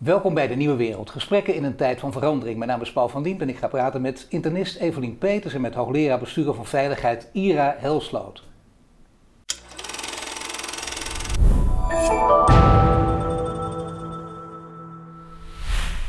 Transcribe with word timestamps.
Welkom 0.00 0.34
bij 0.34 0.46
de 0.48 0.54
Nieuwe 0.54 0.76
Wereld. 0.76 1.10
Gesprekken 1.10 1.54
in 1.54 1.64
een 1.64 1.76
tijd 1.76 2.00
van 2.00 2.12
verandering. 2.12 2.58
Mijn 2.58 2.70
naam 2.70 2.80
is 2.80 2.92
Paul 2.92 3.08
van 3.08 3.22
Diemt 3.22 3.40
en 3.40 3.48
ik 3.48 3.58
ga 3.58 3.68
praten 3.68 4.00
met 4.00 4.26
internist 4.28 4.76
Evelien 4.76 5.18
Peters 5.18 5.54
en 5.54 5.60
met 5.60 5.74
hoogleraar 5.74 6.18
bestuur 6.18 6.52
van 6.52 6.66
veiligheid 6.66 7.28
Ira 7.32 7.74
Helsloot. 7.78 8.42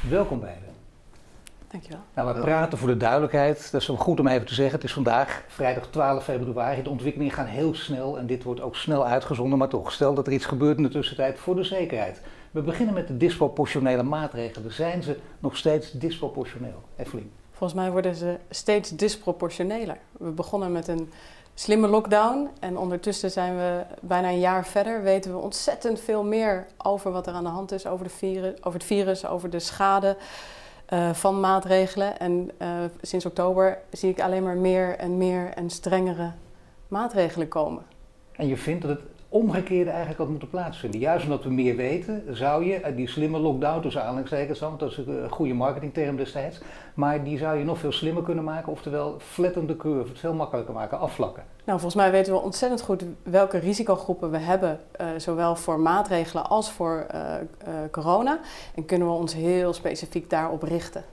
Welkom 0.09 0.39
beiden. 0.39 0.69
Dankjewel. 1.67 1.99
Nou, 2.15 2.33
we 2.33 2.41
praten 2.41 2.77
voor 2.77 2.87
de 2.87 2.97
duidelijkheid. 2.97 3.71
Dat 3.71 3.81
is 3.81 3.87
wel 3.87 3.97
goed 3.97 4.19
om 4.19 4.27
even 4.27 4.47
te 4.47 4.53
zeggen. 4.53 4.75
Het 4.75 4.83
is 4.83 4.93
vandaag 4.93 5.43
vrijdag 5.47 5.87
12 5.87 6.23
februari. 6.23 6.83
De 6.83 6.89
ontwikkelingen 6.89 7.33
gaan 7.33 7.45
heel 7.45 7.73
snel 7.73 8.17
en 8.17 8.27
dit 8.27 8.43
wordt 8.43 8.61
ook 8.61 8.75
snel 8.75 9.05
uitgezonden. 9.05 9.57
Maar 9.57 9.69
toch, 9.69 9.91
stel 9.91 10.13
dat 10.13 10.27
er 10.27 10.33
iets 10.33 10.45
gebeurt 10.45 10.77
in 10.77 10.83
de 10.83 10.89
tussentijd 10.89 11.39
voor 11.39 11.55
de 11.55 11.63
zekerheid. 11.63 12.21
We 12.51 12.61
beginnen 12.61 12.93
met 12.93 13.07
de 13.07 13.17
disproportionele 13.17 14.03
maatregelen. 14.03 14.73
Zijn 14.73 15.03
ze 15.03 15.17
nog 15.39 15.57
steeds 15.57 15.91
disproportioneel? 15.91 16.81
Evelien? 16.95 17.31
Volgens 17.51 17.79
mij 17.79 17.91
worden 17.91 18.15
ze 18.15 18.37
steeds 18.49 18.89
disproportioneler. 18.89 19.97
We 20.11 20.29
begonnen 20.29 20.71
met 20.71 20.87
een 20.87 21.11
slimme 21.53 21.87
lockdown 21.87 22.49
en 22.59 22.77
ondertussen 22.77 23.31
zijn 23.31 23.55
we 23.55 23.83
bijna 24.01 24.29
een 24.29 24.39
jaar 24.39 24.65
verder. 24.65 25.03
Weten 25.03 25.31
we 25.31 25.37
ontzettend 25.37 25.99
veel 25.99 26.23
meer 26.23 26.67
over 26.77 27.11
wat 27.11 27.27
er 27.27 27.33
aan 27.33 27.43
de 27.43 27.49
hand 27.49 27.71
is, 27.71 27.87
over, 27.87 28.05
de 28.05 28.11
virus, 28.11 28.63
over 28.63 28.79
het 28.79 28.87
virus, 28.87 29.25
over 29.25 29.49
de 29.49 29.59
schade 29.59 30.17
uh, 30.93 31.13
van 31.13 31.39
maatregelen. 31.39 32.19
En 32.19 32.51
uh, 32.61 32.67
sinds 33.01 33.25
oktober 33.25 33.77
zie 33.91 34.09
ik 34.09 34.21
alleen 34.21 34.43
maar 34.43 34.57
meer 34.57 34.97
en 34.97 35.17
meer 35.17 35.49
en 35.49 35.69
strengere 35.69 36.31
maatregelen 36.87 37.47
komen. 37.47 37.83
En 38.31 38.47
je 38.47 38.57
vindt 38.57 38.81
dat 38.81 38.89
het 38.89 39.01
omgekeerde 39.33 39.89
eigenlijk 39.89 40.19
had 40.19 40.29
moeten 40.29 40.49
plaatsvinden. 40.49 40.99
Juist 40.99 41.23
omdat 41.23 41.43
we 41.43 41.49
meer 41.49 41.75
weten, 41.75 42.23
zou 42.31 42.65
je 42.65 42.93
die 42.95 43.07
slimme 43.09 43.39
lockdown, 43.39 43.81
tussen 43.81 44.01
aanhalingstekens, 44.01 44.59
want 44.59 44.79
dat 44.79 44.91
is 44.91 44.97
een 44.97 45.29
goede 45.29 45.53
marketingterm 45.53 46.15
destijds, 46.15 46.61
maar 46.93 47.23
die 47.23 47.37
zou 47.37 47.57
je 47.57 47.63
nog 47.63 47.77
veel 47.77 47.91
slimmer 47.91 48.23
kunnen 48.23 48.43
maken, 48.43 48.71
oftewel 48.71 49.15
flatten 49.19 49.67
de 49.67 49.77
curve, 49.77 50.09
het 50.09 50.19
veel 50.19 50.33
makkelijker 50.33 50.73
maken, 50.73 50.99
afvlakken. 50.99 51.43
Nou, 51.65 51.79
volgens 51.79 52.01
mij 52.01 52.11
weten 52.11 52.33
we 52.33 52.39
ontzettend 52.39 52.81
goed 52.81 53.05
welke 53.23 53.57
risicogroepen 53.57 54.31
we 54.31 54.37
hebben, 54.37 54.79
uh, 55.01 55.07
zowel 55.17 55.55
voor 55.55 55.79
maatregelen 55.79 56.49
als 56.49 56.71
voor 56.71 57.05
corona, 57.91 58.39
en 58.75 58.85
kunnen 58.85 59.07
we 59.07 59.13
ons 59.13 59.33
heel 59.33 59.73
specifiek 59.73 60.29
daarop 60.29 60.63
richten. 60.63 61.03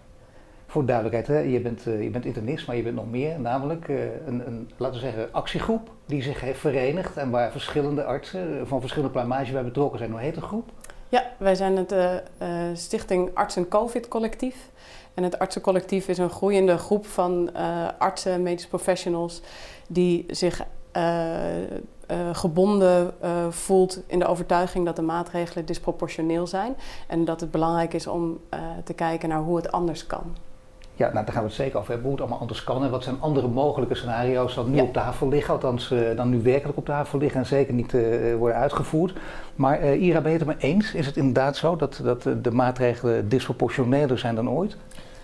Voor 0.70 0.86
duidelijkheid, 0.86 1.26
hè? 1.26 1.38
Je, 1.38 1.60
bent, 1.60 1.86
uh, 1.86 2.02
je 2.02 2.10
bent 2.10 2.24
internist, 2.24 2.66
maar 2.66 2.76
je 2.76 2.82
bent 2.82 2.94
nog 2.94 3.10
meer, 3.10 3.40
namelijk 3.40 3.88
uh, 3.88 4.00
een, 4.26 4.46
een, 4.46 4.70
laten 4.76 5.00
we 5.00 5.06
zeggen, 5.06 5.28
actiegroep 5.32 5.90
die 6.06 6.22
zich 6.22 6.40
heeft 6.40 6.58
verenigd 6.58 7.16
en 7.16 7.30
waar 7.30 7.50
verschillende 7.50 8.04
artsen 8.04 8.66
van 8.66 8.80
verschillende 8.80 9.12
pluimage 9.12 9.52
bij 9.52 9.64
betrokken 9.64 9.98
zijn. 9.98 10.10
Hoe 10.10 10.20
heet 10.20 10.34
de 10.34 10.40
groep? 10.40 10.70
Ja, 11.08 11.24
wij 11.36 11.54
zijn 11.54 11.76
het 11.76 11.94
Stichting 12.78 13.30
Artsen 13.34 13.68
COVID 13.68 14.08
Collectief. 14.08 14.70
En 15.14 15.22
het 15.22 15.38
artsencollectief 15.38 16.08
is 16.08 16.18
een 16.18 16.30
groeiende 16.30 16.78
groep 16.78 17.06
van 17.06 17.50
artsen, 17.98 18.42
medische 18.42 18.68
professionals 18.68 19.42
die 19.88 20.24
zich 20.28 20.64
gebonden 22.32 23.14
voelt 23.50 24.02
in 24.06 24.18
de 24.18 24.26
overtuiging 24.26 24.84
dat 24.84 24.96
de 24.96 25.02
maatregelen 25.02 25.66
disproportioneel 25.66 26.46
zijn 26.46 26.76
en 27.06 27.24
dat 27.24 27.40
het 27.40 27.50
belangrijk 27.50 27.94
is 27.94 28.06
om 28.06 28.40
te 28.84 28.94
kijken 28.94 29.28
naar 29.28 29.40
hoe 29.40 29.56
het 29.56 29.72
anders 29.72 30.06
kan. 30.06 30.36
Ja, 30.98 31.12
nou, 31.12 31.24
daar 31.24 31.34
gaan 31.34 31.42
we 31.42 31.48
het 31.48 31.56
zeker 31.56 31.78
over 31.78 31.90
hebben, 31.90 32.06
hoe 32.06 32.12
het 32.12 32.20
allemaal 32.20 32.40
anders 32.40 32.64
kan 32.64 32.84
en 32.84 32.90
wat 32.90 33.02
zijn 33.02 33.16
andere 33.20 33.48
mogelijke 33.48 33.94
scenario's 33.94 34.54
dan 34.54 34.70
nu 34.70 34.76
ja. 34.76 34.82
op 34.82 34.92
tafel 34.92 35.28
liggen, 35.28 35.54
althans 35.54 35.90
uh, 35.90 36.16
dan 36.16 36.28
nu 36.28 36.42
werkelijk 36.42 36.78
op 36.78 36.84
tafel 36.84 37.18
liggen 37.18 37.40
en 37.40 37.46
zeker 37.46 37.74
niet 37.74 37.92
uh, 37.92 38.34
worden 38.34 38.56
uitgevoerd. 38.56 39.12
Maar 39.54 39.82
uh, 39.82 40.02
Ira, 40.02 40.20
ben 40.20 40.32
je 40.32 40.38
het 40.38 40.48
er 40.48 40.54
mee 40.54 40.72
eens? 40.72 40.94
Is 40.94 41.06
het 41.06 41.16
inderdaad 41.16 41.56
zo 41.56 41.76
dat, 41.76 42.00
dat 42.02 42.22
de 42.22 42.50
maatregelen 42.50 43.28
disproportioneler 43.28 44.18
zijn 44.18 44.34
dan 44.34 44.50
ooit? 44.50 44.76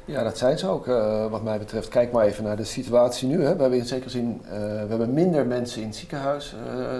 Ja, 0.04 0.22
dat 0.22 0.38
zijn 0.38 0.58
ze 0.58 0.68
ook 0.68 0.86
wat 1.30 1.42
mij 1.42 1.58
betreft. 1.58 1.88
Kijk 1.88 2.12
maar 2.12 2.24
even 2.24 2.44
naar 2.44 2.56
de 2.56 2.64
situatie 2.64 3.28
nu. 3.28 3.42
Hè. 3.42 3.54
We 3.54 3.60
hebben 3.60 3.78
in 3.78 3.84
zekere 3.84 4.10
zin 4.10 4.42
we 4.50 4.86
hebben 4.88 5.12
minder 5.12 5.46
mensen 5.46 5.80
in 5.80 5.86
het 5.86 5.96
ziekenhuis 5.96 6.54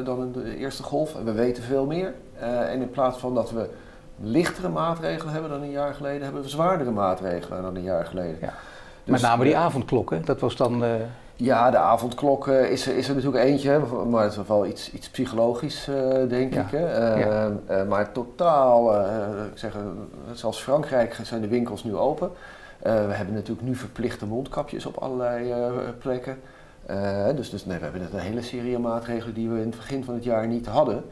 dan 0.05 0.23
in 0.23 0.33
de 0.33 0.57
eerste 0.57 0.83
golf 0.83 1.17
en 1.17 1.25
we 1.25 1.33
weten 1.33 1.63
veel 1.63 1.87
meer. 1.87 2.15
en 2.41 2.81
in 2.81 2.91
plaats 2.91 3.19
van 3.19 3.35
dat 3.35 3.51
we 3.51 3.69
lichtere 4.23 4.69
maatregelen 4.69 5.33
hebben 5.33 5.51
dan 5.51 5.63
een 5.63 5.71
jaar 5.71 5.95
geleden, 5.95 6.23
hebben 6.23 6.43
we 6.43 6.49
zwaardere 6.49 6.91
maatregelen 6.91 7.63
dan 7.63 7.77
een 7.77 7.83
jaar 7.83 8.07
geleden. 8.07 8.39
Ja. 8.41 8.55
Dus, 9.05 9.13
Met 9.13 9.23
name 9.23 9.45
die 9.45 9.57
avondklokken, 9.57 10.25
dat 10.25 10.41
was 10.41 10.57
dan. 10.57 10.85
Uh... 10.85 10.91
Ja, 11.37 11.71
de 11.71 11.77
avondklok 11.77 12.47
uh, 12.47 12.71
is, 12.71 12.87
is 12.87 13.09
er 13.09 13.15
natuurlijk 13.15 13.45
eentje, 13.45 13.81
maar 14.11 14.23
het 14.23 14.33
is 14.33 14.47
wel 14.47 14.67
iets, 14.67 14.93
iets 14.93 15.11
psychologisch, 15.11 15.89
uh, 15.89 16.29
denk 16.29 16.55
ja. 16.55 16.61
ik. 16.61 16.71
Hè? 16.71 17.15
Ja. 17.15 17.85
maar 17.89 18.13
totaal, 18.13 18.95
ik 19.53 19.59
zeg, 19.59 19.77
zelfs 20.33 20.63
Frankrijk 20.63 21.19
zijn 21.23 21.41
de 21.41 21.49
winkels 21.49 21.85
nu 21.85 21.97
open. 21.97 22.31
we 22.83 22.91
hebben 22.91 23.35
natuurlijk 23.35 23.67
nu 23.67 23.75
verplichte 23.75 24.27
mondkapjes 24.27 24.87
op 24.87 24.97
allerlei 24.97 25.55
plekken. 25.99 26.41
dus 27.37 27.51
dus 27.51 27.67
nee, 27.67 27.79
we 27.79 27.85
hebben 27.85 28.09
een 28.13 28.19
hele 28.19 28.43
serie 28.43 28.79
maatregelen 28.79 29.35
die 29.35 29.49
we 29.49 29.57
in 29.57 29.67
het 29.67 29.77
begin 29.77 30.05
van 30.05 30.15
het 30.15 30.25
jaar 30.25 30.47
niet 30.47 30.67
hadden. 30.67 31.05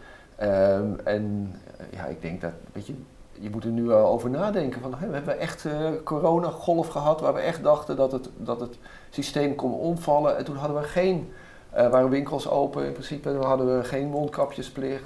Um, 0.42 1.00
en 1.04 1.54
ja, 1.90 2.04
ik 2.04 2.22
denk 2.22 2.40
dat, 2.40 2.52
weet 2.72 2.86
je, 2.86 2.94
je 3.32 3.50
moet 3.50 3.64
er 3.64 3.70
nu 3.70 3.82
wel 3.82 4.06
over 4.06 4.30
nadenken. 4.30 4.80
Van, 4.80 4.94
hè, 4.98 5.06
we 5.06 5.14
hebben 5.14 5.38
echt 5.38 5.64
uh, 5.64 5.72
coronagolf 6.04 6.88
gehad 6.88 7.20
waar 7.20 7.34
we 7.34 7.40
echt 7.40 7.62
dachten 7.62 7.96
dat 7.96 8.12
het, 8.12 8.28
dat 8.36 8.60
het 8.60 8.78
systeem 9.10 9.54
kon 9.54 9.72
omvallen. 9.72 10.36
En 10.36 10.44
toen 10.44 10.56
hadden 10.56 10.76
we 10.76 10.82
geen, 10.82 11.32
uh, 11.76 11.88
waren 11.88 12.08
winkels 12.08 12.48
open 12.48 12.86
in 12.86 12.92
principe, 12.92 13.30
en 13.30 13.42
hadden 13.42 13.76
we 13.76 13.84
geen 13.84 14.08
mondkapjesplicht. 14.08 15.04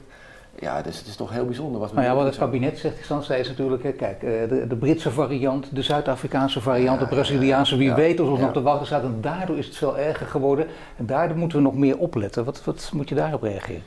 Ja, 0.60 0.82
dus 0.82 0.98
het 0.98 1.06
is 1.06 1.16
toch 1.16 1.30
heel 1.30 1.44
bijzonder. 1.44 1.80
Wat, 1.80 1.92
nou 1.92 2.06
ja, 2.06 2.14
wat 2.14 2.24
het 2.24 2.36
kabinet 2.36 2.78
zegt 2.78 2.98
is 2.98 3.06
dan 3.06 3.22
steeds 3.22 3.48
natuurlijk, 3.48 3.96
kijk, 3.96 4.20
de, 4.20 4.64
de 4.68 4.76
Britse 4.76 5.10
variant, 5.10 5.74
de 5.74 5.82
Zuid-Afrikaanse 5.82 6.60
variant, 6.60 7.00
ja, 7.00 7.06
de 7.06 7.14
Braziliaanse, 7.14 7.76
wie 7.76 7.88
ja, 7.88 7.94
weet 7.94 8.20
of 8.20 8.28
ons 8.28 8.40
nog 8.40 8.52
te 8.52 8.62
wachten 8.62 8.86
staat. 8.86 9.02
En 9.02 9.18
daardoor 9.20 9.58
is 9.58 9.66
het 9.66 9.76
veel 9.76 9.98
erger 9.98 10.26
geworden. 10.26 10.66
En 10.96 11.06
daardoor 11.06 11.36
moeten 11.36 11.58
we 11.58 11.64
nog 11.64 11.74
meer 11.74 11.98
opletten. 11.98 12.44
Wat, 12.44 12.64
wat 12.64 12.90
moet 12.94 13.08
je 13.08 13.14
daarop 13.14 13.42
reageren? 13.42 13.82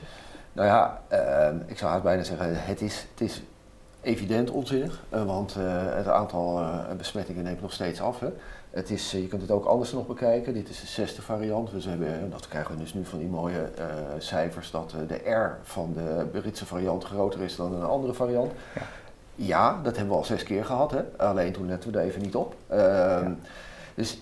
Nou 0.52 0.68
ja, 0.68 1.00
uh, 1.12 1.60
ik 1.66 1.78
zou 1.78 1.90
haast 1.90 2.02
bijna 2.02 2.22
zeggen, 2.22 2.64
het 2.64 2.80
is, 2.80 3.06
het 3.10 3.20
is 3.20 3.42
evident 4.00 4.50
onzinnig, 4.50 5.02
uh, 5.14 5.24
want 5.24 5.56
uh, 5.58 5.64
het 5.94 6.08
aantal 6.08 6.60
uh, 6.60 6.78
besmettingen 6.96 7.44
neemt 7.44 7.60
nog 7.60 7.72
steeds 7.72 8.00
af. 8.00 8.20
Hè. 8.20 8.28
Het 8.70 8.90
is, 8.90 9.10
je 9.10 9.26
kunt 9.26 9.42
het 9.42 9.50
ook 9.50 9.64
anders 9.64 9.92
nog 9.92 10.06
bekijken. 10.06 10.54
Dit 10.54 10.68
is 10.68 10.80
de 10.80 10.86
zesde 10.86 11.22
variant. 11.22 11.70
Dus 11.70 11.84
we 11.84 11.90
hebben, 11.90 12.30
dat 12.30 12.48
krijgen 12.48 12.74
we 12.74 12.80
dus 12.80 12.94
nu 12.94 13.04
van 13.04 13.18
die 13.18 13.28
mooie 13.28 13.70
cijfers 14.18 14.70
dat 14.70 14.94
de 15.08 15.30
R 15.30 15.58
van 15.62 15.92
de 15.92 16.26
Britse 16.40 16.66
variant 16.66 17.04
groter 17.04 17.40
is 17.40 17.56
dan 17.56 17.74
een 17.74 17.82
andere 17.82 18.14
variant. 18.14 18.52
Ja, 18.74 18.82
ja 19.34 19.80
dat 19.82 19.96
hebben 19.96 20.14
we 20.14 20.20
al 20.20 20.24
zes 20.24 20.42
keer 20.42 20.64
gehad. 20.64 20.90
Hè. 20.90 21.02
Alleen 21.16 21.52
toen 21.52 21.66
letten 21.66 21.92
we 21.92 21.98
er 21.98 22.04
even 22.04 22.22
niet 22.22 22.34
op. 22.34 22.54
Ehm, 22.68 22.78
ja. 22.78 23.36
Dus 23.94 24.18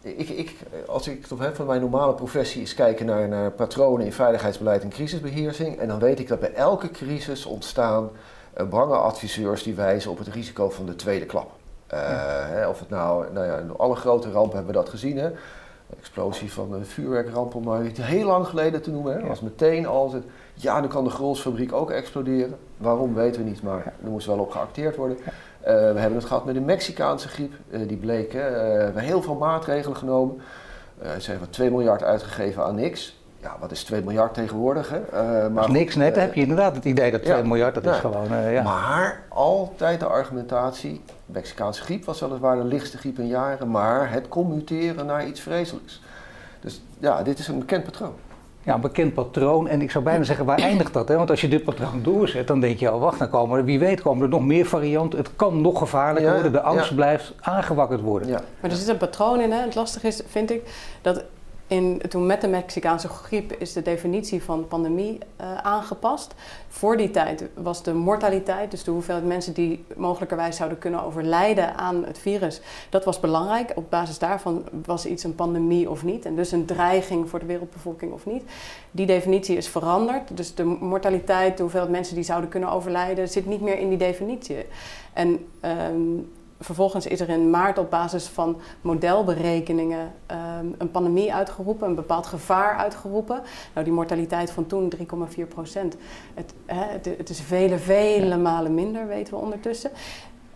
ik, 0.00 0.28
ik, 0.28 0.56
als 0.86 1.08
ik 1.08 1.26
toch 1.26 1.38
heb 1.38 1.56
van 1.56 1.66
mijn 1.66 1.80
normale 1.80 2.14
professie 2.14 2.62
is 2.62 2.74
kijken 2.74 3.06
naar, 3.06 3.28
naar 3.28 3.50
patronen 3.50 4.06
in 4.06 4.12
veiligheidsbeleid 4.12 4.82
en 4.82 4.88
crisisbeheersing. 4.88 5.78
En 5.78 5.88
dan 5.88 5.98
weet 5.98 6.18
ik 6.18 6.28
dat 6.28 6.40
bij 6.40 6.52
elke 6.52 6.90
crisis 6.90 7.46
ontstaan 7.46 8.10
uh, 8.60 8.68
belangenadviseurs 8.68 9.62
die 9.62 9.74
wijzen 9.74 10.10
op 10.10 10.18
het 10.18 10.28
risico 10.28 10.70
van 10.70 10.86
de 10.86 10.96
tweede 10.96 11.26
klap. 11.26 11.50
Uh, 11.92 12.00
ja. 12.00 12.46
hè, 12.46 12.68
of 12.68 12.78
het 12.78 12.90
nou, 12.90 13.32
nou 13.32 13.46
ja, 13.46 13.56
in 13.56 13.76
alle 13.76 13.96
grote 13.96 14.30
rampen 14.30 14.56
hebben 14.56 14.74
we 14.74 14.80
dat 14.80 14.88
gezien. 14.88 15.18
Hè. 15.18 15.30
De 15.86 15.96
explosie 15.98 16.52
van 16.52 16.70
de 16.70 16.84
vuurwerkramp, 16.84 17.54
om 17.54 17.64
maar 17.64 17.82
heel 18.00 18.26
lang 18.26 18.46
geleden 18.46 18.82
te 18.82 18.90
noemen. 18.90 19.12
Hè. 19.12 19.18
Ja. 19.18 19.26
Was 19.26 19.40
meteen 19.40 19.86
al 19.86 20.12
het, 20.12 20.24
ja, 20.54 20.80
dan 20.80 20.88
kan 20.88 21.04
de 21.04 21.10
Grolsfabriek 21.10 21.72
ook 21.72 21.90
exploderen. 21.90 22.58
Waarom 22.76 23.14
weten 23.14 23.42
we 23.42 23.48
niet, 23.48 23.62
maar 23.62 23.84
er 24.04 24.10
moest 24.10 24.26
wel 24.26 24.38
op 24.38 24.50
geacteerd 24.50 24.96
worden. 24.96 25.16
Uh, 25.66 25.70
we 25.70 25.98
hebben 26.00 26.18
het 26.18 26.24
gehad 26.24 26.44
met 26.44 26.54
de 26.54 26.60
Mexicaanse 26.60 27.28
griep, 27.28 27.52
uh, 27.70 27.88
die 27.88 27.96
bleek. 27.96 28.34
Uh, 28.34 28.40
we 28.42 28.48
hebben 28.84 29.02
heel 29.02 29.22
veel 29.22 29.34
maatregelen 29.34 29.96
genomen. 29.96 30.40
ze 31.18 31.30
hebben 31.30 31.50
2 31.50 31.70
miljard 31.70 32.02
uitgegeven 32.02 32.64
aan 32.64 32.74
niks. 32.74 33.22
Ja, 33.40 33.56
wat 33.60 33.70
is 33.70 33.84
2 33.84 34.02
miljard 34.02 34.34
tegenwoordig? 34.34 34.90
Hè? 34.90 35.00
maar, 35.50 35.54
dat 35.54 35.64
is 35.64 35.70
niks, 35.70 35.94
net 35.94 36.16
heb 36.16 36.34
je 36.34 36.40
inderdaad 36.40 36.74
het 36.74 36.84
idee 36.84 37.10
dat 37.10 37.22
2 37.22 37.36
ja, 37.36 37.42
miljard, 37.42 37.74
dat 37.74 37.84
ja. 37.84 37.92
is 37.92 37.98
gewoon... 37.98 38.50
ja. 38.50 38.62
Maar 38.62 39.22
altijd 39.28 40.00
de 40.00 40.06
argumentatie, 40.06 41.02
de 41.06 41.32
Mexicaanse 41.32 41.82
griep 41.82 42.04
was 42.04 42.20
weliswaar 42.20 42.56
de 42.56 42.64
lichtste 42.64 42.98
griep 42.98 43.18
in 43.18 43.26
jaren, 43.26 43.70
maar 43.70 44.12
het 44.12 44.28
kon 44.28 44.48
muteren 44.54 45.06
naar 45.06 45.26
iets 45.26 45.40
vreselijks. 45.40 46.02
Dus 46.60 46.82
ja, 46.98 47.22
dit 47.22 47.38
is 47.38 47.48
een 47.48 47.58
bekend 47.58 47.84
patroon 47.84 48.14
ja, 48.64 48.74
een 48.74 48.80
bekend 48.80 49.14
patroon. 49.14 49.68
En 49.68 49.82
ik 49.82 49.90
zou 49.90 50.04
bijna 50.04 50.24
zeggen, 50.24 50.44
waar 50.44 50.58
eindigt 50.58 50.92
dat? 50.92 51.08
Hè? 51.08 51.16
Want 51.16 51.30
als 51.30 51.40
je 51.40 51.48
dit 51.48 51.64
patroon 51.64 52.02
doorzet, 52.02 52.46
dan 52.46 52.60
denk 52.60 52.78
je 52.78 52.88
al, 52.88 52.98
wacht, 52.98 53.18
dan 53.18 53.30
komen 53.30 53.58
er, 53.58 53.64
wie 53.64 53.78
weet 53.78 54.02
komen 54.02 54.22
er 54.22 54.28
nog 54.28 54.44
meer 54.44 54.66
varianten. 54.66 55.18
Het 55.18 55.30
kan 55.36 55.60
nog 55.60 55.78
gevaarlijker 55.78 56.30
ja, 56.30 56.34
worden, 56.34 56.52
de 56.52 56.60
angst 56.60 56.88
ja. 56.88 56.94
blijft 56.94 57.34
aangewakkerd 57.40 58.00
worden. 58.00 58.28
Ja. 58.28 58.40
Maar 58.60 58.70
er 58.70 58.76
zit 58.76 58.88
een 58.88 58.96
patroon 58.96 59.40
in. 59.40 59.52
Hè? 59.52 59.60
Het 59.60 59.74
lastige 59.74 60.06
is, 60.06 60.22
vind 60.26 60.50
ik, 60.50 60.62
dat 61.02 61.24
toen 62.08 62.26
met 62.26 62.40
de 62.40 62.48
Mexicaanse 62.48 63.08
griep 63.08 63.52
is 63.52 63.72
de 63.72 63.82
definitie 63.82 64.42
van 64.42 64.68
pandemie 64.68 65.18
uh, 65.40 65.56
aangepast. 65.56 66.34
Voor 66.68 66.96
die 66.96 67.10
tijd 67.10 67.44
was 67.54 67.82
de 67.82 67.94
mortaliteit, 67.94 68.70
dus 68.70 68.84
de 68.84 68.90
hoeveelheid 68.90 69.26
mensen 69.26 69.52
die 69.52 69.84
mogelijkerwijs 69.96 70.56
zouden 70.56 70.78
kunnen 70.78 71.02
overlijden 71.02 71.76
aan 71.76 72.04
het 72.04 72.18
virus, 72.18 72.60
dat 72.90 73.04
was 73.04 73.20
belangrijk. 73.20 73.72
Op 73.74 73.90
basis 73.90 74.18
daarvan 74.18 74.64
was 74.84 75.06
iets 75.06 75.24
een 75.24 75.34
pandemie 75.34 75.90
of 75.90 76.04
niet, 76.04 76.24
en 76.24 76.36
dus 76.36 76.52
een 76.52 76.64
dreiging 76.64 77.30
voor 77.30 77.38
de 77.38 77.46
wereldbevolking 77.46 78.12
of 78.12 78.26
niet. 78.26 78.42
Die 78.90 79.06
definitie 79.06 79.56
is 79.56 79.68
veranderd, 79.68 80.36
dus 80.36 80.54
de 80.54 80.64
mortaliteit, 80.64 81.56
de 81.56 81.62
hoeveelheid 81.62 81.92
mensen 81.92 82.14
die 82.14 82.24
zouden 82.24 82.50
kunnen 82.50 82.70
overlijden, 82.70 83.28
zit 83.28 83.46
niet 83.46 83.60
meer 83.60 83.78
in 83.78 83.88
die 83.88 83.98
definitie. 83.98 84.56
En 85.12 85.46
um, 85.92 86.32
vervolgens 86.64 87.06
is 87.06 87.20
er 87.20 87.28
in 87.28 87.50
maart 87.50 87.78
op 87.78 87.90
basis 87.90 88.26
van 88.26 88.60
modelberekeningen 88.80 90.12
um, 90.60 90.74
een 90.78 90.90
pandemie 90.90 91.34
uitgeroepen, 91.34 91.88
een 91.88 91.94
bepaald 91.94 92.26
gevaar 92.26 92.76
uitgeroepen. 92.76 93.40
Nou, 93.72 93.84
die 93.84 93.94
mortaliteit 93.94 94.50
van 94.50 94.66
toen 94.66 94.92
3,4 94.96 95.48
procent. 95.48 95.96
Het, 96.34 96.54
het, 96.66 97.04
het, 97.18 97.28
is 97.28 97.40
vele, 97.40 97.78
vele 97.78 98.36
malen 98.36 98.74
minder, 98.74 99.06
weten 99.06 99.34
we 99.34 99.40
ondertussen. 99.40 99.90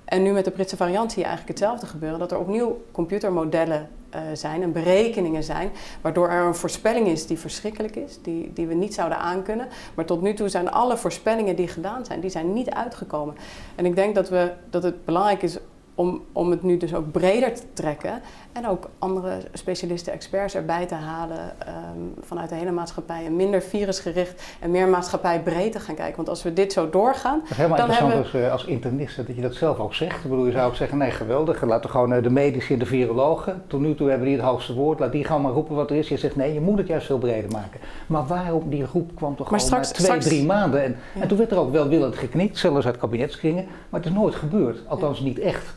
En 0.05 0.23
nu 0.23 0.33
met 0.33 0.45
de 0.45 0.51
Britse 0.51 0.77
variant 0.77 1.13
zie 1.13 1.23
je 1.23 1.29
eigenlijk 1.29 1.59
hetzelfde 1.59 1.87
gebeuren. 1.87 2.19
Dat 2.19 2.33
er 2.33 2.39
opnieuw 2.39 2.85
computermodellen 2.93 3.89
uh, 4.15 4.21
zijn 4.33 4.63
en 4.63 4.73
berekeningen 4.73 5.43
zijn. 5.43 5.71
Waardoor 6.01 6.29
er 6.29 6.47
een 6.47 6.55
voorspelling 6.55 7.07
is 7.07 7.27
die 7.27 7.39
verschrikkelijk 7.39 7.97
is. 7.97 8.19
Die, 8.23 8.53
die 8.53 8.67
we 8.67 8.75
niet 8.75 8.95
zouden 8.95 9.19
aankunnen. 9.19 9.69
Maar 9.95 10.05
tot 10.05 10.23
nu 10.23 10.35
toe 10.35 10.49
zijn 10.49 10.71
alle 10.71 10.97
voorspellingen 10.97 11.57
die 11.57 11.69
gedaan 11.69 12.05
zijn, 12.05 12.21
die 12.21 12.31
zijn 12.31 12.53
niet 12.53 12.71
uitgekomen. 12.71 13.35
En 13.75 13.87
ik 13.87 13.95
denk 13.95 14.15
dat, 14.15 14.29
we, 14.29 14.53
dat 14.71 14.83
het 14.83 15.05
belangrijk 15.05 15.43
is 15.43 15.59
om, 15.99 16.23
om 16.33 16.51
het 16.51 16.63
nu 16.63 16.77
dus 16.77 16.95
ook 16.95 17.13
breder 17.13 17.55
te 17.55 17.63
trekken 17.73 18.21
en 18.53 18.69
ook 18.69 18.89
andere 18.99 19.39
specialisten, 19.53 20.13
experts 20.13 20.55
erbij 20.55 20.87
te 20.87 20.95
halen 20.95 21.39
um, 21.39 22.15
vanuit 22.21 22.49
de 22.49 22.55
hele 22.55 22.71
maatschappij. 22.71 23.25
En 23.25 23.37
minder 23.37 23.63
virusgericht 23.63 24.43
en 24.61 24.71
meer 24.71 24.89
maatschappijbreed 24.89 25.73
te 25.73 25.81
gaan 25.81 25.95
kijken. 25.95 26.17
Want 26.17 26.29
als 26.29 26.43
we 26.43 26.53
dit 26.53 26.73
zo 26.73 26.91
doorgaan. 26.91 27.41
Is 27.51 27.57
helemaal 27.57 27.77
dan 27.77 27.89
interessant 27.89 28.31
we... 28.31 28.39
als, 28.39 28.47
uh, 28.47 28.53
als 28.53 28.65
internist 28.65 29.17
dat 29.17 29.27
je 29.27 29.41
dat 29.41 29.55
zelf 29.55 29.79
ook 29.79 29.95
zegt. 29.95 30.25
Ik 30.25 30.31
bedoel, 30.31 30.47
je 30.47 30.53
zou 30.53 30.69
ook 30.69 30.75
zeggen: 30.75 30.99
nee, 30.99 31.11
geweldig. 31.11 31.63
Laten 31.63 31.91
gewoon 31.91 32.13
uh, 32.13 32.23
de 32.23 32.31
medici 32.31 32.73
en 32.73 32.79
de 32.79 32.87
virologen. 32.87 33.63
Tot 33.67 33.81
nu 33.81 33.95
toe 33.95 34.09
hebben 34.09 34.27
die 34.27 34.37
het 34.37 34.45
hoogste 34.45 34.75
woord. 34.75 34.99
Laat 34.99 35.13
die 35.13 35.25
gewoon 35.25 35.43
maar 35.43 35.53
roepen 35.53 35.75
wat 35.75 35.91
er 35.91 35.97
is. 35.97 36.09
Je 36.09 36.17
zegt: 36.17 36.37
nee, 36.37 36.53
je 36.55 36.61
moet 36.61 36.79
het 36.79 36.87
juist 36.87 37.07
veel 37.07 37.19
breder 37.19 37.51
maken. 37.51 37.81
Maar 38.07 38.27
waarom 38.27 38.71
die 38.71 38.87
groep 38.87 39.11
kwam 39.15 39.37
toch 39.37 39.51
maar 39.51 39.61
gewoon 39.61 39.85
straks, 39.85 40.07
twee, 40.07 40.19
drie 40.19 40.47
maanden? 40.47 40.85
En, 40.85 40.97
ja. 41.15 41.21
en 41.21 41.29
toen 41.29 41.39
werd 41.39 41.51
er 41.51 41.59
ook 41.59 41.73
wel 41.73 41.89
willend 41.89 42.17
geknikt, 42.17 42.59
zelfs 42.59 42.87
uit 42.87 42.97
kabinetskringen. 42.97 43.67
Maar 43.89 44.01
het 44.01 44.09
is 44.09 44.17
nooit 44.17 44.35
gebeurd. 44.35 44.79
Althans, 44.87 45.19
ja. 45.19 45.25
niet 45.25 45.39
echt. 45.39 45.77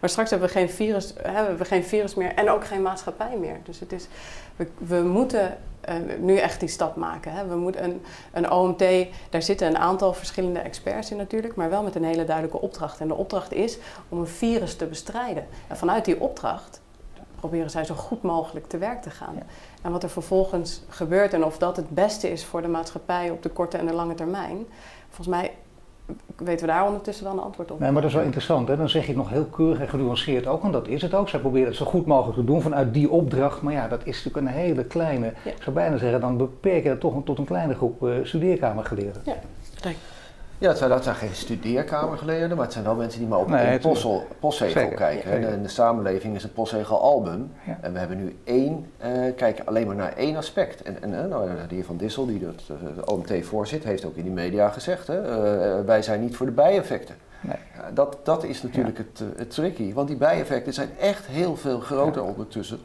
Maar 0.00 0.10
straks 0.10 0.30
hebben 0.30 0.48
we 0.48 0.54
geen 0.54 0.70
virus, 0.70 1.14
hebben 1.22 1.56
we 1.56 1.64
geen 1.64 1.84
virus 1.84 2.14
meer 2.14 2.34
en 2.34 2.50
ook 2.50 2.64
geen 2.64 2.82
maatschappij 2.82 3.36
meer. 3.36 3.60
Dus 3.64 3.80
het 3.80 3.92
is, 3.92 4.06
we, 4.56 4.68
we 4.78 5.02
moeten 5.02 5.58
uh, 5.88 5.94
nu 6.18 6.36
echt 6.36 6.60
die 6.60 6.68
stap 6.68 6.96
maken. 6.96 7.32
Hè. 7.32 7.46
We 7.46 7.56
moeten 7.56 7.84
een, 7.84 8.02
een 8.32 8.50
OMT, 8.50 8.84
daar 9.30 9.42
zitten 9.42 9.66
een 9.66 9.78
aantal 9.78 10.12
verschillende 10.12 10.58
experts 10.58 11.10
in 11.10 11.16
natuurlijk, 11.16 11.54
maar 11.54 11.70
wel 11.70 11.82
met 11.82 11.94
een 11.94 12.04
hele 12.04 12.24
duidelijke 12.24 12.60
opdracht. 12.60 13.00
En 13.00 13.08
de 13.08 13.14
opdracht 13.14 13.52
is 13.52 13.78
om 14.08 14.18
een 14.18 14.26
virus 14.26 14.76
te 14.76 14.86
bestrijden. 14.86 15.46
En 15.66 15.76
vanuit 15.76 16.04
die 16.04 16.20
opdracht 16.20 16.80
proberen 17.40 17.70
zij 17.70 17.84
zo 17.84 17.94
goed 17.94 18.22
mogelijk 18.22 18.68
te 18.68 18.78
werk 18.78 19.02
te 19.02 19.10
gaan. 19.10 19.34
Ja. 19.34 19.42
En 19.82 19.92
wat 19.92 20.02
er 20.02 20.10
vervolgens 20.10 20.82
gebeurt 20.88 21.32
en 21.32 21.44
of 21.44 21.58
dat 21.58 21.76
het 21.76 21.90
beste 21.90 22.30
is 22.30 22.44
voor 22.44 22.62
de 22.62 22.68
maatschappij 22.68 23.30
op 23.30 23.42
de 23.42 23.48
korte 23.48 23.76
en 23.76 23.86
de 23.86 23.92
lange 23.92 24.14
termijn, 24.14 24.66
volgens 25.08 25.28
mij 25.28 25.52
weten 26.36 26.66
we 26.66 26.72
daar 26.72 26.86
ondertussen 26.86 27.24
wel 27.24 27.32
een 27.32 27.40
antwoord 27.40 27.70
op. 27.70 27.80
Nee, 27.80 27.90
maar 27.90 28.02
dat 28.02 28.10
is 28.10 28.16
wel 28.16 28.24
interessant. 28.24 28.68
Hè? 28.68 28.76
Dan 28.76 28.88
zeg 28.88 29.02
je 29.02 29.08
het 29.08 29.16
nog 29.16 29.30
heel 29.30 29.44
keurig 29.44 29.80
en 29.80 29.88
genuanceerd 29.88 30.46
ook. 30.46 30.64
En 30.64 30.72
dat 30.72 30.88
is 30.88 31.02
het 31.02 31.14
ook. 31.14 31.28
Zij 31.28 31.40
proberen 31.40 31.68
het 31.68 31.76
zo 31.76 31.84
goed 31.84 32.06
mogelijk 32.06 32.38
te 32.38 32.44
doen 32.44 32.62
vanuit 32.62 32.94
die 32.94 33.10
opdracht. 33.10 33.62
Maar 33.62 33.72
ja, 33.72 33.88
dat 33.88 34.00
is 34.04 34.24
natuurlijk 34.24 34.46
een 34.46 34.60
hele 34.60 34.84
kleine... 34.84 35.26
Ja. 35.44 35.50
Ik 35.50 35.62
zou 35.62 35.74
bijna 35.74 35.96
zeggen, 35.96 36.20
dan 36.20 36.36
beperk 36.36 36.82
je 36.82 36.88
het 36.88 37.00
toch 37.00 37.24
tot 37.24 37.38
een 37.38 37.44
kleine 37.44 37.74
groep 37.74 38.02
uh, 38.02 38.14
studeerkamergeleerden. 38.22 39.22
Ja, 39.24 39.36
kijk. 39.80 39.96
Ja, 40.60 40.68
het 40.68 40.78
zijn, 40.78 40.90
dat 40.90 41.04
zijn 41.04 41.16
geen 41.16 41.34
studeerkamergeleerden, 41.34 42.56
maar 42.56 42.64
het 42.64 42.72
zijn 42.72 42.84
wel 42.84 42.94
mensen 42.94 43.20
die 43.20 43.28
maar 43.28 43.38
op 43.38 43.48
nee, 43.48 43.72
een 43.72 44.24
postzegel, 44.40 44.88
kijken. 44.88 45.48
En 45.48 45.62
de 45.62 45.68
samenleving 45.68 46.36
is 46.36 46.44
een 46.44 46.52
postzegelalbum. 46.52 47.52
Ja. 47.66 47.78
En 47.80 47.92
we 47.92 47.98
hebben 47.98 48.16
nu 48.16 48.38
één, 48.44 48.86
uh, 49.04 49.34
kijken 49.36 49.66
alleen 49.66 49.86
maar 49.86 49.96
naar 49.96 50.12
één 50.16 50.36
aspect. 50.36 50.82
En, 50.82 51.02
en 51.02 51.10
uh, 51.10 51.24
nou, 51.24 51.48
de 51.68 51.74
heer 51.74 51.84
Van 51.84 51.96
Dissel, 51.96 52.26
die 52.26 52.46
het 52.46 52.62
uh, 52.70 53.02
OMT 53.04 53.32
voorzit, 53.46 53.84
heeft 53.84 54.04
ook 54.04 54.16
in 54.16 54.22
die 54.22 54.32
media 54.32 54.68
gezegd, 54.68 55.06
hè, 55.06 55.84
wij 55.84 56.02
zijn 56.02 56.20
niet 56.20 56.36
voor 56.36 56.46
de 56.46 56.52
bijeffecten. 56.52 57.14
Nee. 57.40 57.56
dat, 57.94 58.18
dat 58.22 58.44
is 58.44 58.62
natuurlijk 58.62 58.98
het, 58.98 59.22
het 59.36 59.50
tricky, 59.50 59.92
want 59.92 60.08
die 60.08 60.16
bijeffecten 60.16 60.72
zijn 60.72 60.90
echt 60.98 61.26
heel 61.26 61.56
veel 61.56 61.80
groter 61.80 62.22
ondertussen. 62.22 62.78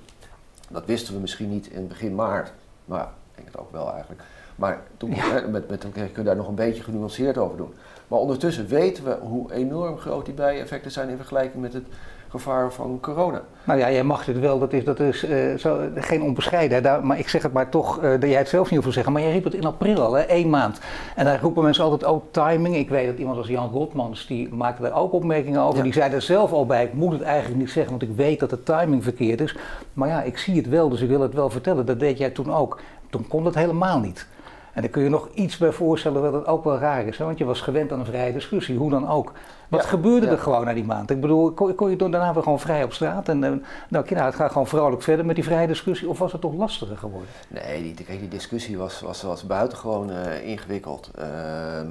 Dat 0.70 0.86
wisten 0.86 1.14
we 1.14 1.20
misschien 1.20 1.50
niet 1.50 1.68
in 1.68 1.88
begin 1.88 2.16
maart, 2.16 2.52
maar 2.86 3.08
denk 3.36 3.48
het 3.48 3.58
ook 3.58 3.72
wel 3.72 3.92
eigenlijk. 3.92 4.22
Maar 4.56 4.82
toen, 4.98 5.16
ja. 5.16 5.44
met, 5.50 5.70
met, 5.70 5.86
kun 5.92 6.10
je 6.16 6.24
daar 6.24 6.36
nog 6.36 6.48
een 6.48 6.56
beetje 6.56 6.84
genuanceerd 6.84 7.38
over 7.38 7.58
doen. 7.58 7.74
Maar 8.08 8.20
ondertussen 8.20 8.68
weten 8.68 9.04
we 9.04 9.18
hoe 9.22 9.54
enorm 9.54 9.98
groot 9.98 10.26
die 10.26 10.34
bijeffecten 10.34 10.92
zijn 10.92 11.10
in 11.10 11.18
vergelijking 11.18 11.62
met 11.62 11.74
het 11.74 11.86
gevaar 12.30 12.74
van 12.74 12.98
corona. 13.02 13.42
Nou 13.64 13.80
ja, 13.80 13.92
jij 13.92 14.04
mag 14.04 14.26
dit 14.26 14.40
wel, 14.40 14.60
dat 14.60 14.74
is, 14.74 14.84
dat 14.84 15.00
is 15.00 15.24
uh, 15.24 15.58
zo, 15.58 15.80
geen 15.96 16.22
onbescheidenheid. 16.22 17.04
maar 17.04 17.20
ik 17.20 17.30
zeg 17.30 17.44
het 17.44 17.54
maar 17.54 17.70
toch, 17.70 18.04
uh, 18.04 18.12
dat 18.12 18.30
jij 18.30 18.38
het 18.38 18.50
zelf 18.50 18.70
niet 18.70 18.74
hoeft 18.74 18.88
te 18.88 18.94
zeggen. 18.94 19.14
Maar 19.14 19.22
jij 19.22 19.32
riep 19.32 19.44
het 19.44 19.54
in 19.54 19.66
april 19.66 20.02
al, 20.02 20.14
hè, 20.14 20.22
één 20.22 20.50
maand. 20.50 20.80
En 21.16 21.26
daar 21.26 21.42
roepen 21.42 21.64
mensen 21.64 21.84
altijd, 21.84 22.12
oh 22.12 22.24
timing. 22.32 22.76
Ik 22.76 22.90
weet 22.90 23.08
dat 23.08 23.18
iemand 23.18 23.38
als 23.38 23.48
Jan 23.48 23.70
Rotmans, 23.70 24.28
die 24.28 24.54
maakte 24.54 24.82
daar 24.82 24.96
ook 24.96 25.14
opmerkingen 25.14 25.62
over. 25.62 25.78
Ja. 25.78 25.84
Die 25.84 25.94
zei 25.94 26.14
er 26.14 26.22
zelf 26.22 26.52
al 26.52 26.66
bij, 26.66 26.84
ik 26.84 26.94
moet 26.94 27.12
het 27.12 27.22
eigenlijk 27.22 27.60
niet 27.60 27.72
zeggen, 27.72 27.92
want 27.92 28.04
ik 28.10 28.16
weet 28.16 28.40
dat 28.40 28.50
de 28.50 28.64
timing 28.64 29.04
verkeerd 29.04 29.42
is. 29.42 29.56
Maar 29.94 30.10
ja, 30.10 30.22
ik 30.24 30.38
zie 30.38 30.56
het 30.56 30.70
wel, 30.70 30.90
dus 30.90 31.02
ik 31.02 31.10
wil 31.10 31.22
het 31.22 31.34
wel 31.34 31.50
vertellen. 31.50 31.86
Dat 31.86 32.00
deed 32.00 32.18
jij 32.18 32.30
toen 32.30 32.54
ook. 32.54 32.80
Toen 33.16 33.28
kon 33.28 33.46
het 33.46 33.56
helemaal 33.56 34.00
niet. 34.00 34.28
En 34.74 34.82
daar 34.82 34.90
kun 34.90 35.04
je 35.04 35.10
nog 35.10 35.30
iets 35.34 35.58
bij 35.58 35.72
voorstellen 35.72 36.22
dat 36.22 36.34
het 36.34 36.46
ook 36.46 36.64
wel 36.64 36.78
raar 36.78 37.06
is. 37.06 37.18
Hè? 37.18 37.26
Want 37.26 37.38
je 37.38 37.46
was 37.46 37.62
gewend 37.62 37.92
aan 37.92 38.00
een 38.00 38.06
vrije 38.06 38.34
discussie, 38.34 38.78
hoe 38.78 38.90
dan 38.90 39.10
ook. 39.10 39.32
Wat 39.68 39.82
ja, 39.82 39.88
gebeurde 39.88 40.26
ja. 40.26 40.32
er 40.32 40.38
gewoon 40.38 40.66
na 40.66 40.74
die 40.74 40.84
maand? 40.84 41.10
Ik 41.10 41.22
bedoel, 41.22 41.52
kon, 41.52 41.76
kon 41.76 41.90
je 41.90 41.96
daarna 41.96 42.34
weer 42.34 42.44
gewoon 42.44 42.60
vrij 42.60 42.84
op 42.84 42.94
straat? 42.94 43.30
En 43.30 43.44
uh, 43.44 43.50
nou, 43.90 44.06
nou, 44.10 44.26
het 44.26 44.36
gaat 44.36 44.52
gewoon 44.52 44.68
vrolijk 44.68 45.02
verder 45.02 45.26
met 45.26 45.36
die 45.36 45.44
vrije 45.44 45.68
discussie. 45.68 46.10
Of 46.10 46.20
was 46.20 46.32
het 46.32 46.42
toch 46.42 46.54
lastiger 46.54 46.98
geworden? 46.98 47.30
Nee, 47.48 47.94
die, 47.94 48.06
die 48.20 48.28
discussie 48.28 48.78
was, 48.78 49.02
was, 49.02 49.22
was 49.22 49.46
buitengewoon 49.46 50.10
uh, 50.10 50.48
ingewikkeld. 50.48 51.12
Uh, 51.20 51.26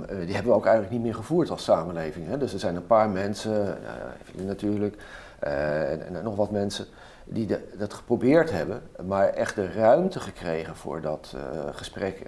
die 0.06 0.35
hebben 0.35 0.53
we 0.53 0.59
ook 0.59 0.67
eigenlijk 0.67 0.94
niet 0.94 1.03
meer 1.03 1.15
gevoerd 1.15 1.50
als 1.50 1.65
samenleving. 1.65 2.29
Hè? 2.29 2.38
Dus 2.38 2.53
er 2.53 2.59
zijn 2.59 2.77
een 2.77 2.87
paar 2.87 3.09
mensen, 3.09 3.79
natuurlijk, 4.47 4.97
en, 5.38 6.15
en 6.15 6.23
nog 6.23 6.37
wat 6.37 6.50
mensen 6.50 6.87
die 7.25 7.59
dat 7.79 7.94
geprobeerd 7.94 8.50
hebben, 8.50 8.82
maar 9.06 9.29
echt 9.29 9.55
de 9.55 9.73
ruimte 9.73 10.21
gekregen 10.21 10.76
voor 10.76 11.00
dat 11.00 11.35
uh, 11.37 11.43
gesprek. 11.71 12.21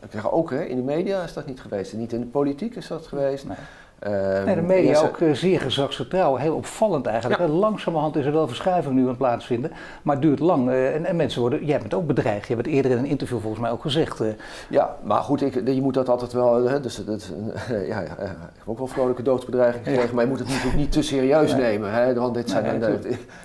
Ik 0.00 0.10
zeg 0.10 0.32
ook, 0.32 0.50
hè, 0.50 0.64
in 0.64 0.76
de 0.76 0.82
media 0.82 1.22
is 1.22 1.32
dat 1.32 1.46
niet 1.46 1.60
geweest. 1.60 1.92
Niet 1.92 2.12
in 2.12 2.20
de 2.20 2.26
politiek 2.26 2.76
is 2.76 2.86
dat 2.86 3.06
geweest. 3.06 3.44
Nee. 3.46 3.56
Um, 4.06 4.44
nee, 4.44 4.54
de 4.54 4.62
media 4.62 4.90
is, 4.90 5.02
ook 5.02 5.18
uh, 5.18 5.34
zeer 5.34 5.60
gezagsgetrouw. 5.60 6.36
Heel 6.36 6.54
opvallend 6.54 7.06
eigenlijk. 7.06 7.40
Ja. 7.40 7.48
Langzamerhand 7.48 8.16
is 8.16 8.26
er 8.26 8.32
wel 8.32 8.48
verschuiving 8.48 8.94
nu 8.94 9.08
aan 9.08 9.16
plaatsvinden. 9.16 9.72
Maar 10.02 10.14
het 10.14 10.24
duurt 10.24 10.38
lang. 10.38 10.68
Uh, 10.68 10.94
en, 10.94 11.04
en, 11.04 11.16
mensen 11.16 11.40
worden... 11.40 11.64
Jij 11.64 11.78
bent 11.78 11.94
ook 11.94 12.06
bedreigd. 12.06 12.48
Je 12.48 12.54
hebt 12.54 12.66
het 12.66 12.74
eerder 12.74 12.90
in 12.90 12.98
een 12.98 13.04
interview 13.04 13.40
volgens 13.40 13.62
mij 13.62 13.70
ook 13.70 13.82
gezegd. 13.82 14.20
Uh. 14.20 14.28
Ja, 14.68 14.96
maar 15.02 15.20
goed, 15.20 15.42
ik, 15.42 15.68
je 15.68 15.82
moet 15.82 15.94
dat 15.94 16.08
altijd 16.08 16.32
wel... 16.32 16.68
Hè, 16.68 16.80
dus, 16.80 17.04
dat, 17.04 17.32
ja, 17.68 18.00
ja, 18.00 18.00
ik 18.00 18.18
heb 18.58 18.66
ook 18.66 18.78
wel 18.78 18.86
vrolijke 18.86 19.22
doodsbedreigingen 19.22 19.84
gekregen. 19.84 20.08
Ja. 20.08 20.14
Maar 20.14 20.24
je 20.24 20.30
moet 20.30 20.38
het 20.38 20.48
natuurlijk 20.48 20.76
niet 20.76 20.92
te 20.92 21.02
serieus 21.02 21.52
nee. 21.52 21.60
nemen. 21.60 21.92
Hè, 21.92 22.14
want 22.14 22.34
dit 22.34 22.50
zijn, 22.50 22.78
nee, 22.78 22.90
het 22.90 23.02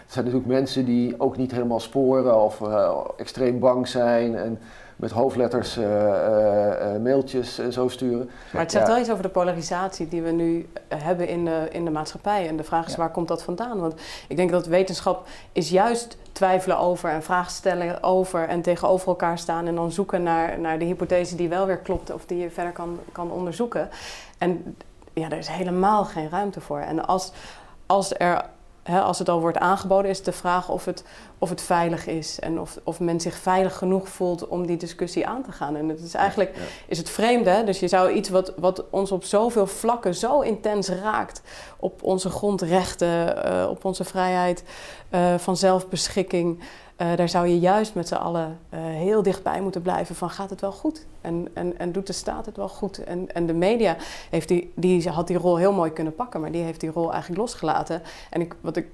zijn 0.08 0.26
natuurlijk 0.26 0.52
mensen 0.52 0.86
die 0.86 1.16
ook 1.18 1.38
niet 1.38 1.52
helemaal 1.52 1.80
sporen 1.80 2.42
of 2.44 2.62
extreem 3.18 3.60
bang 3.60 3.88
zijn. 3.88 4.36
En, 4.36 4.60
met 5.00 5.12
hoofdletters 5.12 5.78
uh, 5.78 5.86
uh, 5.86 7.02
mailtjes 7.02 7.60
en 7.60 7.74
zo 7.74 7.88
sturen. 7.88 8.30
Maar 8.52 8.62
het 8.62 8.72
zegt 8.72 8.86
ja. 8.86 8.92
wel 8.92 9.02
iets 9.02 9.12
over 9.12 9.24
de 9.24 9.30
polarisatie 9.30 10.08
die 10.08 10.22
we 10.22 10.32
nu 10.32 10.70
hebben 10.88 11.28
in 11.28 11.46
de, 11.46 11.68
in 11.72 11.86
de 11.86 11.92
maatschappij. 11.92 12.48
En 12.48 12.58
de 12.58 12.64
vraag 12.64 12.86
is, 12.86 12.92
ja. 12.92 12.98
waar 12.98 13.12
komt 13.12 13.28
dat 13.28 13.44
vandaan? 13.44 13.80
Want 13.80 13.94
ik 14.28 14.36
denk 14.36 14.52
dat 14.52 14.66
wetenschap 14.66 15.28
is 15.52 15.70
juist 15.70 16.18
twijfelen 16.32 16.78
over 16.78 17.10
en 17.10 17.24
vragen 17.24 17.52
stellen 17.52 18.04
over 18.04 18.48
en 18.48 18.62
tegenover 18.62 19.08
elkaar 19.08 19.38
staan 19.38 19.68
en 19.68 19.76
dan 19.76 19.92
zoeken 19.92 20.24
naar, 20.24 20.60
naar 20.60 20.80
de 20.80 20.86
hypothese 20.86 21.36
die 21.36 21.50
wel 21.50 21.66
weer 21.66 21.78
klopt 21.78 22.14
of 22.14 22.26
die 22.26 22.38
je 22.38 22.50
verder 22.50 22.74
kan, 22.74 23.00
kan 23.12 23.32
onderzoeken. 23.32 23.90
En 24.38 24.76
ja, 25.14 25.30
er 25.30 25.38
is 25.38 25.48
helemaal 25.48 26.06
geen 26.06 26.30
ruimte 26.30 26.62
voor. 26.62 26.80
En 26.80 27.06
als, 27.06 27.32
als 27.86 28.14
er 28.18 28.46
als 28.84 29.20
het 29.20 29.30
al 29.30 29.40
wordt 29.40 29.58
aangeboden, 29.58 30.12
is 30.12 30.24
de 30.24 30.32
vraag 30.32 30.70
of 30.70 30.86
het, 30.86 31.04
of 31.38 31.50
het 31.50 31.62
veilig 31.62 32.08
is 32.08 32.40
en 32.40 32.60
of, 32.60 32.80
of 32.84 33.00
men 33.00 33.20
zich 33.20 33.38
veilig 33.38 33.78
genoeg 33.78 34.10
voelt 34.10 34.48
om 34.48 34.66
die 34.68 34.78
discussie 34.78 35.28
aan 35.28 35.44
te 35.44 35.52
gaan. 35.52 35.76
En 35.76 35.90
het 35.90 36.00
is 36.00 36.14
eigenlijk 36.14 36.56
ja. 36.56 36.62
is 36.88 36.98
het 36.98 37.10
vreemde, 37.10 37.64
dus 37.64 37.80
je 37.80 37.88
zou 37.88 38.12
iets 38.12 38.30
wat, 38.30 38.54
wat 38.58 38.84
ons 38.90 39.12
op 39.12 39.24
zoveel 39.24 39.68
vlakken 39.68 40.16
zo 40.16 40.42
intens 40.42 40.90
raakt, 40.90 41.42
op 41.78 42.04
onze 42.04 42.30
grondrechten, 42.30 43.46
uh, 43.46 43.70
op 43.70 43.86
onze 43.86 44.04
vrijheid 44.04 44.64
uh, 45.12 45.38
van 45.38 45.58
zelfbeschikking. 45.58 46.60
Uh, 47.02 47.16
daar 47.16 47.30
zou 47.30 47.48
je 47.48 47.60
juist 47.60 47.96
met 47.96 48.08
z'n 48.08 48.16
allen 48.16 48.60
uh, 48.74 48.80
heel 48.80 49.24
dichtbij 49.24 49.62
moeten 49.62 49.82
blijven 49.82 50.16
van 50.16 50.30
gaat 50.30 50.50
het 50.50 50.62
wel 50.62 50.72
goed? 50.72 51.06
En, 51.22 51.48
en, 51.54 51.80
en 51.80 51.92
doet 51.92 52.08
de 52.08 52.14
staat 52.14 52.46
het 52.46 52.58
wel 52.58 52.70
goed? 52.70 53.04
En, 53.04 53.34
en 53.34 53.46
de 53.46 53.54
media 53.54 53.96
heeft 54.30 54.48
die, 54.48 54.72
die 54.76 55.10
had 55.10 55.28
die 55.28 55.38
rol 55.38 55.58
heel 55.58 55.74
mooi 55.74 55.92
kunnen 55.92 56.16
pakken, 56.16 56.42
maar 56.42 56.52
die 56.52 56.64
heeft 56.64 56.80
die 56.80 56.92
rol 56.92 57.12
eigenlijk 57.12 57.42
losgelaten. 57.42 58.02
En 58.30 58.42
ik, 58.42 58.56
wat 58.62 58.76
ik 58.76 58.88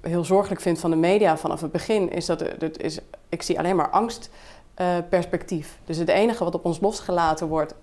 heel 0.00 0.24
zorgelijk 0.24 0.60
vind 0.60 0.78
van 0.78 0.90
de 0.90 0.96
media 0.96 1.36
vanaf 1.36 1.60
het 1.60 1.72
begin, 1.72 2.10
is 2.10 2.26
dat 2.26 2.40
het 2.40 2.82
is, 2.82 2.98
ik 3.28 3.42
zie 3.42 3.58
alleen 3.58 3.76
maar 3.76 3.90
angstperspectief. 3.90 5.78
dus 5.84 5.96
het 5.96 6.08
enige 6.08 6.44
wat 6.44 6.54
op 6.54 6.64
ons 6.64 6.80
losgelaten 6.80 7.48
wordt, 7.48 7.74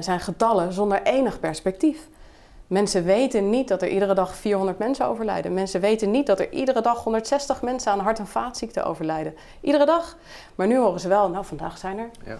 zijn 0.00 0.20
getallen 0.20 0.72
zonder 0.72 1.02
enig 1.02 1.40
perspectief. 1.40 2.08
Mensen 2.66 3.04
weten 3.04 3.50
niet 3.50 3.68
dat 3.68 3.82
er 3.82 3.88
iedere 3.88 4.14
dag 4.14 4.34
400 4.34 4.78
mensen 4.78 5.06
overlijden. 5.06 5.54
Mensen 5.54 5.80
weten 5.80 6.10
niet 6.10 6.26
dat 6.26 6.40
er 6.40 6.52
iedere 6.52 6.80
dag 6.80 7.04
160 7.04 7.62
mensen 7.62 7.92
aan 7.92 7.98
hart- 7.98 8.18
en 8.18 8.26
vaatziekten 8.26 8.84
overlijden. 8.84 9.34
Iedere 9.60 9.86
dag. 9.86 10.16
Maar 10.54 10.66
nu 10.66 10.78
horen 10.78 11.00
ze 11.00 11.08
wel, 11.08 11.30
nou 11.30 11.44
vandaag 11.44 11.78
zijn 11.78 11.98
er 11.98 12.10
ja. 12.24 12.36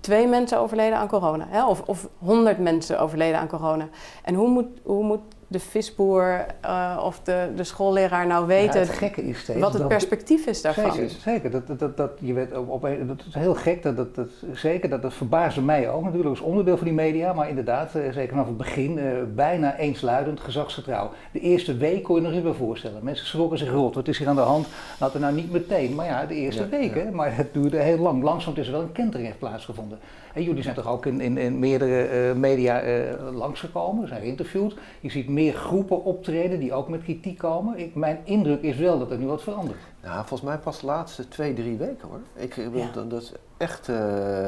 twee 0.00 0.26
mensen 0.26 0.58
overleden 0.58 0.98
aan 0.98 1.08
corona. 1.08 1.46
Hè? 1.48 1.66
Of, 1.66 1.82
of 1.86 2.08
100 2.18 2.58
mensen 2.58 3.00
overleden 3.00 3.38
aan 3.38 3.48
corona. 3.48 3.88
En 4.24 4.34
hoe 4.34 4.48
moet, 4.48 4.68
hoe 4.82 5.04
moet 5.04 5.20
de 5.52 5.60
visboer 5.60 6.46
uh, 6.64 7.02
of 7.04 7.20
de, 7.20 7.48
de 7.56 7.64
schoolleraar 7.64 8.26
nou 8.26 8.46
weten 8.46 8.80
ja, 8.80 8.86
het 8.86 8.96
gekke 8.96 9.22
is 9.22 9.38
steeds 9.38 9.60
wat 9.60 9.72
het 9.72 9.88
perspectief 9.88 10.46
is 10.46 10.62
daarvan. 10.62 10.92
Zeker, 10.92 11.10
zeker. 11.10 11.50
Dat, 11.50 11.78
dat, 11.78 11.96
dat, 11.96 12.10
je 12.20 12.32
weet, 12.32 12.56
op, 12.56 12.68
op, 12.68 12.82
dat 13.06 13.22
is 13.28 13.34
heel 13.34 13.54
gek, 13.54 13.82
dat, 13.82 13.96
dat, 13.96 14.14
dat, 14.14 14.28
zeker, 14.52 14.88
dat, 14.88 15.02
dat 15.02 15.14
verbaasde 15.14 15.62
mij 15.62 15.90
ook 15.90 16.02
natuurlijk 16.02 16.30
als 16.30 16.40
onderdeel 16.40 16.76
van 16.76 16.86
die 16.86 16.94
media, 16.94 17.32
maar 17.32 17.48
inderdaad, 17.48 17.94
uh, 17.94 18.12
zeker 18.12 18.28
vanaf 18.28 18.46
het 18.46 18.56
begin, 18.56 18.98
uh, 18.98 19.04
bijna 19.34 19.76
eensluidend 19.76 20.40
gezagsgetrouw. 20.40 21.10
De 21.32 21.40
eerste 21.40 21.76
week 21.76 22.02
kon 22.02 22.16
je 22.16 22.22
nog 22.22 22.32
eens 22.32 22.42
bij 22.42 22.52
voorstellen. 22.52 23.04
Mensen 23.04 23.26
schrokken 23.26 23.58
zich 23.58 23.70
rot, 23.70 23.94
wat 23.94 24.08
is 24.08 24.18
hier 24.18 24.28
aan 24.28 24.34
de 24.34 24.40
hand? 24.40 24.66
Laten 24.98 25.20
we 25.20 25.26
nou 25.26 25.34
niet 25.34 25.52
meteen, 25.52 25.94
maar 25.94 26.06
ja, 26.06 26.26
de 26.26 26.34
eerste 26.34 26.62
ja, 26.62 26.68
week, 26.68 26.94
ja. 26.94 27.00
Hè? 27.00 27.10
maar 27.10 27.36
het 27.36 27.52
duurde 27.52 27.76
heel 27.76 27.98
lang. 27.98 28.22
Langzaam 28.22 28.54
is 28.56 28.66
er 28.66 28.72
wel 28.72 28.82
een 28.82 28.92
kentering 28.92 29.26
heeft 29.26 29.38
plaatsgevonden. 29.38 29.98
En 30.34 30.42
jullie 30.42 30.62
zijn 30.62 30.74
toch 30.74 30.86
ook 30.86 31.06
in, 31.06 31.20
in, 31.20 31.38
in 31.38 31.58
meerdere 31.58 32.28
uh, 32.28 32.34
media 32.34 32.84
uh, 32.84 33.12
langsgekomen, 33.32 34.08
zijn 34.08 34.20
geïnterviewd. 34.20 34.74
Je 35.00 35.10
ziet 35.10 35.28
meer 35.28 35.54
groepen 35.54 36.04
optreden 36.04 36.58
die 36.58 36.72
ook 36.72 36.88
met 36.88 37.02
kritiek 37.02 37.38
komen. 37.38 37.78
Ik, 37.78 37.94
mijn 37.94 38.20
indruk 38.24 38.62
is 38.62 38.76
wel 38.76 38.98
dat 38.98 39.10
er 39.10 39.18
nu 39.18 39.26
wat 39.26 39.42
verandert. 39.42 39.78
Nou, 40.02 40.16
volgens 40.16 40.50
mij 40.50 40.58
pas 40.58 40.80
de 40.80 40.86
laatste 40.86 41.28
twee, 41.28 41.54
drie 41.54 41.76
weken 41.76 42.08
hoor. 42.08 42.20
Ik, 42.34 42.56
ja. 42.56 42.90
dat, 43.08 43.32
echt... 43.62 43.88
Uh, 43.88 43.96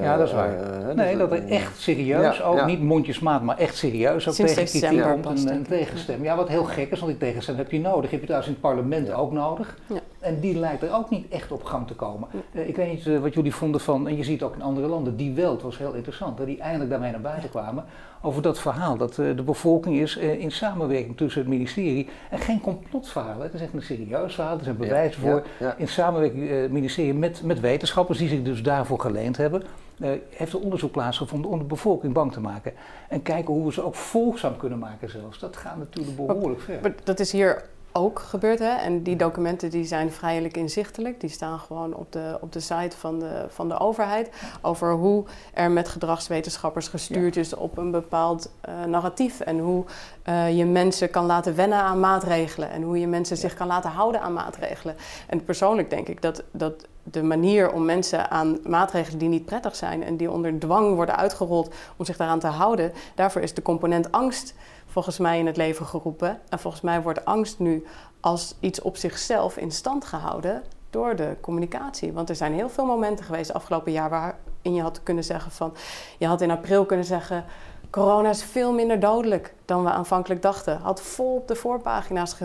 ja, 0.02 0.16
dat 0.16 0.26
is 0.26 0.32
waar. 0.32 0.54
nee, 0.94 1.16
dat 1.16 1.32
er 1.32 1.48
echt 1.48 1.80
serieus, 1.80 2.36
ja, 2.36 2.44
ook 2.44 2.56
ja. 2.56 2.66
niet 2.66 2.82
mondjesmaat, 2.82 3.42
maar 3.42 3.58
echt 3.58 3.76
serieus 3.76 4.28
ook 4.28 4.34
Sinds 4.34 4.54
tegen 4.54 4.80
kritiek 4.80 5.22
komt 5.22 5.44
en, 5.44 5.48
en 5.48 5.62
tegenstem. 5.62 6.22
Ja, 6.22 6.36
wat 6.36 6.48
heel 6.48 6.64
gek 6.64 6.90
is, 6.90 7.00
want 7.00 7.10
die 7.10 7.28
tegenstem 7.28 7.56
heb 7.56 7.70
je 7.70 7.80
nodig. 7.80 8.10
Heb 8.10 8.20
je 8.20 8.26
trouwens 8.26 8.50
in 8.50 8.56
het 8.60 8.70
parlement 8.70 9.12
ook 9.12 9.32
nodig. 9.32 9.78
En 10.24 10.40
die 10.40 10.58
lijkt 10.58 10.82
er 10.82 10.94
ook 10.94 11.10
niet 11.10 11.28
echt 11.28 11.52
op 11.52 11.64
gang 11.64 11.86
te 11.86 11.94
komen. 11.94 12.28
Uh, 12.52 12.68
ik 12.68 12.76
weet 12.76 12.90
niet 12.90 13.06
uh, 13.06 13.20
wat 13.20 13.34
jullie 13.34 13.54
vonden 13.54 13.80
van, 13.80 14.08
en 14.08 14.16
je 14.16 14.24
ziet 14.24 14.42
ook 14.42 14.54
in 14.54 14.62
andere 14.62 14.86
landen, 14.86 15.16
die 15.16 15.34
wel, 15.34 15.52
het 15.52 15.62
was 15.62 15.78
heel 15.78 15.92
interessant, 15.92 16.36
dat 16.36 16.46
die 16.46 16.60
eindelijk 16.60 16.90
daarmee 16.90 17.10
naar 17.10 17.20
buiten 17.20 17.50
kwamen. 17.50 17.84
Over 18.22 18.42
dat 18.42 18.58
verhaal, 18.58 18.96
dat 18.96 19.18
uh, 19.18 19.36
de 19.36 19.42
bevolking 19.42 19.96
is 19.96 20.16
in 20.16 20.50
samenwerking 20.50 21.16
tussen 21.16 21.40
het 21.40 21.50
ministerie 21.50 22.08
en 22.30 22.38
geen 22.38 22.60
complotverhaal. 22.60 23.40
Het 23.40 23.54
is 23.54 23.60
echt 23.60 23.72
een 23.74 23.82
serieus 23.82 24.34
verhaal, 24.34 24.58
er 24.58 24.64
zijn 24.64 24.76
bewijzen 24.76 25.22
ja, 25.22 25.30
voor. 25.30 25.42
Ja, 25.58 25.66
ja. 25.66 25.74
In 25.76 25.88
samenwerking 25.88 26.50
het 26.50 26.72
ministerie 26.72 27.14
met, 27.14 27.42
met 27.42 27.60
wetenschappers 27.60 28.18
die 28.18 28.28
zich 28.28 28.42
dus 28.42 28.62
daarvoor 28.62 28.98
geleend 29.04 29.36
hebben. 29.36 29.62
Uh, 29.96 30.10
heeft 30.30 30.52
er 30.52 30.60
onderzoek 30.60 30.92
plaatsgevonden 30.92 31.50
om 31.50 31.58
de 31.58 31.64
bevolking 31.64 32.12
bang 32.12 32.32
te 32.32 32.40
maken. 32.40 32.72
En 33.08 33.22
kijken 33.22 33.54
hoe 33.54 33.66
we 33.66 33.72
ze 33.72 33.82
ook 33.82 33.94
volgzaam 33.94 34.56
kunnen 34.56 34.78
maken 34.78 35.10
zelfs. 35.10 35.38
Dat 35.38 35.56
gaat 35.56 35.76
natuurlijk 35.76 36.16
behoorlijk 36.16 36.60
ver. 36.60 36.78
Maar 36.82 36.94
dat 37.04 37.20
is 37.20 37.32
hier 37.32 37.64
ook 37.96 38.18
gebeurd. 38.18 38.58
Hè? 38.58 38.74
En 38.74 39.02
die 39.02 39.16
documenten 39.16 39.70
die 39.70 39.84
zijn 39.84 40.12
vrijelijk 40.12 40.56
inzichtelijk. 40.56 41.20
Die 41.20 41.30
staan 41.30 41.58
gewoon 41.58 41.94
op 41.94 42.12
de, 42.12 42.38
op 42.40 42.52
de 42.52 42.60
site 42.60 42.96
van 42.96 43.18
de, 43.18 43.44
van 43.48 43.68
de 43.68 43.78
overheid. 43.78 44.30
Over 44.60 44.92
hoe 44.92 45.24
er 45.52 45.70
met 45.70 45.88
gedragswetenschappers 45.88 46.88
gestuurd 46.88 47.34
ja. 47.34 47.40
is 47.40 47.54
op 47.54 47.78
een 47.78 47.90
bepaald 47.90 48.52
uh, 48.68 48.84
narratief. 48.84 49.40
En 49.40 49.58
hoe 49.58 49.84
uh, 50.28 50.56
je 50.56 50.64
mensen 50.64 51.10
kan 51.10 51.26
laten 51.26 51.54
wennen 51.54 51.78
aan 51.78 52.00
maatregelen. 52.00 52.70
En 52.70 52.82
hoe 52.82 53.00
je 53.00 53.06
mensen 53.06 53.36
ja. 53.36 53.42
zich 53.42 53.54
kan 53.54 53.66
laten 53.66 53.90
houden 53.90 54.20
aan 54.20 54.32
maatregelen. 54.32 54.96
En 55.26 55.44
persoonlijk 55.44 55.90
denk 55.90 56.08
ik 56.08 56.22
dat, 56.22 56.42
dat 56.50 56.86
de 57.04 57.22
manier 57.22 57.72
om 57.72 57.84
mensen 57.84 58.30
aan 58.30 58.58
maatregelen 58.66 59.18
die 59.18 59.28
niet 59.28 59.44
prettig 59.44 59.76
zijn 59.76 60.02
en 60.02 60.16
die 60.16 60.30
onder 60.30 60.58
dwang 60.58 60.94
worden 60.94 61.16
uitgerold 61.16 61.74
om 61.96 62.04
zich 62.04 62.16
daaraan 62.16 62.38
te 62.38 62.46
houden, 62.46 62.92
daarvoor 63.14 63.42
is 63.42 63.54
de 63.54 63.62
component 63.62 64.12
angst 64.12 64.54
volgens 64.86 65.18
mij 65.18 65.38
in 65.38 65.46
het 65.46 65.56
leven 65.56 65.86
geroepen. 65.86 66.40
En 66.48 66.58
volgens 66.58 66.82
mij 66.82 67.02
wordt 67.02 67.24
angst 67.24 67.58
nu 67.58 67.84
als 68.20 68.54
iets 68.60 68.82
op 68.82 68.96
zichzelf 68.96 69.56
in 69.56 69.70
stand 69.70 70.04
gehouden 70.04 70.62
door 70.90 71.16
de 71.16 71.36
communicatie. 71.40 72.12
Want 72.12 72.28
er 72.28 72.36
zijn 72.36 72.52
heel 72.52 72.68
veel 72.68 72.86
momenten 72.86 73.24
geweest 73.24 73.52
afgelopen 73.52 73.92
jaar 73.92 74.10
waarin 74.10 74.74
je 74.74 74.82
had 74.82 75.02
kunnen 75.02 75.24
zeggen 75.24 75.50
van, 75.50 75.74
je 76.18 76.26
had 76.26 76.40
in 76.40 76.50
april 76.50 76.84
kunnen 76.84 77.06
zeggen, 77.06 77.44
corona 77.90 78.28
is 78.28 78.44
veel 78.44 78.72
minder 78.72 79.00
dodelijk 79.00 79.54
dan 79.64 79.84
we 79.84 79.90
aanvankelijk 79.90 80.42
dachten. 80.42 80.78
Had 80.78 81.02
vol 81.02 81.34
op 81.34 81.48
de 81.48 81.54
voorpagina's 81.54 82.36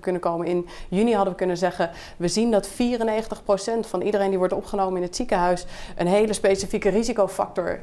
kunnen 0.00 0.20
komen. 0.20 0.46
In 0.46 0.68
juni 0.88 1.12
hadden 1.12 1.32
we 1.32 1.38
kunnen 1.38 1.56
zeggen: 1.56 1.90
we 2.16 2.28
zien 2.28 2.50
dat 2.50 2.70
94% 2.70 2.72
van 3.80 4.00
iedereen 4.00 4.28
die 4.28 4.38
wordt 4.38 4.52
opgenomen 4.52 4.96
in 4.96 5.02
het 5.02 5.16
ziekenhuis 5.16 5.66
een 5.96 6.06
hele 6.06 6.32
specifieke 6.32 6.88
risicofactor 6.88 7.68
uh, 7.70 7.78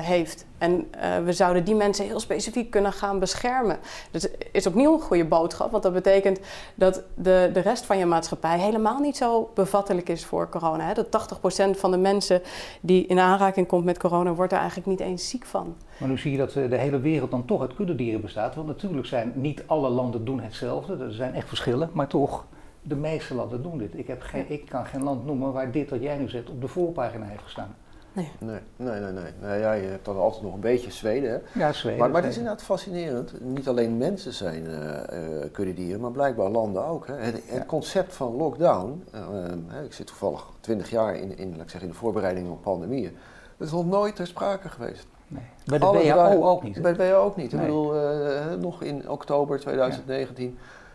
heeft. 0.00 0.46
En 0.58 0.72
uh, 0.96 1.24
we 1.24 1.32
zouden 1.32 1.64
die 1.64 1.74
mensen 1.74 2.04
heel 2.04 2.20
specifiek 2.20 2.70
kunnen 2.70 2.92
gaan 2.92 3.18
beschermen. 3.18 3.78
Dus 4.10 4.28
is 4.52 4.66
opnieuw 4.66 4.92
een 4.92 5.00
goede 5.00 5.24
boodschap, 5.24 5.70
want 5.70 5.82
dat 5.82 5.92
betekent 5.92 6.40
dat 6.74 7.02
de, 7.14 7.50
de 7.52 7.60
rest 7.60 7.84
van 7.84 7.98
je 7.98 8.06
maatschappij 8.06 8.58
helemaal 8.58 8.98
niet 8.98 9.16
zo 9.16 9.50
bevattelijk 9.54 10.08
is 10.08 10.24
voor 10.24 10.48
corona. 10.48 10.86
Hè? 10.86 10.94
Dat 10.94 11.30
80% 11.76 11.78
van 11.78 11.90
de 11.90 11.96
mensen 11.96 12.42
die 12.80 13.06
in 13.06 13.18
aanraking 13.18 13.66
komt 13.66 13.84
met 13.84 13.98
corona, 13.98 14.34
wordt 14.34 14.52
er 14.52 14.58
eigenlijk 14.58 14.88
niet 14.88 15.00
eens 15.00 15.28
ziek 15.28 15.44
van. 15.44 15.76
Maar 15.98 16.08
nu 16.08 16.18
zie 16.18 16.30
je 16.30 16.38
dat 16.38 16.52
de 16.52 16.76
hele 16.76 17.00
wereld 17.00 17.30
dan 17.30 17.44
toch 17.44 17.60
uit 17.60 17.74
kuddedieren 17.74 18.20
bestaat. 18.32 18.54
Want 18.54 18.66
natuurlijk 18.66 19.06
zijn 19.06 19.32
niet 19.34 19.62
alle 19.66 19.88
landen 19.88 20.24
doen 20.24 20.40
hetzelfde. 20.40 21.04
Er 21.04 21.12
zijn 21.12 21.34
echt 21.34 21.48
verschillen, 21.48 21.90
maar 21.92 22.06
toch, 22.06 22.44
de 22.82 22.96
meeste 22.96 23.34
landen 23.34 23.62
doen 23.62 23.78
dit. 23.78 23.98
Ik, 23.98 24.06
heb 24.06 24.22
geen, 24.22 24.44
ik 24.50 24.66
kan 24.66 24.86
geen 24.86 25.02
land 25.02 25.26
noemen 25.26 25.52
waar 25.52 25.70
dit 25.70 25.90
wat 25.90 26.02
jij 26.02 26.16
nu 26.16 26.28
zet 26.28 26.50
op 26.50 26.60
de 26.60 26.68
voorpagina 26.68 27.26
heeft 27.26 27.42
gestaan. 27.42 27.74
Nee. 28.12 28.30
Nee, 28.38 28.60
nee, 28.76 29.00
nee. 29.00 29.12
nee. 29.12 29.32
Nou, 29.40 29.58
ja, 29.58 29.72
je 29.72 29.86
hebt 29.86 30.04
dan 30.04 30.16
altijd 30.16 30.42
nog 30.42 30.54
een 30.54 30.60
beetje 30.60 30.90
Zweden. 30.90 31.30
Hè? 31.30 31.60
Ja, 31.60 31.72
Zweden. 31.72 31.98
Maar, 31.98 32.10
maar 32.10 32.22
het 32.22 32.30
is 32.30 32.36
inderdaad 32.36 32.62
fascinerend. 32.62 33.40
Niet 33.40 33.68
alleen 33.68 33.96
mensen 33.96 34.32
zijn 34.32 34.64
uh, 34.64 34.72
uh, 34.72 35.44
kuddedieren, 35.52 36.00
maar 36.00 36.10
blijkbaar 36.10 36.50
landen 36.50 36.84
ook. 36.84 37.06
Hè? 37.06 37.14
Het, 37.14 37.34
het 37.34 37.42
ja. 37.52 37.64
concept 37.64 38.14
van 38.14 38.36
lockdown, 38.36 39.04
uh, 39.14 39.84
ik 39.84 39.92
zit 39.92 40.06
toevallig 40.06 40.46
twintig 40.60 40.90
jaar 40.90 41.16
in, 41.16 41.38
in, 41.38 41.50
laat 41.50 41.62
ik 41.62 41.70
zeggen, 41.70 41.88
in 41.88 41.94
de 41.94 42.00
voorbereiding 42.00 42.50
op 42.50 42.62
pandemieën. 42.62 43.16
Dat 43.56 43.66
is 43.66 43.72
nog 43.72 43.86
nooit 43.86 44.16
ter 44.16 44.26
sprake 44.26 44.68
geweest. 44.68 45.06
Nee. 45.32 45.42
Bij 45.64 45.78
de 45.78 45.84
WHO 45.84 46.14
waren, 46.14 46.42
ook 46.42 46.62
niet. 46.62 46.82
Bij 46.82 46.92
de 46.92 46.98
WHO 46.98 47.16
ook 47.16 47.36
niet. 47.36 47.52
Nee. 47.52 47.60
Ik 47.60 47.66
bedoel, 47.66 47.96
uh, 47.96 48.54
nog 48.60 48.82
in 48.82 49.10
oktober 49.10 49.60
2019 49.60 50.44
ja. 50.44 50.50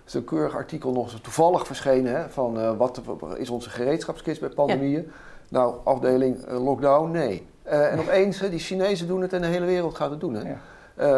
is 0.05 0.13
een 0.13 0.23
keurig 0.23 0.55
artikel 0.55 0.91
nog 0.91 1.09
zo 1.09 1.17
toevallig 1.21 1.65
verschenen 1.65 2.15
hè, 2.15 2.29
van 2.29 2.59
uh, 2.59 2.77
wat 2.77 3.01
is 3.37 3.49
onze 3.49 3.69
gereedschapskist 3.69 4.39
bij 4.39 4.49
pandemieën. 4.49 5.01
Ja. 5.01 5.11
Nou, 5.49 5.75
afdeling 5.83 6.47
uh, 6.47 6.63
lockdown, 6.63 7.11
nee. 7.11 7.47
en 7.63 7.99
opeens, 7.99 8.39
die 8.39 8.59
Chinezen 8.59 9.07
doen 9.07 9.21
het 9.21 9.33
en 9.33 9.41
de 9.41 9.47
hele 9.47 9.65
wereld 9.65 9.95
gaat 9.95 10.09
het 10.09 10.19
doen. 10.19 10.33
Hè. 10.33 10.55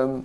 Um, 0.01 0.21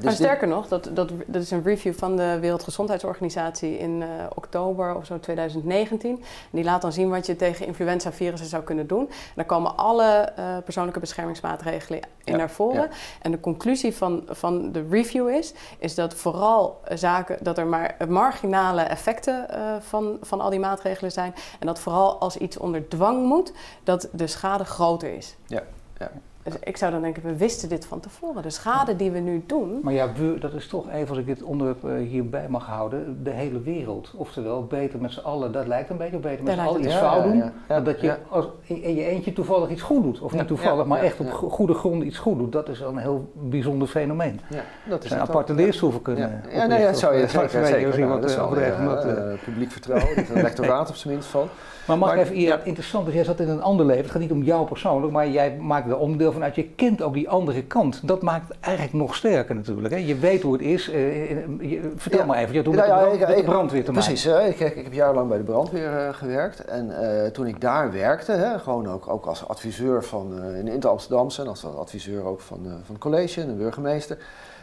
dus 0.00 0.18
maar 0.18 0.28
sterker 0.28 0.48
nog, 0.48 0.68
dat, 0.68 0.90
dat, 0.92 1.10
dat 1.26 1.42
is 1.42 1.50
een 1.50 1.62
review 1.62 1.94
van 1.94 2.16
de 2.16 2.38
Wereldgezondheidsorganisatie 2.40 3.78
in 3.78 4.00
uh, 4.00 4.06
oktober 4.34 4.94
of 4.94 5.06
zo 5.06 5.20
2019. 5.20 6.10
En 6.10 6.22
die 6.50 6.64
laat 6.64 6.82
dan 6.82 6.92
zien 6.92 7.08
wat 7.08 7.26
je 7.26 7.36
tegen 7.36 7.66
influenzavirussen 7.66 8.48
zou 8.48 8.62
kunnen 8.62 8.86
doen. 8.86 9.08
En 9.08 9.32
daar 9.34 9.44
komen 9.44 9.76
alle 9.76 10.32
uh, 10.38 10.56
persoonlijke 10.64 11.00
beschermingsmaatregelen 11.00 12.00
in 12.00 12.32
ja, 12.32 12.36
naar 12.36 12.50
voren. 12.50 12.82
Ja. 12.82 12.88
En 13.22 13.30
de 13.30 13.40
conclusie 13.40 13.96
van, 13.96 14.22
van 14.28 14.72
de 14.72 14.86
review 14.90 15.28
is, 15.28 15.52
is 15.78 15.94
dat 15.94 16.14
vooral 16.14 16.80
zaken, 16.94 17.38
dat 17.42 17.58
er 17.58 17.66
maar 17.66 17.96
marginale 18.08 18.82
effecten 18.82 19.46
uh, 19.50 19.76
van, 19.80 20.16
van 20.20 20.40
al 20.40 20.50
die 20.50 20.60
maatregelen 20.60 21.12
zijn. 21.12 21.34
En 21.58 21.66
dat 21.66 21.78
vooral 21.78 22.18
als 22.18 22.36
iets 22.36 22.56
onder 22.56 22.88
dwang 22.88 23.26
moet, 23.26 23.52
dat 23.84 24.08
de 24.12 24.26
schade 24.26 24.64
groter 24.64 25.14
is. 25.14 25.36
Ja, 25.46 25.62
ja. 25.98 26.10
Dus 26.48 26.60
ik 26.64 26.76
zou 26.76 26.92
dan 26.92 27.02
denken, 27.02 27.22
we 27.22 27.36
wisten 27.36 27.68
dit 27.68 27.86
van 27.86 28.00
tevoren. 28.00 28.42
De 28.42 28.50
schade 28.50 28.96
die 28.96 29.10
we 29.10 29.18
nu 29.18 29.42
doen. 29.46 29.80
Maar 29.82 29.92
ja, 29.92 30.12
we, 30.12 30.36
dat 30.38 30.52
is 30.52 30.66
toch 30.66 30.90
even, 30.90 31.08
als 31.08 31.18
ik 31.18 31.26
dit 31.26 31.42
onderwerp 31.42 31.84
uh, 31.84 32.08
hierbij 32.08 32.48
mag 32.48 32.66
houden, 32.66 33.22
de 33.22 33.30
hele 33.30 33.60
wereld. 33.60 34.12
Oftewel, 34.16 34.66
beter 34.66 35.00
met 35.00 35.12
z'n 35.12 35.20
allen, 35.20 35.52
dat 35.52 35.66
lijkt 35.66 35.90
een 35.90 35.96
beetje 35.96 36.16
op 36.16 36.22
beter 36.22 36.44
met 36.44 36.54
z'n 36.54 36.60
allen 36.60 36.84
iets 36.84 36.92
ja, 36.92 36.98
fout 36.98 37.22
doen. 37.22 37.36
Ja, 37.36 37.52
ja, 37.68 37.80
dat 37.80 38.00
je 38.00 38.16
als, 38.28 38.46
in 38.62 38.94
je 38.94 39.04
eentje 39.04 39.32
toevallig 39.32 39.70
iets 39.70 39.82
goed 39.82 40.02
doet. 40.02 40.20
Of 40.20 40.32
niet 40.32 40.46
toevallig, 40.46 40.86
maar 40.86 41.02
echt 41.02 41.20
op 41.20 41.30
goede 41.30 41.74
grond 41.74 42.02
iets 42.02 42.18
goed 42.18 42.38
doet. 42.38 42.52
Dat 42.52 42.68
is 42.68 42.80
een 42.80 42.96
heel 42.96 43.32
bijzonder 43.32 43.88
fenomeen. 43.88 44.40
Ja, 44.48 44.62
dat 44.88 45.04
is 45.04 45.10
een 45.10 45.20
aparte 45.20 45.54
leerstoelen 45.54 46.02
kunnen. 46.02 46.42
Ja, 46.50 46.66
nee, 46.66 46.84
dat 46.84 46.98
zou 46.98 47.16
je 47.16 47.28
zeker, 47.28 47.66
zeker, 47.66 47.92
zien 47.92 48.08
wat 48.08 49.04
uh, 49.06 49.32
publiek 49.44 49.70
vertrouwen, 49.70 50.16
dat 50.16 50.28
een 50.28 50.42
lectoraat 50.48 50.88
op 50.88 50.94
zijn 50.94 51.12
minst 51.12 51.28
van. 51.28 51.48
Maar 51.88 51.98
mag 51.98 52.08
maar, 52.08 52.18
ik 52.18 52.24
even, 52.24 52.40
ja, 52.40 52.60
interessant, 52.62 53.04
dus 53.04 53.14
jij 53.14 53.24
zat 53.24 53.40
in 53.40 53.48
een 53.48 53.62
ander 53.62 53.86
leven, 53.86 54.02
het 54.02 54.10
gaat 54.10 54.20
niet 54.20 54.32
om 54.32 54.42
jou 54.42 54.66
persoonlijk, 54.66 55.12
maar 55.12 55.28
jij 55.28 55.56
maakt 55.56 55.90
er 55.90 55.98
onderdeel 55.98 56.32
van 56.32 56.42
uit, 56.42 56.54
je 56.54 56.68
kent 56.68 57.02
ook 57.02 57.14
die 57.14 57.28
andere 57.28 57.62
kant. 57.62 58.00
Dat 58.04 58.22
maakt 58.22 58.48
het 58.48 58.56
eigenlijk 58.60 58.94
nog 58.94 59.14
sterker 59.14 59.54
natuurlijk. 59.54 59.94
Hè? 59.94 60.00
Je 60.00 60.16
weet 60.16 60.42
hoe 60.42 60.52
het 60.52 60.62
is. 60.62 60.88
Uh, 60.88 61.28
je, 61.70 61.92
vertel 61.96 62.20
ja. 62.20 62.26
maar 62.26 62.38
even, 62.38 62.52
je 62.52 62.62
had 62.62 62.74
nou, 62.74 63.18
de, 63.18 63.26
met 63.26 63.36
de 63.36 63.42
brandweer 63.42 63.84
te 63.84 63.92
precies, 63.92 64.26
maken. 64.26 64.42
Precies, 64.42 64.60
ik, 64.60 64.76
ik, 64.76 64.84
heb 64.84 64.92
jarenlang 64.92 65.28
bij 65.28 65.38
de 65.38 65.44
brandweer 65.44 65.92
uh, 65.92 66.14
gewerkt 66.14 66.64
en 66.64 66.86
uh, 66.86 67.26
toen 67.26 67.46
ik 67.46 67.60
daar 67.60 67.92
werkte, 67.92 68.32
hè, 68.32 68.58
gewoon 68.58 68.88
ook, 68.88 69.08
ook 69.08 69.26
als 69.26 69.48
adviseur 69.48 70.04
van, 70.04 70.44
in, 70.54 70.68
in 70.68 70.84
Amsterdamse 70.84 71.42
en 71.42 71.48
als 71.48 71.64
adviseur 71.64 72.24
ook 72.24 72.40
van, 72.40 72.58
van 72.62 72.94
het 72.94 72.98
college 72.98 73.40
en 73.40 73.46
de 73.46 73.52
burgemeester. 73.52 74.18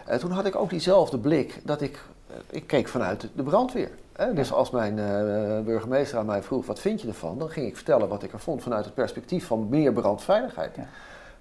En 0.05 0.19
toen 0.19 0.31
had 0.31 0.45
ik 0.45 0.55
ook 0.55 0.69
diezelfde 0.69 1.17
blik 1.17 1.61
dat 1.63 1.81
ik, 1.81 1.99
ik 2.49 2.67
keek 2.67 2.87
vanuit 2.87 3.29
de 3.35 3.43
brandweer. 3.43 3.89
Hè? 4.15 4.33
Dus 4.33 4.53
als 4.53 4.71
mijn 4.71 4.95
burgemeester 5.65 6.17
aan 6.17 6.25
mij 6.25 6.43
vroeg, 6.43 6.65
wat 6.65 6.79
vind 6.79 7.01
je 7.01 7.07
ervan? 7.07 7.37
Dan 7.37 7.49
ging 7.49 7.67
ik 7.67 7.75
vertellen 7.75 8.07
wat 8.07 8.23
ik 8.23 8.33
er 8.33 8.39
vond 8.39 8.63
vanuit 8.63 8.85
het 8.85 8.93
perspectief 8.93 9.45
van 9.45 9.69
meer 9.69 9.93
brandveiligheid. 9.93 10.75
Ja. 10.75 10.85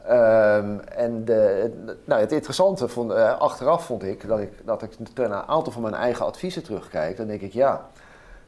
Ehm, 0.07 0.79
en 0.79 1.25
de, 1.25 1.71
nou, 2.05 2.21
het 2.21 2.33
interessante 2.33 2.89
vond, 2.89 3.13
achteraf 3.39 3.85
vond 3.85 4.03
ik 4.03 4.29
dat 4.29 4.39
ik, 4.39 4.53
dat 4.65 4.83
ik 4.83 4.91
naar 5.15 5.31
een 5.31 5.33
aantal 5.33 5.73
van 5.73 5.83
mijn 5.83 5.95
eigen 5.95 6.27
adviezen 6.27 6.63
terugkijk. 6.63 7.17
Dan 7.17 7.27
denk 7.27 7.41
ik, 7.41 7.53
ja, 7.53 7.87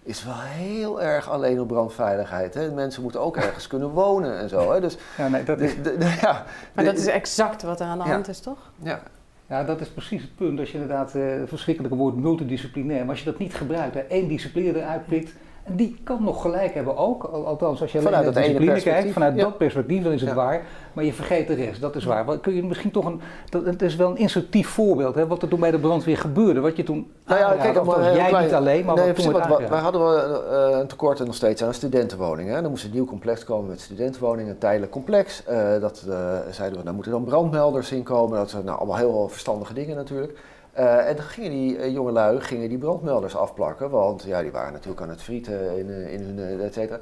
is 0.06 0.25
wel 0.25 0.40
heel 0.40 1.02
erg 1.02 1.30
alleen 1.30 1.61
op 1.61 1.68
brandveiligheid. 1.68 2.54
Hè? 2.54 2.71
Mensen 2.71 3.02
moeten 3.02 3.21
ook 3.21 3.37
ergens 3.37 3.66
kunnen 3.66 3.88
wonen 3.88 4.38
en 4.38 4.49
zo. 4.49 4.73
Hè? 4.73 4.80
Dus, 4.80 4.97
ja, 5.16 5.28
nee, 5.28 5.45
dat 5.45 5.61
is... 5.61 5.73
ja, 6.21 6.45
maar 6.73 6.85
dat 6.85 6.97
is 6.97 7.06
exact 7.06 7.62
wat 7.62 7.80
er 7.80 7.87
aan 7.87 7.99
de 7.99 8.04
hand 8.04 8.28
is, 8.28 8.40
toch? 8.40 8.59
Ja. 8.83 9.00
Ja, 9.48 9.64
dat 9.64 9.80
is 9.80 9.88
precies 9.88 10.22
het 10.22 10.34
punt. 10.34 10.58
Als 10.58 10.68
je 10.68 10.78
inderdaad 10.78 11.14
uh, 11.14 11.30
het 11.30 11.48
verschrikkelijke 11.48 11.96
woord 11.96 12.16
multidisciplinair, 12.16 13.00
maar 13.00 13.08
als 13.08 13.18
je 13.18 13.30
dat 13.30 13.38
niet 13.38 13.54
gebruikt, 13.54 13.94
hè, 13.94 14.00
één 14.00 14.28
discipline 14.28 14.78
eruit 14.78 15.06
pikt, 15.06 15.34
die 15.66 15.96
kan 16.04 16.23
nog 16.23 16.42
gelijk 16.42 16.75
hebben 16.75 16.96
ook, 16.96 17.25
althans 17.25 17.80
als 17.80 17.92
je 17.92 17.99
alleen 17.99 18.11
vanuit 18.12 18.35
naar 18.35 18.35
de 18.35 18.49
discipline 18.49 18.80
kijkt, 18.80 19.12
vanuit 19.12 19.38
dat 19.38 19.58
perspectief 19.58 20.02
dan 20.02 20.12
is 20.12 20.20
het 20.20 20.32
waar, 20.32 20.62
maar 20.92 21.04
je 21.04 21.12
vergeet 21.12 21.46
de 21.46 21.54
rest, 21.54 21.80
dat 21.80 21.96
is 21.96 22.04
waar. 22.04 22.38
Kun 22.38 22.54
je 22.54 22.62
misschien 22.62 22.90
toch 22.90 23.04
een, 23.04 23.20
dat, 23.50 23.64
het 23.64 23.82
is 23.82 23.96
wel 23.96 24.11
een 24.11 24.16
instructief 24.16 24.68
voorbeeld, 24.68 25.14
hè, 25.14 25.26
wat 25.26 25.42
er 25.42 25.49
toen 25.49 25.61
bij 25.61 25.70
de 25.70 25.78
brandweer 25.78 26.18
gebeurde, 26.18 26.61
wat 26.61 26.76
je 26.76 26.82
toen 26.82 27.11
nou 27.26 27.40
ja, 27.40 27.52
kijk, 27.52 27.85
maar, 27.85 28.14
jij 28.14 28.42
niet 28.42 28.52
alleen, 28.52 28.85
maar 28.85 28.94
nee, 28.94 29.06
wat 29.06 29.16
toen 29.23 29.32
wat, 29.32 29.68
Wij 29.68 29.78
hadden 29.78 30.00
we, 30.00 30.44
uh, 30.73 30.78
een 30.78 30.87
tekort 30.87 31.20
en 31.20 31.26
nog 31.26 31.35
steeds 31.35 31.62
aan 31.62 31.75
studentenwoningen. 31.75 32.54
Hè. 32.54 32.62
Er 32.62 32.70
moest 32.70 32.85
een 32.85 32.90
nieuw 32.90 33.04
complex 33.04 33.44
komen 33.44 33.68
met 33.70 33.80
studentenwoningen, 33.80 34.50
een 34.50 34.58
tijdelijk 34.58 34.92
complex. 34.92 35.42
Uh, 35.50 35.80
dat 35.80 36.04
uh, 36.08 36.14
zeiden 36.50 36.78
we, 36.78 36.85
daar 36.85 36.94
moeten 36.94 37.12
dan 37.12 37.25
brandmelders 37.25 37.92
in 37.92 38.02
komen. 38.02 38.38
Dat 38.38 38.50
zijn 38.50 38.64
nou, 38.64 38.78
allemaal 38.78 38.96
heel 38.96 39.28
verstandige 39.28 39.75
dingen 39.75 39.96
natuurlijk. 39.96 40.38
Uh, 40.78 41.09
en 41.09 41.16
dan 41.16 41.25
gingen 41.25 41.50
die 41.50 41.76
uh, 41.76 41.92
jongelui 41.92 42.40
gingen 42.40 42.68
die 42.68 42.78
brandmelders 42.78 43.37
afplakken, 43.37 43.90
want 43.90 44.23
ja, 44.23 44.42
die 44.42 44.52
waren 44.52 44.73
natuurlijk 44.73 45.00
aan 45.02 45.09
het 45.09 45.23
frieten 45.23 45.78
in, 45.78 45.90
in 45.90 46.23
hun, 46.23 46.61
et 46.61 46.75
cetera. 46.75 46.99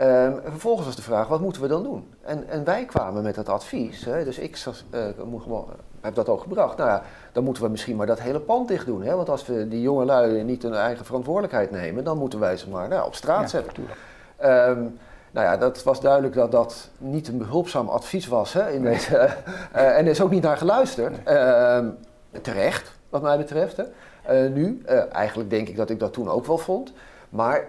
Um, 0.00 0.40
vervolgens 0.44 0.86
was 0.86 0.96
de 0.96 1.02
vraag, 1.02 1.28
wat 1.28 1.40
moeten 1.40 1.62
we 1.62 1.68
dan 1.68 1.82
doen? 1.82 2.14
En, 2.22 2.48
en 2.48 2.64
wij 2.64 2.84
kwamen 2.84 3.22
met 3.22 3.36
het 3.36 3.48
advies, 3.48 4.04
hè, 4.04 4.24
dus 4.24 4.38
ik 4.38 4.64
uh, 4.94 5.06
heb 6.00 6.14
dat 6.14 6.28
ook 6.28 6.40
gebracht. 6.40 6.76
Nou 6.76 6.90
ja, 6.90 7.02
dan 7.32 7.44
moeten 7.44 7.62
we 7.62 7.68
misschien 7.68 7.96
maar 7.96 8.06
dat 8.06 8.20
hele 8.20 8.40
pand 8.40 8.68
dicht 8.68 8.86
doen. 8.86 9.02
Hè, 9.02 9.14
want 9.14 9.28
als 9.28 9.46
we 9.46 9.68
die 9.68 9.80
jongelui 9.80 10.42
niet 10.42 10.62
hun 10.62 10.74
eigen 10.74 11.04
verantwoordelijkheid 11.04 11.70
nemen, 11.70 12.04
dan 12.04 12.18
moeten 12.18 12.38
wij 12.38 12.56
ze 12.56 12.68
maar 12.68 12.88
nou, 12.88 13.06
op 13.06 13.14
straat 13.14 13.40
ja, 13.40 13.46
zetten. 13.46 13.84
Um, 14.44 14.98
nou 15.30 15.46
ja, 15.46 15.56
dat 15.56 15.82
was 15.82 16.00
duidelijk 16.00 16.34
dat 16.34 16.52
dat 16.52 16.90
niet 16.98 17.28
een 17.28 17.38
behulpzaam 17.38 17.88
advies 17.88 18.26
was 18.26 18.52
hè, 18.52 18.70
in 18.70 18.82
deze, 18.82 19.16
en 19.72 20.04
er 20.04 20.06
is 20.06 20.20
ook 20.20 20.30
niet 20.30 20.42
naar 20.42 20.56
geluisterd. 20.56 21.16
Uh, 21.28 21.78
terecht, 22.42 22.95
wat 23.08 23.22
mij 23.22 23.36
betreft. 23.36 23.76
Hè. 23.76 23.84
Uh, 24.30 24.52
nu, 24.52 24.82
uh, 24.88 25.14
eigenlijk 25.14 25.50
denk 25.50 25.68
ik 25.68 25.76
dat 25.76 25.90
ik 25.90 25.98
dat 25.98 26.12
toen 26.12 26.28
ook 26.28 26.46
wel 26.46 26.58
vond. 26.58 26.92
Maar 27.28 27.68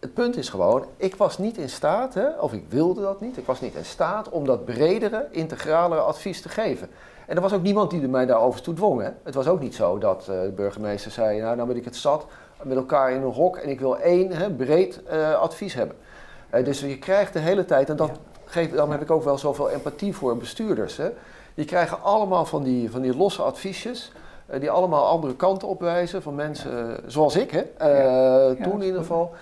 het 0.00 0.14
punt 0.14 0.36
is 0.36 0.48
gewoon, 0.48 0.84
ik 0.96 1.16
was 1.16 1.38
niet 1.38 1.58
in 1.58 1.68
staat, 1.68 2.14
hè, 2.14 2.28
of 2.28 2.52
ik 2.52 2.64
wilde 2.68 3.00
dat 3.00 3.20
niet, 3.20 3.36
ik 3.36 3.46
was 3.46 3.60
niet 3.60 3.74
in 3.74 3.84
staat 3.84 4.28
om 4.28 4.44
dat 4.44 4.64
bredere, 4.64 5.26
integralere 5.30 6.00
advies 6.00 6.42
te 6.42 6.48
geven. 6.48 6.88
En 7.26 7.36
er 7.36 7.42
was 7.42 7.52
ook 7.52 7.62
niemand 7.62 7.90
die 7.90 8.08
mij 8.08 8.26
daarover 8.26 8.62
toe 8.62 8.74
dwong. 8.74 9.00
Hè. 9.00 9.10
Het 9.22 9.34
was 9.34 9.46
ook 9.46 9.60
niet 9.60 9.74
zo 9.74 9.98
dat 9.98 10.26
uh, 10.30 10.40
de 10.42 10.52
burgemeester 10.56 11.10
zei, 11.10 11.40
nou, 11.40 11.56
nou 11.56 11.68
ben 11.68 11.76
ik 11.76 11.84
het 11.84 11.96
zat 11.96 12.26
met 12.62 12.76
elkaar 12.76 13.12
in 13.12 13.22
een 13.22 13.32
hok 13.32 13.56
en 13.56 13.68
ik 13.68 13.80
wil 13.80 13.98
één 13.98 14.32
hè, 14.32 14.50
breed 14.50 15.08
advies 15.40 15.74
hebben. 15.74 15.96
dus 16.64 16.80
je 16.80 16.98
krijgt 16.98 17.32
de 17.32 17.38
hele 17.38 17.64
tijd, 17.64 17.90
en 17.90 17.96
dat 17.96 18.10
geeft, 18.44 18.74
dan 18.74 18.90
heb 18.90 19.02
ik 19.02 19.10
ook 19.10 19.24
wel 19.24 19.38
zoveel 19.38 19.70
empathie 19.70 20.14
voor 20.14 20.36
bestuurders. 20.36 20.96
Hè. 20.96 21.10
Die 21.54 21.64
krijgen 21.64 22.02
allemaal 22.02 22.44
van 22.44 22.62
die, 22.62 22.90
van 22.90 23.00
die 23.00 23.16
losse 23.16 23.42
adviesjes. 23.42 24.12
Uh, 24.50 24.60
die 24.60 24.70
allemaal 24.70 25.06
andere 25.06 25.36
kanten 25.36 25.68
opwijzen 25.68 26.22
van 26.22 26.34
mensen 26.34 26.88
uh, 26.88 26.94
zoals 27.06 27.36
ik, 27.36 27.50
hè, 27.50 27.62
uh, 28.52 28.62
toen 28.62 28.80
in 28.80 28.86
ieder 28.86 29.00
geval. 29.00 29.34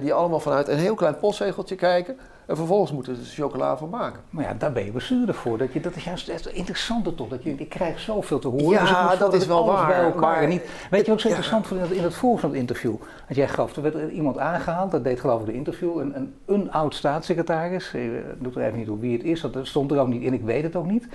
die 0.00 0.12
allemaal 0.12 0.40
vanuit 0.40 0.68
een 0.68 0.78
heel 0.78 0.94
klein 0.94 1.18
postzegeltje 1.18 1.74
kijken. 1.74 2.18
En 2.50 2.56
vervolgens 2.56 2.92
moeten 2.92 3.16
ze 3.16 3.42
chocola 3.42 3.76
van 3.76 3.88
maken. 3.88 4.20
Maar 4.30 4.44
ja, 4.44 4.54
daar 4.58 4.72
ben 4.72 4.84
je 4.84 4.92
bestuurder 4.92 5.34
voor. 5.34 5.58
Dat, 5.58 5.72
je, 5.72 5.80
dat 5.80 5.96
is 5.96 6.04
juist 6.04 6.26
het 6.26 6.46
interessante 6.46 7.14
toch. 7.14 7.28
Dat 7.28 7.42
je, 7.42 7.54
je 7.58 7.66
krijgt 7.66 8.00
zoveel 8.00 8.38
te 8.38 8.48
horen. 8.48 8.84
Ja, 8.84 9.08
dus 9.08 9.18
dat 9.18 9.34
is 9.34 9.46
wel 9.46 9.66
waar. 9.66 9.86
Bij 9.86 10.02
elkaar. 10.02 10.20
Maar, 10.20 10.46
niet, 10.46 10.62
weet 10.90 11.06
je 11.06 11.12
ook 11.12 11.20
zo 11.20 11.28
interessant 11.28 11.68
ja. 11.68 11.76
in 11.76 11.80
het, 11.80 11.90
in 11.90 12.02
het 12.02 12.14
volgende 12.14 12.56
interview? 12.56 12.94
Dat 13.28 13.36
jij 13.36 13.48
gaf, 13.48 13.76
er 13.76 13.82
werd 13.82 14.12
iemand 14.12 14.38
aangehaald, 14.38 14.90
dat 14.90 15.04
deed 15.04 15.20
geloof 15.20 15.40
ik 15.40 15.46
de 15.46 15.52
interview. 15.52 15.98
Een, 15.98 16.16
een, 16.16 16.34
een 16.46 16.72
oud 16.72 16.94
staatssecretaris, 16.94 17.92
ik 17.94 18.10
doe 18.38 18.52
er 18.54 18.62
even 18.62 18.78
niet 18.78 18.88
hoe 18.88 18.98
wie 18.98 19.16
het 19.16 19.24
is, 19.24 19.40
dat 19.40 19.66
stond 19.66 19.90
er 19.90 19.98
ook 19.98 20.08
niet 20.08 20.22
in, 20.22 20.32
ik 20.32 20.42
weet 20.42 20.62
het 20.62 20.76
ook 20.76 20.90
niet. 20.90 21.08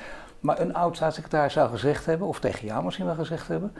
Maar 0.45 0.59
een 0.59 0.73
oud 0.73 0.95
staatssecretaris 0.95 1.53
zou 1.53 1.69
gezegd 1.69 2.05
hebben, 2.05 2.27
of 2.27 2.39
tegen 2.39 2.67
jou 2.67 2.83
misschien 2.83 3.05
wel 3.05 3.15
gezegd 3.15 3.47
hebben, 3.47 3.73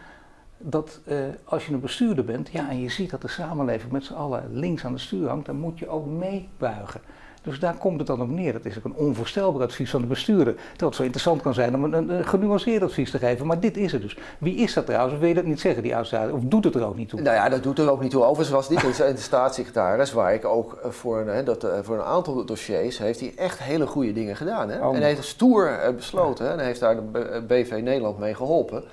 dat 0.57 1.01
uh, 1.07 1.17
als 1.43 1.65
je 1.65 1.74
een 1.74 1.79
bestuurder 1.79 2.25
bent, 2.25 2.50
ja, 2.51 2.69
en 2.69 2.79
je 2.79 2.89
ziet 2.89 3.10
dat 3.10 3.22
de 3.22 3.27
samenleving 3.27 3.91
met 3.91 4.03
z'n 4.03 4.13
allen 4.13 4.43
links 4.51 4.86
aan 4.86 4.93
de 4.93 5.00
stuur 5.00 5.28
hangt, 5.28 5.45
dan 5.45 5.60
moet 5.60 5.80
je 5.80 5.88
ook 5.88 6.06
meebuigen. 6.06 7.01
Dus 7.45 7.60
daar 7.60 7.77
komt 7.77 7.97
het 7.97 8.08
dan 8.08 8.21
op 8.21 8.29
neer. 8.29 8.53
Dat 8.53 8.65
is 8.65 8.77
ook 8.77 8.84
een 8.84 8.95
onvoorstelbaar 8.95 9.62
advies 9.62 9.89
van 9.89 10.01
de 10.01 10.08
bestuurder. 10.08 10.53
Terwijl 10.55 10.89
het 10.89 10.95
zo 10.95 11.03
interessant 11.03 11.41
kan 11.41 11.53
zijn 11.53 11.75
om 11.75 11.84
een, 11.84 11.93
een, 11.93 12.10
een, 12.10 12.25
genuanceerd 12.25 12.84
advies 12.84 13.12
te 13.12 13.17
geven. 13.17 13.45
Maar 13.45 13.60
dit 13.60 13.77
is 13.77 13.91
het 13.91 14.01
dus. 14.01 14.17
Wie 14.38 14.55
is 14.55 14.73
dat 14.73 14.86
trouwens? 14.86 15.13
Of 15.13 15.19
wil 15.19 15.27
je 15.27 15.36
dat 15.36 15.45
niet 15.45 15.60
zeggen, 15.60 15.84
die 15.84 15.95
oudstaat? 15.95 16.31
Of 16.31 16.39
doet 16.43 16.63
het 16.63 16.75
er 16.75 16.86
ook 16.86 16.95
niet 16.95 17.10
toe? 17.10 17.21
Nou 17.21 17.36
ja, 17.36 17.49
dat 17.49 17.63
doet 17.63 17.79
er 17.79 17.91
ook 17.91 18.01
niet 18.01 18.12
toe. 18.12 18.23
Overigens 18.23 18.49
was 18.49 18.67
dit 18.67 18.99
een 18.99 19.17
staatssecretaris 19.17 20.12
waar 20.12 20.34
ik 20.34 20.45
ook 20.45 20.79
voor, 20.84 21.27
hè, 21.27 21.43
dat, 21.43 21.67
voor 21.81 21.95
een 21.95 22.03
aantal 22.03 22.45
dossiers 22.45 22.97
heeft 22.97 23.19
hij 23.19 23.34
echt 23.36 23.60
hele 23.60 23.88
goede 23.88 24.13
dingen 24.13 24.36
gedaan. 24.36 24.69
Hè? 24.69 24.88
Oh. 24.88 24.95
En 24.95 25.01
hij 25.01 25.10
heeft 25.10 25.23
stoer 25.23 25.93
besloten. 25.95 26.45
Hè? 26.45 26.51
En 26.51 26.58
hij 26.58 26.67
heeft 26.67 26.79
daar 26.79 26.95
de 26.95 27.43
BV 27.47 27.79
Nederland 27.84 28.19
mee 28.19 28.36
geholpen. 28.36 28.84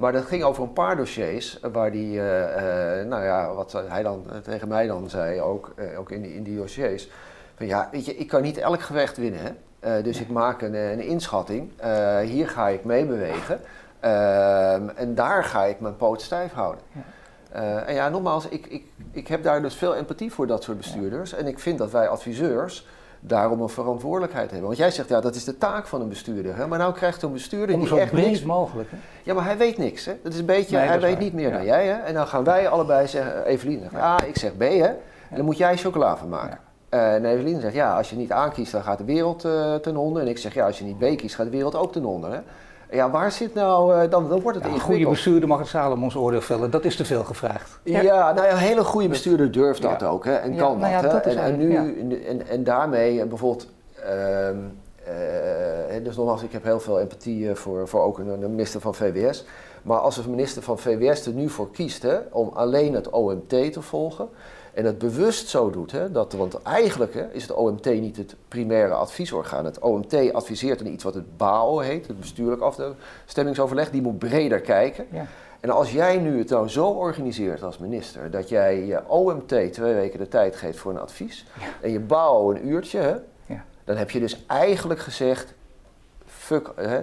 Maar 0.00 0.12
dat 0.12 0.24
ging 0.24 0.42
over 0.42 0.62
een 0.62 0.72
paar 0.72 0.96
dossiers 0.96 1.58
waar 1.72 1.90
die, 1.92 2.14
uh, 2.14 2.40
uh, 2.40 3.06
nou 3.06 3.24
ja, 3.24 3.54
wat 3.54 3.72
hij 3.88 4.02
dan 4.02 4.24
tegen 4.42 4.68
mij 4.68 4.86
dan 4.86 5.10
zei, 5.10 5.40
ook, 5.40 5.72
uh, 5.76 5.98
ook 5.98 6.10
in, 6.10 6.22
die, 6.22 6.34
in 6.34 6.42
die 6.42 6.56
dossiers 6.56 7.08
ja, 7.66 7.88
weet 7.92 8.04
je, 8.06 8.16
ik 8.16 8.28
kan 8.28 8.42
niet 8.42 8.58
elk 8.58 8.80
gevecht 8.80 9.16
winnen. 9.16 9.40
Hè? 9.40 9.50
Uh, 9.98 10.04
dus 10.04 10.20
ik 10.20 10.28
maak 10.28 10.62
een, 10.62 10.74
een 10.74 11.00
inschatting. 11.00 11.70
Uh, 11.84 12.18
hier 12.18 12.48
ga 12.48 12.68
ik 12.68 12.84
mee 12.84 13.06
bewegen. 13.06 13.60
Uh, 14.04 14.98
en 14.98 15.14
daar 15.14 15.44
ga 15.44 15.64
ik 15.64 15.80
mijn 15.80 15.96
poot 15.96 16.22
stijf 16.22 16.52
houden. 16.52 16.82
Ja. 16.92 17.00
Eh, 17.52 17.88
en 17.88 17.94
ja, 17.94 18.08
nogmaals, 18.08 18.48
ik, 18.48 18.66
ik, 18.66 18.84
ik 19.12 19.28
heb 19.28 19.42
daar 19.42 19.62
dus 19.62 19.74
veel 19.74 19.96
empathie 19.96 20.32
voor 20.32 20.46
dat 20.46 20.62
soort 20.62 20.76
bestuurders. 20.76 21.30
Ja. 21.30 21.36
En 21.36 21.46
ik 21.46 21.58
vind 21.58 21.78
dat 21.78 21.90
wij 21.90 22.08
adviseurs 22.08 22.86
daarom 23.20 23.60
een 23.60 23.68
verantwoordelijkheid 23.68 24.50
hebben. 24.50 24.66
Want 24.66 24.78
jij 24.78 24.90
zegt, 24.90 25.08
ja, 25.08 25.20
dat 25.20 25.34
is 25.34 25.44
de 25.44 25.58
taak 25.58 25.86
van 25.86 26.00
een 26.00 26.08
bestuurder. 26.08 26.56
Hè? 26.56 26.66
Maar 26.66 26.78
nou 26.78 26.92
krijgt 26.92 27.22
een 27.22 27.32
bestuurder 27.32 27.74
Om 27.74 27.84
die 27.84 28.00
echt 28.00 28.12
niks... 28.12 28.42
mogelijk, 28.42 28.90
hè? 28.90 28.96
Ja, 29.22 29.34
maar 29.34 29.44
hij 29.44 29.56
weet 29.56 29.78
niks, 29.78 30.04
hè? 30.04 30.16
Dat 30.22 30.32
is 30.32 30.38
een 30.38 30.46
beetje, 30.46 30.76
nee, 30.76 30.86
hij 30.86 31.00
weet 31.00 31.12
waar. 31.12 31.22
niet 31.22 31.32
meer 31.32 31.48
ja. 31.48 31.56
dan 31.56 31.64
jij, 31.64 31.86
hè? 31.86 31.94
En 31.94 32.14
dan 32.14 32.26
gaan 32.26 32.44
wij 32.44 32.68
allebei 32.68 33.06
zeggen, 33.06 33.44
Evelien 33.44 33.80
zegt, 33.80 33.94
A, 33.94 34.24
ik 34.24 34.38
zeg 34.38 34.56
B, 34.56 34.60
hè? 34.60 34.88
En 35.28 35.36
dan 35.36 35.44
moet 35.44 35.56
jij 35.56 35.76
chocola 35.76 36.16
van 36.16 36.28
maken. 36.28 36.58
En 36.90 37.24
Evelien 37.24 37.60
zegt, 37.60 37.74
ja, 37.74 37.96
als 37.96 38.10
je 38.10 38.16
niet 38.16 38.32
aankiest, 38.32 38.72
dan 38.72 38.82
gaat 38.82 38.98
de 38.98 39.04
wereld 39.04 39.44
uh, 39.44 39.74
ten 39.74 39.96
onder. 39.96 40.22
En 40.22 40.28
ik 40.28 40.38
zeg, 40.38 40.54
ja, 40.54 40.66
als 40.66 40.78
je 40.78 40.84
niet 40.84 40.98
B 40.98 41.16
kiest, 41.16 41.34
gaat 41.34 41.46
de 41.46 41.52
wereld 41.52 41.74
ook 41.74 41.92
ten 41.92 42.04
onder. 42.04 42.32
Hè? 42.32 42.40
Ja, 42.96 43.10
waar 43.10 43.32
zit 43.32 43.54
nou, 43.54 43.94
uh, 43.94 44.10
dan, 44.10 44.28
dan 44.28 44.40
wordt 44.40 44.58
het 44.58 44.66
ja, 44.66 44.74
Een 44.74 44.80
goede 44.80 45.08
bestuurder 45.08 45.48
mag 45.48 45.58
het 45.58 45.68
Salomons 45.68 46.16
oordeel 46.16 46.40
vellen, 46.40 46.70
dat 46.70 46.84
is 46.84 46.96
te 46.96 47.04
veel 47.04 47.24
gevraagd. 47.24 47.78
Ja, 47.82 48.00
ja 48.00 48.32
nou 48.32 48.46
ja, 48.46 48.52
een 48.52 48.58
hele 48.58 48.84
goede 48.84 49.08
bestuurder 49.08 49.52
durft 49.52 49.82
dat 49.82 50.02
ook 50.02 50.24
hè, 50.24 50.34
en 50.34 50.56
kan 50.56 50.78
nou 50.78 51.02
dat. 51.02 51.24
Hè? 51.24 51.30
En, 51.30 51.38
en, 51.38 51.58
nu, 51.58 52.24
en, 52.26 52.46
en 52.48 52.64
daarmee 52.64 53.26
bijvoorbeeld... 53.26 53.68
Uh, 53.98 54.56
dus 56.02 56.16
nogmaals, 56.16 56.42
ik 56.42 56.52
heb 56.52 56.64
heel 56.64 56.80
veel 56.80 57.00
empathie 57.00 57.54
voor, 57.54 57.88
voor 57.88 58.02
ook 58.02 58.18
een, 58.18 58.28
een 58.28 58.50
minister 58.50 58.80
van 58.80 58.94
VWS. 58.94 59.44
Maar 59.82 59.98
als 59.98 60.14
de 60.14 60.28
minister 60.28 60.62
van 60.62 60.78
VWS 60.78 61.26
er 61.26 61.32
nu 61.32 61.48
voor 61.48 61.70
kiest 61.70 62.02
hè, 62.02 62.16
om 62.30 62.50
alleen 62.54 62.94
het 62.94 63.10
OMT 63.10 63.48
te 63.48 63.82
volgen 63.82 64.28
en 64.74 64.84
het 64.84 64.98
bewust 64.98 65.48
zo 65.48 65.70
doet, 65.70 65.92
hè, 65.92 66.12
dat, 66.12 66.32
want 66.32 66.62
eigenlijk 66.62 67.14
hè, 67.14 67.32
is 67.32 67.42
het 67.42 67.52
OMT 67.52 67.84
niet 67.84 68.16
het 68.16 68.34
primaire 68.48 68.94
adviesorgaan. 68.94 69.64
Het 69.64 69.78
OMT 69.78 70.32
adviseert 70.32 70.80
in 70.80 70.92
iets 70.92 71.04
wat 71.04 71.14
het 71.14 71.36
BAO 71.36 71.78
heet, 71.78 72.06
het 72.06 72.20
bestuurlijk 72.20 72.62
afstemmingsoverleg, 72.62 73.90
die 73.90 74.02
moet 74.02 74.18
breder 74.18 74.60
kijken. 74.60 75.06
Ja. 75.10 75.26
En 75.60 75.70
als 75.70 75.92
jij 75.92 76.18
nu 76.18 76.38
het 76.38 76.48
nou 76.48 76.68
zo 76.68 76.86
organiseert 76.86 77.62
als 77.62 77.78
minister, 77.78 78.30
dat 78.30 78.48
jij 78.48 78.86
je 78.86 79.08
OMT 79.08 79.72
twee 79.72 79.94
weken 79.94 80.18
de 80.18 80.28
tijd 80.28 80.56
geeft 80.56 80.78
voor 80.78 80.92
een 80.92 81.00
advies 81.00 81.46
ja. 81.58 81.66
en 81.80 81.90
je 81.90 82.00
BAO 82.00 82.50
een 82.50 82.68
uurtje, 82.68 82.98
hè, 82.98 83.14
ja. 83.46 83.64
dan 83.84 83.96
heb 83.96 84.10
je 84.10 84.20
dus 84.20 84.44
eigenlijk 84.46 85.00
gezegd, 85.00 85.54
fuck, 86.26 86.70
hè, 86.76 86.98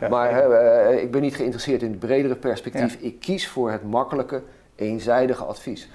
ja. 0.00 0.08
maar 0.08 0.34
hè, 0.34 0.96
ik 0.96 1.10
ben 1.10 1.20
niet 1.20 1.36
geïnteresseerd 1.36 1.82
in 1.82 1.90
het 1.90 1.98
bredere 1.98 2.36
perspectief. 2.36 2.96
Ik 3.00 3.20
kies 3.20 3.48
voor 3.48 3.70
het 3.70 3.84
makkelijke, 3.84 4.42
eenzijdige 4.74 5.44
advies. 5.44 5.88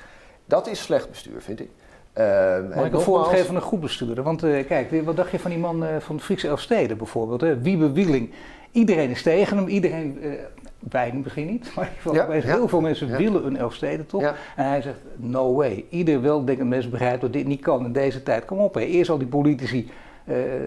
Dat 0.45 0.67
is 0.67 0.81
slecht 0.81 1.09
bestuur, 1.09 1.41
vind 1.41 1.59
ik. 1.59 1.69
Uh, 2.17 2.75
Mag 2.75 2.85
ik 2.85 2.93
een 2.93 2.99
voorbeeld 2.99 3.29
geven 3.29 3.45
van 3.45 3.55
een 3.55 3.61
goed 3.61 3.79
bestuurder? 3.79 4.23
Want 4.23 4.43
uh, 4.43 4.65
kijk, 4.65 5.01
wat 5.03 5.15
dacht 5.15 5.31
je 5.31 5.39
van 5.39 5.51
die 5.51 5.59
man 5.59 5.83
uh, 5.83 5.89
van 5.99 6.19
Friese 6.19 6.47
Elfsteden 6.47 6.97
bijvoorbeeld? 6.97 7.41
Hè? 7.41 7.61
Wiebe 7.61 7.91
Wieling. 7.91 8.31
Iedereen 8.71 9.09
is 9.09 9.21
tegen 9.21 9.57
hem, 9.57 9.67
iedereen, 9.67 10.17
uh, 10.21 10.31
wij 10.79 11.13
misschien 11.23 11.47
niet, 11.47 11.71
maar 11.75 11.91
ja, 12.11 12.29
heel 12.29 12.67
veel 12.67 12.81
mensen 12.81 13.07
ja. 13.07 13.17
willen 13.17 13.45
een 13.45 13.57
Elfsteden 13.57 14.05
toch? 14.05 14.21
En 14.55 14.67
hij 14.67 14.81
zegt, 14.81 14.99
no 15.15 15.53
way. 15.53 15.85
Ieder 15.89 16.21
weldenkend 16.21 16.69
mens 16.69 16.89
begrijpt 16.89 17.21
dat 17.21 17.33
dit 17.33 17.47
niet 17.47 17.61
kan 17.61 17.85
in 17.85 17.93
deze 17.93 18.23
tijd. 18.23 18.45
Kom 18.45 18.59
op, 18.59 18.73
hè. 18.73 18.81
eerst 18.81 19.09
al 19.09 19.17
die 19.17 19.27
politici 19.27 19.89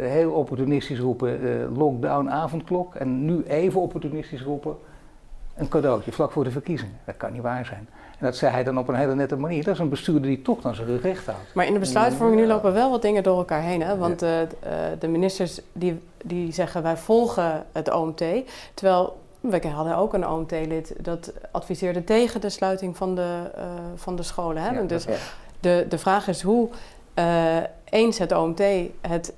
heel 0.00 0.30
opportunistisch 0.30 0.98
roepen, 0.98 1.38
lockdown, 1.76 2.28
avondklok. 2.28 2.94
En 2.94 3.24
nu 3.24 3.42
even 3.42 3.80
opportunistisch 3.80 4.42
roepen, 4.42 4.76
een 5.56 5.68
cadeautje 5.68 6.12
vlak 6.12 6.32
voor 6.32 6.44
de 6.44 6.50
verkiezingen. 6.50 6.94
Dat 7.04 7.16
kan 7.16 7.32
niet 7.32 7.42
waar 7.42 7.66
zijn. 7.66 7.88
En 8.18 8.26
dat 8.26 8.36
zei 8.36 8.52
hij 8.52 8.64
dan 8.64 8.78
op 8.78 8.88
een 8.88 8.94
hele 8.94 9.14
nette 9.14 9.36
manier. 9.36 9.64
Dat 9.64 9.74
is 9.74 9.80
een 9.80 9.88
bestuurder 9.88 10.22
die 10.22 10.42
toch 10.42 10.60
dan 10.60 10.74
zijn 10.74 11.00
recht 11.00 11.26
houdt. 11.26 11.54
Maar 11.54 11.66
in 11.66 11.72
de 11.72 11.78
besluitvorming 11.78 12.40
nu 12.40 12.46
lopen 12.46 12.72
wel 12.72 12.90
wat 12.90 13.02
dingen 13.02 13.22
door 13.22 13.38
elkaar 13.38 13.62
heen. 13.62 13.82
Hè? 13.82 13.96
Want 13.96 14.22
uh, 14.22 14.30
de 14.98 15.08
ministers 15.08 15.60
die, 15.72 16.00
die 16.24 16.52
zeggen 16.52 16.82
wij 16.82 16.96
volgen 16.96 17.66
het 17.72 17.92
OMT. 17.92 18.24
Terwijl 18.74 19.20
we 19.40 19.68
hadden 19.68 19.96
ook 19.96 20.14
een 20.14 20.28
OMT-lid 20.28 20.94
dat 21.00 21.32
adviseerde 21.50 22.04
tegen 22.04 22.40
de 22.40 22.50
sluiting 22.50 22.96
van 22.96 23.14
de, 23.14 23.40
uh, 23.58 23.64
van 23.96 24.16
de 24.16 24.22
scholen. 24.22 24.62
Hè? 24.62 24.70
Ja, 24.70 24.82
dus 24.82 25.04
ja. 25.04 25.14
de, 25.60 25.86
de 25.88 25.98
vraag 25.98 26.28
is 26.28 26.42
hoe 26.42 26.68
uh, 27.14 27.56
eens 27.84 28.18
het 28.18 28.32
OMT 28.32 28.62
het 29.00 29.32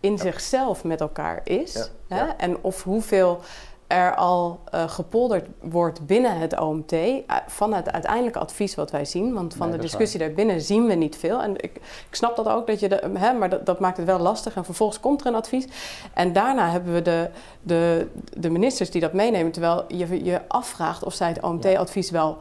in 0.00 0.18
zichzelf 0.18 0.84
met 0.84 1.00
elkaar 1.00 1.40
is. 1.44 1.90
Hè? 2.08 2.24
En 2.26 2.56
of 2.60 2.82
hoeveel 2.82 3.40
er 3.86 4.14
al 4.14 4.60
uh, 4.74 4.88
gepolderd 4.88 5.48
wordt 5.60 6.06
binnen 6.06 6.38
het 6.38 6.60
OMT 6.60 6.92
uh, 6.92 7.20
van 7.46 7.72
het 7.74 7.92
uiteindelijke 7.92 8.38
advies 8.38 8.74
wat 8.74 8.90
wij 8.90 9.04
zien. 9.04 9.34
Want 9.34 9.54
van 9.54 9.68
nee, 9.68 9.76
de 9.76 9.82
discussie 9.82 10.18
daarbinnen 10.18 10.60
zien 10.60 10.86
we 10.86 10.94
niet 10.94 11.16
veel. 11.16 11.42
En 11.42 11.54
ik, 11.56 11.76
ik 12.08 12.14
snap 12.14 12.36
dat 12.36 12.48
ook, 12.48 12.66
dat 12.66 12.80
je 12.80 12.88
de, 12.88 13.10
hè, 13.18 13.32
maar 13.32 13.48
dat, 13.48 13.66
dat, 13.66 13.80
maakt 13.80 13.96
het 13.96 14.06
wel 14.06 14.18
lastig. 14.18 14.56
En 14.56 14.64
vervolgens 14.64 15.00
komt 15.00 15.20
er 15.20 15.26
een 15.26 15.34
advies. 15.34 15.66
En 16.14 16.32
daarna 16.32 16.70
hebben 16.70 16.92
we 16.92 17.02
de, 17.02 17.30
de, 17.62 18.06
de 18.36 18.50
ministers 18.50 18.90
die 18.90 19.00
dat 19.00 19.12
meenemen. 19.12 19.52
Terwijl 19.52 19.84
je 19.88 20.24
je 20.24 20.40
afvraagt 20.48 21.04
of 21.04 21.14
zij 21.14 21.28
het 21.28 21.42
OMT-advies 21.42 22.10
wel 22.10 22.38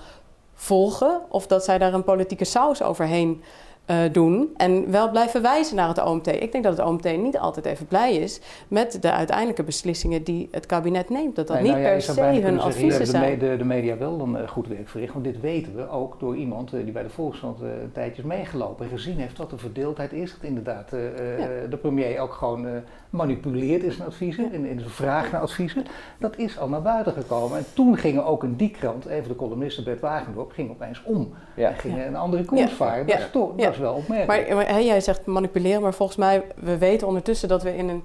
volgen. 0.54 1.22
Of 1.30 1.48
dat 1.48 1.64
zij 1.64 1.78
daar 1.78 1.94
een 1.94 2.04
politieke 2.04 2.46
saus 2.46 2.84
overheen 2.84 3.44
uh, 3.88 3.98
doen 4.12 4.54
en 4.58 4.92
wel 4.92 5.10
blijven 5.10 5.42
wijzen 5.42 5.76
naar 5.76 5.88
het 5.88 6.04
OMT. 6.04 6.28
Ik 6.28 6.52
denk 6.52 6.64
dat 6.64 6.78
het 6.78 6.86
OMT 6.86 7.18
niet 7.18 7.38
altijd 7.38 7.66
even 7.66 7.86
blij 7.86 8.16
is 8.16 8.40
met 8.68 9.02
de 9.02 9.12
uiteindelijke 9.12 9.64
beslissingen 9.64 10.24
die 10.24 10.48
het 10.52 10.66
kabinet 10.66 11.10
neemt. 11.10 11.36
Dat 11.36 11.48
dat 11.48 11.56
nee, 11.56 11.66
niet 11.66 11.72
nou 11.72 11.84
ja, 11.84 11.92
per 11.92 12.02
se 12.02 12.22
hun 12.22 12.60
adviezen 12.60 13.08
zijn. 13.08 13.40
De, 13.40 13.58
de, 13.58 13.64
media 13.64 13.98
wel 13.98 14.18
dan 14.18 14.38
uh, 14.38 14.48
goed 14.48 14.68
werk 14.68 14.90
verricht, 14.90 15.14
want 15.14 15.26
dit 15.26 15.40
weten 15.40 15.76
we 15.76 15.90
ook 15.90 16.20
door 16.20 16.36
iemand 16.36 16.74
uh, 16.74 16.84
die 16.84 16.92
bij 16.92 17.04
de 17.04 17.10
Volkskrant 17.10 17.62
een 17.62 17.92
tijdje 17.94 18.22
is 18.22 18.28
meegelopen 18.28 18.86
en 18.86 18.92
gezien 18.92 19.18
heeft 19.18 19.38
wat 19.38 19.50
de 19.50 19.58
verdeeldheid 19.58 20.14
is. 20.14 20.32
Dat 20.32 20.44
inderdaad 20.44 20.90
ja. 20.92 21.68
de 21.70 21.78
premier 21.82 22.20
ook 22.20 22.34
gewoon 22.34 22.68
manipuleert 23.16 23.84
in 23.84 23.92
zijn 23.92 24.08
adviezen, 24.08 24.54
in, 24.54 24.66
in 24.66 24.80
zijn 24.80 24.92
vraag 24.92 25.32
naar 25.32 25.42
adviezen. 25.42 25.86
Dat 26.18 26.38
is 26.38 26.60
al 26.60 26.70
naar 26.70 26.82
buiten 26.82 27.14
gekomen. 27.14 27.58
En 27.58 27.66
toen 27.74 27.98
gingen 27.98 28.26
ook 28.26 28.44
in 28.44 28.56
die 28.56 28.70
krant, 28.70 29.06
even 29.06 29.28
de 29.28 29.36
columniste 29.36 29.84
Bert 29.84 30.00
Wagendorp, 30.00 30.52
ging 30.52 30.70
opeens 30.70 31.02
om. 31.04 31.34
Ja. 31.56 31.70
En 31.70 31.76
ging 31.76 32.06
een 32.06 32.16
andere 32.16 32.46
koers 32.46 32.72
varen. 32.72 33.08
Dat 33.08 33.20
is 33.20 33.28
toch 33.32 33.56
is 33.56 33.78
wel 33.78 33.94
opmerkelijk. 33.94 34.50
Maar, 34.50 34.56
maar 34.56 34.82
jij 34.82 35.02
zegt 35.02 35.26
manipuleren, 35.26 35.82
maar 35.82 35.94
volgens 35.94 36.18
mij, 36.18 36.44
we 36.56 36.78
weten 36.78 37.08
ondertussen 37.08 37.50
dat 37.50 37.64
we 37.64 37.78
in 37.78 37.90
een, 37.90 38.04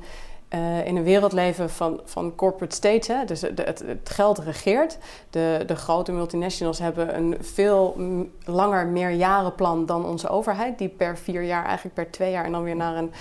uh, 0.55 0.87
in 0.87 0.96
een 0.96 1.03
wereld 1.03 1.33
leven 1.33 1.70
van, 1.70 2.01
van 2.05 2.35
corporate 2.35 2.75
states. 2.75 3.07
Hè? 3.07 3.25
Dus 3.25 3.40
de, 3.40 3.62
het, 3.64 3.83
het, 3.87 4.11
geld 4.11 4.38
regeert. 4.38 4.99
De, 5.31 5.62
de 5.66 5.77
grote 5.77 6.12
multinationals 6.12 6.79
hebben 6.79 7.16
een 7.16 7.37
veel 7.40 7.96
langer 8.44 8.87
meerjarenplan 8.87 9.87
dan 9.87 10.05
onze 10.05 10.29
overheid. 10.29 10.79
Die 10.79 10.88
per 10.88 11.18
vier 11.18 11.42
jaar, 11.42 11.64
eigenlijk 11.64 11.94
per 11.94 12.11
twee 12.11 12.31
jaar 12.31 12.44
en 12.44 12.53
dan 12.53 12.62
weer 12.62 12.77
naar 12.77 12.96
een 12.96 13.12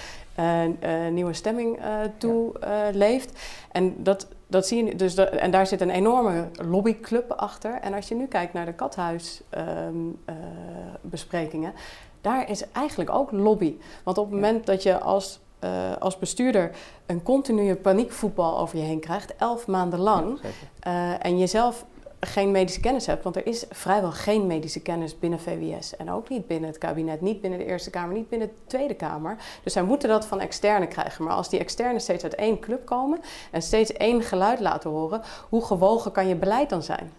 nieuwe 1.12 1.34
stemming 1.34 1.80
toe 2.18 2.52
leeft. 2.92 3.40
En 3.72 4.04
dat, 4.04 4.28
dat 4.48 4.68
zie 4.68 4.86
je 4.86 4.96
dus 4.96 5.16
dat, 5.16 5.30
en 5.30 5.52
daar 5.52 5.68
zit 5.68 5.82
een 5.82 5.90
enorme 5.90 6.48
lobbyclub 6.52 7.32
achter. 7.32 7.80
En 7.82 7.94
als 7.94 8.08
je 8.08 8.16
nu 8.16 8.26
kijkt 8.26 8.54
naar 8.54 8.66
de 8.66 8.74
kathuisbesprekingen, 8.74 11.70
um, 11.70 11.76
daar 12.22 12.50
is 12.50 12.64
eigenlijk 12.72 13.10
ook 13.10 13.32
lobby. 13.32 13.76
Want 14.04 14.18
op 14.18 14.26
het 14.26 14.34
moment 14.34 14.66
dat 14.66 14.84
je 14.84 15.00
als, 15.00 15.40
uh, 15.64 15.70
als 16.00 16.18
bestuurder 16.18 16.72
een 17.06 17.24
continue 17.24 17.76
paniekvoetbal 17.76 18.60
over 18.60 18.78
je 18.78 18.84
heen 18.84 19.00
krijgt, 19.00 19.36
elf 19.36 19.68
maanden 19.68 20.00
lang, 20.00 20.40
ja, 20.42 20.50
uh, 20.92 21.26
en 21.26 21.38
jezelf 21.38 21.86
geen 22.20 22.52
medische 22.52 22.80
kennis 22.80 23.06
hebt, 23.06 23.24
want 23.24 23.36
er 23.36 23.46
is 23.46 23.66
vrijwel 23.70 24.12
geen 24.12 24.48
medische 24.48 24.82
kennis 24.82 25.20
binnen 25.20 25.40
VWS 25.40 25.96
en 25.96 26.12
ook 26.12 26.30
niet 26.30 26.48
binnen 26.48 26.70
het 26.70 26.78
kabinet, 26.78 27.22
niet 27.22 27.42
binnen 27.42 27.60
de 27.60 27.66
Eerste 27.66 27.90
Kamer, 27.90 28.16
niet 28.16 28.30
binnen 28.30 28.48
de 28.48 28.54
Tweede 28.68 28.94
Kamer. 28.94 29.38
Dus 29.64 29.74
zij 29.74 29.84
moeten 29.84 30.10
dat 30.10 30.26
van 30.26 30.40
externe 30.40 30.88
krijgen. 30.88 31.24
Maar 31.24 31.34
als 31.34 31.50
die 31.50 31.60
externe 31.60 32.00
steeds 32.00 32.24
uit 32.24 32.36
één 32.36 32.60
club 32.60 32.86
komen 32.86 33.22
en 33.52 33.62
steeds 33.62 33.94
één 33.94 34.22
geluid 34.22 34.60
laten 34.60 34.90
horen, 34.90 35.22
hoe 35.50 35.66
gewogen 35.66 36.12
kan 36.12 36.28
je 36.28 36.36
beleid 36.36 36.70
dan 36.70 36.84
zijn? 36.84 37.12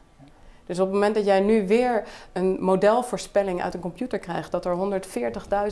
Dus 0.71 0.79
op 0.79 0.85
het 0.85 0.95
moment 0.95 1.15
dat 1.15 1.25
jij 1.25 1.41
nu 1.41 1.67
weer 1.67 2.05
een 2.33 2.57
modelvoorspelling 2.61 3.63
uit 3.63 3.75
een 3.75 3.81
computer 3.81 4.19
krijgt 4.19 4.51
dat 4.51 4.65
er 4.65 5.01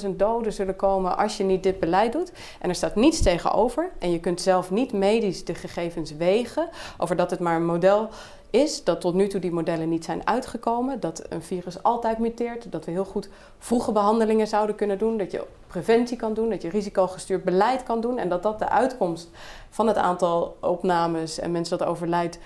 140.000 0.02 0.08
doden 0.16 0.52
zullen 0.52 0.76
komen 0.76 1.16
als 1.16 1.36
je 1.36 1.44
niet 1.44 1.62
dit 1.62 1.80
beleid 1.80 2.12
doet 2.12 2.32
en 2.60 2.68
er 2.68 2.74
staat 2.74 2.94
niets 2.94 3.22
tegenover 3.22 3.90
en 3.98 4.10
je 4.10 4.20
kunt 4.20 4.40
zelf 4.40 4.70
niet 4.70 4.92
medisch 4.92 5.44
de 5.44 5.54
gegevens 5.54 6.16
wegen 6.16 6.68
over 6.96 7.16
dat 7.16 7.30
het 7.30 7.40
maar 7.40 7.56
een 7.56 7.66
model 7.66 8.08
is 8.50 8.84
dat 8.84 9.00
tot 9.00 9.14
nu 9.14 9.26
toe 9.28 9.40
die 9.40 9.52
modellen 9.52 9.88
niet 9.88 10.04
zijn 10.04 10.26
uitgekomen, 10.26 11.00
dat 11.00 11.24
een 11.28 11.42
virus 11.42 11.82
altijd 11.82 12.18
muteert, 12.18 12.72
dat 12.72 12.84
we 12.84 12.90
heel 12.90 13.04
goed 13.04 13.28
vroege 13.58 13.92
behandelingen 13.92 14.46
zouden 14.46 14.76
kunnen 14.76 14.98
doen, 14.98 15.18
dat 15.18 15.30
je 15.30 15.46
preventie 15.66 16.16
kan 16.16 16.34
doen, 16.34 16.50
dat 16.50 16.62
je 16.62 16.68
risicogestuurd 16.68 17.44
beleid 17.44 17.82
kan 17.82 18.00
doen 18.00 18.18
en 18.18 18.28
dat 18.28 18.42
dat 18.42 18.58
de 18.58 18.68
uitkomst 18.68 19.28
van 19.70 19.86
het 19.86 19.96
aantal 19.96 20.56
opnames 20.60 21.38
en 21.38 21.50
mensen 21.50 21.78
dat 21.78 21.88
overlijdt 21.88 22.38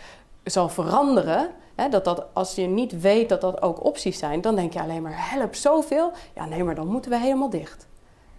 zal 0.44 0.68
veranderen. 0.68 1.50
Hè, 1.82 1.88
dat 1.88 2.04
dat, 2.04 2.26
als 2.32 2.54
je 2.54 2.66
niet 2.66 3.00
weet 3.00 3.28
dat 3.28 3.40
dat 3.40 3.62
ook 3.62 3.84
opties 3.84 4.18
zijn, 4.18 4.40
dan 4.40 4.54
denk 4.54 4.72
je 4.72 4.80
alleen 4.80 5.02
maar 5.02 5.30
help 5.30 5.54
zoveel. 5.54 6.12
Ja, 6.34 6.46
nee, 6.46 6.64
maar 6.64 6.74
dan 6.74 6.86
moeten 6.86 7.10
we 7.10 7.18
helemaal 7.18 7.50
dicht. 7.50 7.86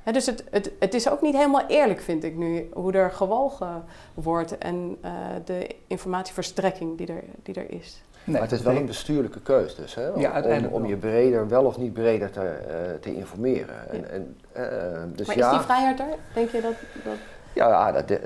Hè, 0.03 0.12
dus 0.12 0.25
het, 0.25 0.43
het, 0.51 0.71
het 0.79 0.93
is 0.93 1.10
ook 1.10 1.21
niet 1.21 1.36
helemaal 1.36 1.67
eerlijk, 1.67 2.01
vind 2.01 2.23
ik 2.23 2.36
nu, 2.36 2.69
hoe 2.73 2.91
er 2.91 3.12
gewogen 3.12 3.84
wordt 4.13 4.58
en 4.58 4.97
uh, 5.06 5.12
de 5.45 5.75
informatieverstrekking 5.88 6.97
die 6.97 7.08
er, 7.08 7.23
die 7.43 7.56
er 7.56 7.71
is. 7.71 8.03
Nee, 8.23 8.34
maar 8.34 8.49
het 8.49 8.51
is 8.51 8.62
wel 8.62 8.75
een 8.75 8.86
bestuurlijke 8.86 9.41
keus 9.41 9.75
dus, 9.75 9.95
hè? 9.95 10.10
Om, 10.10 10.21
ja, 10.21 10.41
om, 10.41 10.65
om, 10.65 10.86
je 10.86 10.95
breder, 10.95 11.47
wel 11.47 11.65
of 11.65 11.77
niet 11.77 11.93
breder 11.93 12.32
te, 12.32 12.39
uh, 12.41 12.99
te 13.01 13.15
informeren. 13.15 13.75
Ja. 13.91 13.91
En, 13.91 14.10
en, 14.10 14.38
uh, 14.58 15.15
dus 15.15 15.27
maar 15.27 15.38
ja, 15.38 15.51
is 15.51 15.58
die 15.58 15.65
vrijheid 15.65 15.99
er? 15.99 16.15
Denk 16.34 16.49
je 16.49 16.62
dat... 16.62 16.73
dat... 17.03 17.13
Ja, 17.53 17.91
dat, 17.91 18.11
uh, 18.11 18.17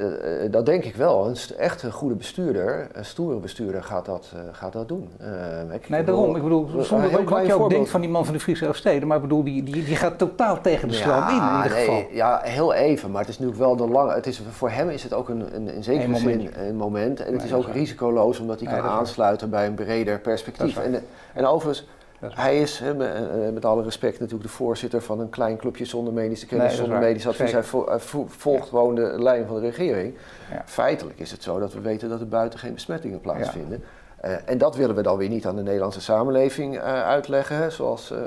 dat, 0.52 0.66
denk 0.66 0.84
ik 0.84 0.96
wel. 0.96 1.28
Een 1.28 1.36
echt 1.58 1.84
een 1.84 1.92
goede 1.92 2.16
bestuurder, 2.16 2.88
een 2.94 3.06
stoere 3.06 3.40
bestuurder, 3.40 3.84
gaat 3.84 4.06
dat, 4.06 4.32
uh, 4.36 4.40
gaat 4.52 4.74
dat 4.74 4.88
doen. 4.88 5.10
Uh, 5.22 5.74
ik 5.74 5.90
nee, 5.90 6.04
daarom. 6.04 6.36
Ik 6.36 6.44
bedoel, 6.44 6.70
zonder 6.80 7.12
wat 7.12 7.48
je 7.48 7.54
ook 7.54 7.70
denkt 7.70 7.90
van 7.90 8.02
die 8.02 8.10
man 8.10 8.26
van 8.26 8.34
de 8.34 8.40
Friese 8.40 8.70
Steden, 8.72 9.08
maar 9.08 9.18
ik 9.18 9.24
bedoel, 9.24 9.44
die, 9.44 9.64
die, 9.64 9.84
die 9.84 9.96
gaat 9.96 10.18
totaal 10.18 10.62
tegen 10.62 10.88
de 10.88 10.94
stroom 10.94 11.16
ja, 11.16 11.30
in, 11.30 11.58
in 11.58 11.64
ieder 11.64 11.78
geval. 11.78 12.16
Ja, 12.16 12.42
heel 12.44 12.74
even, 12.74 13.12
maar 13.12 13.22
het 13.22 13.30
is 13.30 13.40
natuurlijk 13.40 13.66
wel 13.66 13.76
de 13.76 13.94
lange... 13.94 14.14
Het 14.14 14.28
is, 14.28 14.42
voor 14.52 14.70
hem 14.70 14.90
is 14.90 15.04
het 15.04 15.14
ook 15.14 15.30
een, 15.30 15.56
een, 15.56 15.74
in 15.74 15.84
zekere 15.84 16.16
zin 16.16 16.50
een 16.68 16.76
moment. 16.76 17.20
En 17.20 17.26
het 17.26 17.36
nee, 17.36 17.46
is 17.46 17.54
ook 17.54 17.68
risicoloos, 17.74 18.40
omdat 18.40 18.60
hij 18.60 18.74
kan 18.74 18.90
aansluiten 18.90 19.50
bij 19.50 19.68
een 19.68 19.74
breder 19.74 20.20
perspectief. 20.20 20.78
En, 20.78 21.04
en 21.34 21.46
overigens 21.46 21.88
hij 22.20 22.62
is, 22.62 22.80
he, 22.80 22.92
eh, 22.92 23.54
met 23.54 23.66
alle 23.66 23.84
respect, 23.84 24.20
natuurlijk 24.20 24.50
de 24.50 24.56
voorzitter 24.56 25.02
van 25.02 25.20
een 25.20 25.30
klein 25.30 25.58
clubje 25.58 25.86
zonder 25.86 26.14
medische 26.14 26.46
kennis, 26.46 26.68
nee, 26.68 26.78
zonder 26.78 27.00
medisch 27.00 27.28
advies. 27.28 27.52
Hij, 27.52 27.64
vo 27.64 27.86
hij 27.90 28.00
volgt 28.00 28.64
ja. 28.64 28.70
gewoon 28.70 28.96
de 28.96 29.16
lijn 29.18 29.48
van 29.48 29.56
de 29.56 29.62
regering. 29.62 30.16
Ja. 30.52 30.62
Feitelijk 30.66 31.20
is 31.20 31.32
het 31.32 31.44
zo 31.44 31.60
dat 31.60 31.74
we 31.74 31.82
weten 31.82 32.10
dat 32.10 32.20
er 32.20 32.28
buiten 32.28 32.60
geen 32.60 32.74
besmettingen 32.74 33.22
plaatsvinden. 33.22 33.80
Ja. 33.82 33.88
Uh, 34.26 34.36
en 34.46 34.58
dat 34.58 34.76
willen 34.76 34.96
we 34.96 35.02
dan 35.02 35.18
weer 35.18 35.30
niet 35.30 35.46
aan 35.46 35.56
de 35.56 35.62
Nederlandse 35.62 36.02
samenleving 36.02 36.76
uh, 36.76 36.82
uitleggen. 37.04 37.56
Hè? 37.56 37.70
Zoals 37.70 38.12
uh, 38.12 38.18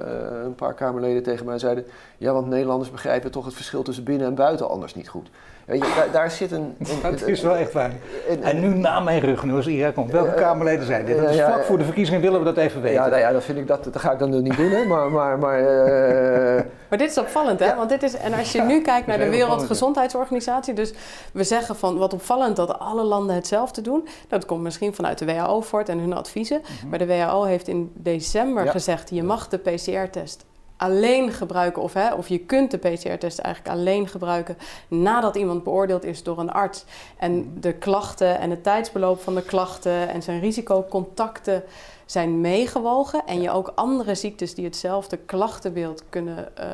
een 0.45 0.55
paar 0.55 0.75
Kamerleden 0.75 1.23
tegen 1.23 1.47
mij 1.47 1.59
zeiden. 1.59 1.85
Ja, 2.17 2.33
want 2.33 2.47
Nederlanders 2.47 2.91
begrijpen 2.91 3.31
toch 3.31 3.45
het 3.45 3.55
verschil 3.55 3.83
tussen 3.83 4.05
binnen 4.05 4.27
en 4.27 4.35
buiten 4.35 4.69
anders 4.69 4.95
niet 4.95 5.09
goed. 5.09 5.31
Weet 5.71 5.87
je, 5.87 5.93
daar, 5.97 6.11
daar 6.11 6.31
zit 6.31 6.53
een... 6.53 6.77
dat 7.03 7.23
is 7.23 7.41
wel 7.41 7.57
echt 7.57 7.73
waar. 7.73 7.93
En 8.41 8.61
nu 8.61 8.75
na 8.75 9.01
mijn 9.01 9.21
rug, 9.21 9.45
nu 9.45 9.55
als 9.55 9.67
Irak 9.67 9.95
komt, 9.95 10.13
welke 10.13 10.35
Kamerleden 10.35 10.87
zijn 10.87 11.05
dit? 11.05 11.17
Dat 11.17 11.31
is 11.31 11.37
vlak 11.37 11.65
voor 11.65 11.79
de 11.79 11.85
verkiezingen 11.85 12.21
willen 12.21 12.39
we 12.39 12.45
dat 12.45 12.57
even 12.57 12.83
weten. 12.83 13.03
Ja, 13.03 13.09
nou 13.09 13.21
ja 13.21 13.33
dat, 13.33 13.45
vind 13.45 13.59
ik, 13.59 13.67
dat, 13.67 13.85
dat 13.85 13.99
ga 13.99 14.13
ik 14.13 14.19
dan 14.19 14.43
niet 14.43 14.57
doen, 14.57 14.71
hè. 14.71 14.85
Maar, 14.85 15.11
maar, 15.11 15.39
maar, 15.39 15.61
uh... 15.61 16.63
maar 16.89 16.99
dit 16.99 17.11
is 17.11 17.19
opvallend, 17.19 17.61
hè? 17.61 17.75
Want 17.75 17.89
dit 17.89 18.03
is, 18.03 18.17
en 18.17 18.33
als 18.33 18.53
je 18.53 18.63
nu 18.63 18.81
kijkt 18.83 19.07
naar 19.07 19.19
de 19.19 19.29
Wereldgezondheidsorganisatie, 19.29 20.75
dus 20.75 20.93
we 21.33 21.45
zeggen 21.45 21.77
van 21.77 21.99
wat 21.99 22.13
opvallend 22.13 22.57
dat 22.57 22.79
alle 22.79 23.03
landen 23.03 23.35
hetzelfde 23.35 23.81
doen. 23.81 24.09
Dat 24.29 24.47
komt 24.47 24.63
misschien 24.63 24.95
vanuit 24.95 25.19
de 25.19 25.25
WHO 25.25 25.61
voort 25.61 25.89
en 25.89 25.99
hun 25.99 26.13
adviezen. 26.13 26.59
Mm 26.59 26.65
-hmm. 26.81 26.89
Maar 26.89 26.99
de 26.99 27.07
WHO 27.07 27.45
heeft 27.45 27.69
in 27.69 27.93
december 27.95 28.65
ja. 28.65 28.71
gezegd, 28.71 29.11
je 29.11 29.23
mag 29.23 29.49
de 29.49 29.59
PCR-test 29.59 30.45
alleen 30.81 31.33
gebruiken, 31.33 31.83
of, 31.83 31.93
hè, 31.93 32.15
of 32.15 32.29
je 32.29 32.39
kunt 32.39 32.71
de 32.71 32.79
PCR-test 32.79 33.39
eigenlijk 33.39 33.77
alleen 33.77 34.09
gebruiken 34.09 34.57
nadat 34.89 35.37
iemand 35.37 35.65
beoordeeld 35.65 36.05
is 36.05 36.23
door 36.23 36.39
een 36.39 36.51
arts. 36.51 36.85
En 37.17 37.61
de 37.61 37.73
klachten 37.73 38.39
en 38.39 38.51
het 38.51 38.63
tijdsbeloop 38.63 39.21
van 39.21 39.35
de 39.35 39.43
klachten 39.43 40.09
en 40.09 40.23
zijn 40.23 40.41
risicocontacten 40.41 41.63
zijn 42.07 42.41
meegewogen. 42.41 43.27
En 43.27 43.41
je 43.41 43.51
ook 43.51 43.73
andere 43.75 44.15
ziektes 44.15 44.55
die 44.55 44.65
hetzelfde 44.65 45.17
klachtenbeeld 45.17 46.03
kunnen, 46.09 46.49
uh, 46.59 46.65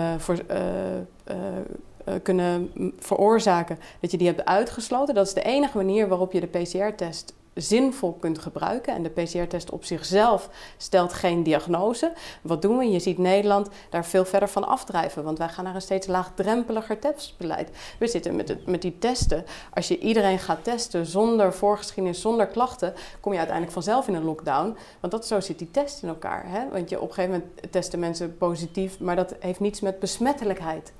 uh, 0.00 0.18
voor, 0.18 0.38
uh, 0.50 1.34
kunnen 2.22 2.72
veroorzaken, 2.98 3.78
dat 4.00 4.10
je 4.10 4.18
die 4.18 4.26
hebt 4.26 4.44
uitgesloten. 4.44 5.14
Dat 5.14 5.26
is 5.26 5.34
de 5.34 5.42
enige 5.42 5.76
manier 5.76 6.08
waarop 6.08 6.32
je 6.32 6.40
de 6.40 6.46
PCR-test 6.46 7.34
zinvol 7.56 8.12
kunt 8.12 8.38
gebruiken. 8.38 8.94
En 8.94 9.02
de 9.02 9.08
PCR-test 9.08 9.70
op 9.70 9.84
zichzelf 9.84 10.50
stelt 10.76 11.12
geen 11.12 11.42
diagnose. 11.42 12.12
Wat 12.42 12.62
doen 12.62 12.78
we? 12.78 12.90
Je 12.90 12.98
ziet 12.98 13.18
Nederland 13.18 13.68
daar 13.90 14.04
veel 14.04 14.24
verder 14.24 14.48
van 14.48 14.66
afdrijven, 14.66 15.24
want 15.24 15.38
wij 15.38 15.48
gaan 15.48 15.64
naar 15.64 15.74
een 15.74 15.80
steeds 15.80 16.06
laagdrempeliger 16.06 16.98
testbeleid. 16.98 17.70
We 17.98 18.06
zitten 18.06 18.36
met, 18.36 18.66
met 18.66 18.82
die 18.82 18.98
testen. 18.98 19.44
Als 19.74 19.88
je 19.88 19.98
iedereen 19.98 20.38
gaat 20.38 20.64
testen 20.64 21.06
zonder 21.06 21.52
voorgeschiedenis, 21.52 22.20
zonder 22.20 22.46
klachten, 22.46 22.94
kom 23.20 23.32
je 23.32 23.38
uiteindelijk 23.38 23.76
vanzelf 23.76 24.08
in 24.08 24.14
een 24.14 24.24
lockdown. 24.24 24.76
Want 25.00 25.12
dat, 25.12 25.26
zo 25.26 25.40
zit 25.40 25.58
die 25.58 25.70
test 25.70 26.02
in 26.02 26.08
elkaar. 26.08 26.44
Hè? 26.46 26.68
Want 26.68 26.90
je, 26.90 27.00
op 27.00 27.08
een 27.08 27.14
gegeven 27.14 27.40
moment 27.40 27.72
testen 27.72 27.98
mensen 27.98 28.36
positief, 28.36 29.00
maar 29.00 29.16
dat 29.16 29.34
heeft 29.40 29.60
niets 29.60 29.80
met 29.80 29.98
besmettelijkheid 29.98 30.84
te 30.86 30.92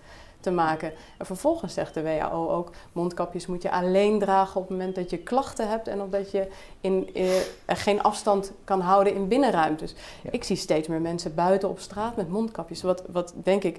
maken. 0.51 0.93
En 1.19 1.27
vervolgens 1.27 1.75
zegt 1.75 1.95
de 1.95 2.03
WHO 2.03 2.51
ook, 2.51 2.71
mondkapjes 2.93 3.47
moet 3.47 3.63
je 3.63 3.71
alleen 3.71 4.19
dragen 4.19 4.61
op 4.61 4.69
het 4.69 4.79
moment 4.79 4.95
dat 4.95 5.11
je 5.11 5.19
klachten 5.19 5.69
hebt 5.69 5.89
en 5.89 6.01
omdat 6.01 6.31
je 6.31 6.49
in, 6.81 7.11
eh, 7.15 7.77
geen 7.77 8.03
afstand 8.03 8.53
kan 8.65 8.81
houden 8.81 9.15
in 9.15 9.29
binnenruimtes. 9.29 9.95
Ik 10.31 10.45
zie 10.45 10.57
steeds 10.57 10.89
meer 10.89 11.01
mensen 11.01 11.35
buiten 11.35 11.69
op 11.69 11.79
straat 11.79 12.17
met 12.17 12.29
mondkapjes, 12.29 12.83
wat, 12.83 13.03
wat 13.11 13.33
denk 13.43 13.63
ik 13.63 13.79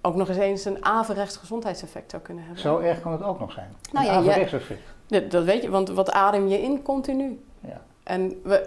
ook 0.00 0.14
nog 0.14 0.28
eens 0.28 0.38
eens 0.38 0.64
een 0.64 0.84
averechts 0.84 1.36
gezondheidseffect 1.36 2.10
zou 2.10 2.22
kunnen 2.22 2.44
hebben. 2.44 2.62
Zo 2.62 2.78
erg 2.78 3.00
kan 3.00 3.12
het 3.12 3.22
ook 3.22 3.40
nog 3.40 3.52
zijn. 3.52 3.76
Nou 3.92 4.06
een 4.06 4.12
ja, 4.12 4.18
averechts 4.18 4.52
effect. 4.52 4.80
Dat, 5.06 5.30
dat 5.30 5.44
weet 5.44 5.62
je, 5.62 5.70
want 5.70 5.88
wat 5.88 6.10
adem 6.10 6.48
je 6.48 6.62
in 6.62 6.82
continu? 6.82 7.40
Ja. 7.60 7.80
En 8.08 8.40
we, 8.42 8.66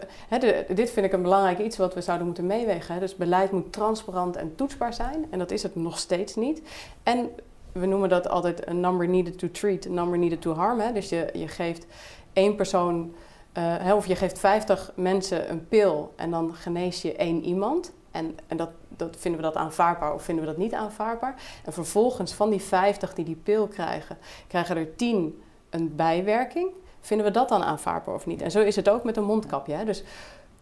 dit 0.74 0.92
vind 0.92 1.06
ik 1.06 1.14
een 1.14 1.22
belangrijk 1.22 1.60
iets 1.60 1.78
wat 1.78 1.94
we 1.94 2.02
zouden 2.02 2.26
moeten 2.26 2.46
meewegen. 2.46 3.00
Dus 3.00 3.16
beleid 3.16 3.52
moet 3.52 3.74
transparant 3.74 4.36
en 4.36 4.56
toetsbaar 4.56 4.94
zijn. 4.94 5.26
En 5.30 5.40
dat 5.40 5.52
is 5.52 5.64
het 5.64 5.76
nog 5.76 6.00
steeds 6.00 6.36
niet. 6.36 6.62
En 7.04 7.30
we 7.72 7.86
noemen 7.86 8.10
dat 8.10 8.30
altijd 8.30 8.68
een 8.68 8.80
number 8.80 9.08
needed 9.08 9.38
to 9.38 9.52
treat, 9.52 9.86
een 9.86 9.94
number 9.94 10.18
needed 10.18 10.42
to 10.42 10.54
harm. 10.54 10.94
Dus 10.94 11.10
je, 11.10 11.30
je 11.34 11.48
geeft 11.48 11.86
één 12.34 12.56
persoon, 12.56 13.14
hè, 13.60 13.94
of 13.94 14.08
je 14.08 14.16
geeft 14.16 14.40
50 14.40 14.92
mensen 14.96 15.52
een 15.52 15.68
pil 15.68 16.14
en 16.16 16.32
dan 16.32 16.56
genees 16.56 17.02
je 17.02 17.16
één 17.16 17.44
iemand. 17.44 17.92
En, 18.12 18.38
en 18.48 18.58
dat, 18.58 18.70
dat, 18.88 19.16
vinden 19.20 19.42
we 19.42 19.48
dat 19.48 19.56
aanvaardbaar 19.56 20.14
of 20.14 20.24
vinden 20.24 20.46
we 20.46 20.50
dat 20.50 20.60
niet 20.60 20.74
aanvaardbaar? 20.74 21.42
En 21.66 21.74
vervolgens 21.74 22.34
van 22.34 22.50
die 22.50 22.62
50 22.62 23.14
die 23.14 23.26
die 23.26 23.36
pil 23.44 23.68
krijgen, 23.68 24.18
krijgen 24.48 24.78
er 24.78 24.96
10 24.96 25.42
een 25.70 25.96
bijwerking. 25.96 26.70
Vinden 27.02 27.26
we 27.26 27.32
dat 27.32 27.50
dan 27.50 27.64
aanvaardbaar 27.64 28.16
of 28.16 28.26
niet? 28.26 28.42
En 28.42 28.52
zo 28.52 28.60
is 28.60 28.76
het 28.76 28.90
ook 28.90 29.04
met 29.04 29.18
een 29.18 29.24
mondkapje. 29.24 29.74
Hè? 29.74 29.86
Dus 29.86 30.04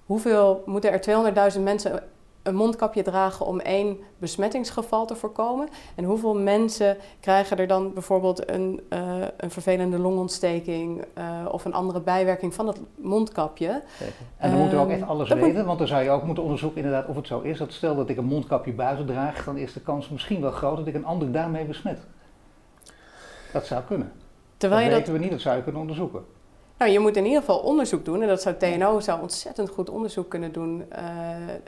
hoeveel 0.06 0.64
moeten 0.66 0.92
er 0.92 1.54
200.000 1.54 1.62
mensen 1.62 2.04
een 2.44 2.56
mondkapje 2.56 3.02
dragen 3.02 3.46
om 3.46 3.60
één 3.60 3.98
besmettingsgeval 4.18 5.06
te 5.06 5.16
voorkomen? 5.16 5.68
En 5.96 6.04
hoeveel 6.04 6.36
mensen 6.36 6.98
krijgen 7.20 7.58
er 7.58 7.68
dan 7.68 7.94
bijvoorbeeld 7.94 8.50
een, 8.50 8.82
uh, 8.90 9.00
een 9.38 9.52
vervelende 9.52 10.00
longontsteking 10.00 11.06
uh, 11.18 11.46
of 11.52 11.66
een 11.66 11.74
andere 11.74 12.02
bijwerking 12.02 12.54
van 12.54 12.66
dat 12.66 12.80
mondkapje? 12.96 13.84
En 14.38 14.50
dan 14.50 14.60
moeten 14.60 14.78
we 14.78 14.84
ook 14.84 14.90
echt 14.90 15.08
alles 15.08 15.30
weten, 15.30 15.56
moet... 15.56 15.66
want 15.66 15.78
dan 15.80 15.88
zou 15.88 16.04
je 16.04 16.10
ook 16.10 16.24
moeten 16.24 16.44
onderzoeken 16.44 16.84
inderdaad 16.84 17.08
of 17.08 17.16
het 17.16 17.28
zo 17.28 17.40
is. 17.40 17.58
Dat 17.58 17.74
stel 17.74 17.96
dat 17.96 18.10
ik 18.10 18.18
een 18.18 18.26
mondkapje 18.26 18.74
buiten 18.74 19.06
draag, 19.06 19.44
dan 19.44 19.58
is 19.58 19.74
de 19.74 19.82
kans 19.82 20.10
misschien 20.10 20.42
wel 20.42 20.52
groot 20.52 20.78
dat 20.78 20.88
ik 20.88 20.96
een 20.96 21.06
ander 21.06 21.32
daarmee 21.32 21.66
besmet. 21.66 22.00
Dat 23.54 23.66
zou 23.66 23.84
kunnen. 23.84 24.12
Terwijl 24.60 24.82
dat 24.82 24.90
je 24.90 24.96
weten 24.96 25.12
dat... 25.12 25.22
we 25.22 25.28
niet, 25.28 25.32
dat 25.32 25.42
zou 25.42 25.56
je 25.56 25.64
kunnen 25.64 25.82
onderzoeken. 25.82 26.26
Nou, 26.78 26.92
je 26.92 27.00
moet 27.00 27.16
in 27.16 27.26
ieder 27.26 27.40
geval 27.40 27.60
onderzoek 27.60 28.06
doen. 28.06 28.22
En 28.22 28.28
dat 28.28 28.42
zou 28.42 28.56
TNO 28.56 29.00
zou 29.00 29.22
ontzettend 29.22 29.70
goed 29.70 29.90
onderzoek 29.90 30.30
kunnen 30.30 30.52
doen 30.52 30.86
uh, 30.92 31.00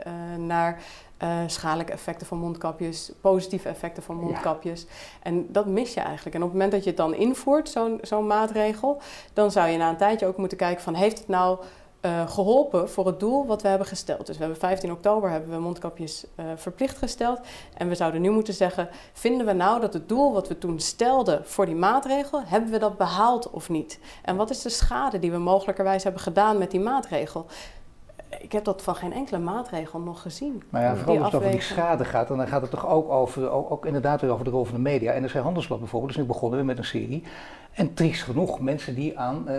uh, 0.07 0.37
naar 0.37 0.81
uh, 1.23 1.37
schadelijke 1.47 1.91
effecten 1.91 2.27
van 2.27 2.37
mondkapjes, 2.37 3.11
positieve 3.21 3.69
effecten 3.69 4.03
van 4.03 4.15
mondkapjes. 4.15 4.85
En 5.23 5.45
dat 5.51 5.65
mis 5.65 5.93
je 5.93 5.99
eigenlijk. 5.99 6.35
En 6.35 6.41
op 6.41 6.47
het 6.47 6.57
moment 6.57 6.71
dat 6.71 6.83
je 6.83 6.89
het 6.89 6.97
dan 6.97 7.15
invoert, 7.15 7.69
zo'n 7.69 7.99
zo'n 8.01 8.27
maatregel, 8.27 9.01
dan 9.33 9.51
zou 9.51 9.69
je 9.69 9.77
na 9.77 9.89
een 9.89 9.97
tijdje 9.97 10.25
ook 10.25 10.37
moeten 10.37 10.57
kijken 10.57 10.83
van 10.83 10.93
heeft 10.93 11.17
het 11.17 11.27
nou 11.27 11.59
uh, 12.01 12.29
geholpen 12.29 12.89
voor 12.89 13.05
het 13.05 13.19
doel 13.19 13.45
wat 13.45 13.61
we 13.61 13.67
hebben 13.67 13.87
gesteld. 13.87 14.25
Dus 14.25 14.35
we 14.35 14.43
hebben 14.43 14.59
15 14.59 14.91
oktober 14.91 15.29
hebben 15.29 15.49
we 15.49 15.59
mondkapjes 15.59 16.25
uh, 16.39 16.45
verplicht 16.55 16.97
gesteld. 16.97 17.39
En 17.77 17.87
we 17.87 17.95
zouden 17.95 18.21
nu 18.21 18.29
moeten 18.29 18.53
zeggen, 18.53 18.89
vinden 19.13 19.45
we 19.45 19.53
nou 19.53 19.81
dat 19.81 19.93
het 19.93 20.09
doel 20.09 20.33
wat 20.33 20.47
we 20.47 20.57
toen 20.57 20.79
stelden 20.79 21.45
voor 21.45 21.65
die 21.65 21.75
maatregel, 21.75 22.41
hebben 22.45 22.71
we 22.71 22.77
dat 22.77 22.97
behaald 22.97 23.49
of 23.49 23.69
niet? 23.69 23.99
En 24.21 24.35
wat 24.35 24.49
is 24.49 24.61
de 24.61 24.69
schade 24.69 25.19
die 25.19 25.31
we 25.31 25.37
mogelijkerwijs 25.37 26.03
hebben 26.03 26.21
gedaan 26.21 26.57
met 26.57 26.71
die 26.71 26.79
maatregel? 26.79 27.45
Ik 28.39 28.51
heb 28.51 28.63
dat 28.63 28.81
van 28.81 28.95
geen 28.95 29.13
enkele 29.13 29.39
maatregel 29.39 29.99
nog 29.99 30.21
gezien. 30.21 30.63
Maar 30.69 30.81
ja, 30.81 30.95
vooral 30.95 31.17
als 31.17 31.25
het 31.25 31.35
over 31.35 31.51
die 31.51 31.61
schade 31.61 32.05
gaat, 32.05 32.27
dan 32.27 32.47
gaat 32.47 32.61
het 32.61 32.71
toch 32.71 32.87
ook 32.87 33.09
over, 33.09 33.49
ook, 33.49 33.71
ook, 33.71 33.85
inderdaad 33.85 34.21
weer 34.21 34.31
over 34.31 34.45
de 34.45 34.51
rol 34.51 34.65
van 34.65 34.75
de 34.75 34.81
media. 34.81 35.11
En 35.11 35.23
er 35.23 35.29
zijn 35.29 35.43
Handelsblad 35.43 35.79
bijvoorbeeld, 35.79 36.11
dus 36.13 36.21
nu 36.21 36.27
begonnen 36.27 36.59
we 36.59 36.65
met 36.65 36.77
een 36.77 36.85
serie. 36.85 37.23
En 37.71 37.93
triest 37.93 38.23
genoeg, 38.23 38.59
mensen 38.59 38.95
die 38.95 39.19
aan 39.19 39.45
uh, 39.47 39.57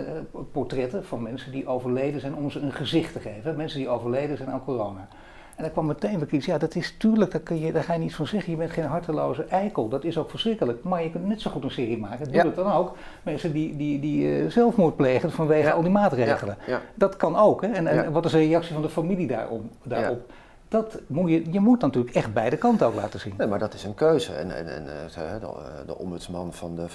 portretten 0.51 1.05
van 1.05 1.21
mensen 1.21 1.51
die 1.51 1.67
overleden 1.67 2.19
zijn 2.19 2.35
om 2.35 2.51
ze 2.51 2.59
een 2.59 2.73
gezicht 2.73 3.13
te 3.13 3.19
geven. 3.19 3.55
Mensen 3.55 3.79
die 3.79 3.89
overleden 3.89 4.37
zijn 4.37 4.49
aan 4.49 4.63
corona. 4.63 5.07
En 5.55 5.63
dan 5.63 5.71
kwam 5.71 5.85
meteen 5.85 6.19
weer 6.19 6.33
iets, 6.33 6.45
ja 6.45 6.57
dat 6.57 6.75
is 6.75 6.95
tuurlijk, 6.97 7.31
daar, 7.31 7.41
kun 7.41 7.59
je, 7.59 7.71
daar 7.71 7.83
ga 7.83 7.93
je 7.93 7.99
niet 7.99 8.15
van 8.15 8.27
zeggen, 8.27 8.51
je 8.51 8.57
bent 8.57 8.71
geen 8.71 8.85
harteloze 8.85 9.45
eikel. 9.45 9.89
Dat 9.89 10.03
is 10.03 10.17
ook 10.17 10.29
verschrikkelijk, 10.29 10.83
maar 10.83 11.03
je 11.03 11.11
kunt 11.11 11.27
net 11.27 11.41
zo 11.41 11.51
goed 11.51 11.63
een 11.63 11.71
serie 11.71 11.97
maken. 11.97 12.25
Doe 12.25 12.33
ja. 12.33 12.45
het 12.45 12.55
dan 12.55 12.71
ook. 12.71 12.95
Mensen 13.23 13.51
die, 13.51 13.75
die, 13.75 13.99
die 13.99 14.25
uh, 14.25 14.49
zelfmoord 14.49 14.95
plegen 14.95 15.31
vanwege 15.31 15.67
ja. 15.67 15.73
al 15.73 15.81
die 15.81 15.91
maatregelen. 15.91 16.57
Ja. 16.67 16.81
Dat 16.95 17.17
kan 17.17 17.35
ook. 17.35 17.61
Hè? 17.61 17.67
En, 17.67 17.87
en 17.87 18.11
wat 18.11 18.25
is 18.25 18.31
de 18.31 18.37
reactie 18.37 18.73
van 18.73 18.81
de 18.81 18.89
familie 18.89 19.27
daarop? 19.27 19.63
daarop? 19.83 20.31
Dat 20.67 20.99
moet 21.07 21.29
je, 21.29 21.51
je 21.51 21.59
moet 21.59 21.81
natuurlijk 21.81 22.15
echt 22.15 22.33
beide 22.33 22.57
kanten 22.57 22.87
ook 22.87 22.95
laten 22.95 23.19
zien. 23.19 23.33
Nee, 23.37 23.47
maar 23.47 23.59
dat 23.59 23.73
is 23.73 23.83
een 23.83 23.93
keuze. 23.93 24.33
En, 24.33 24.55
en, 24.55 24.75
en 24.75 24.85
de, 24.85 25.49
de 25.85 25.97
ombudsman 25.97 26.53
van 26.53 26.75
de 26.75 26.85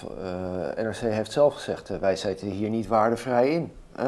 uh, 0.76 0.84
NRC 0.84 0.96
heeft 0.96 1.32
zelf 1.32 1.54
gezegd, 1.54 1.98
wij 1.98 2.16
zitten 2.16 2.48
hier 2.48 2.70
niet 2.70 2.86
waardevrij 2.86 3.50
in. 3.50 3.72
Uh, 3.98 4.04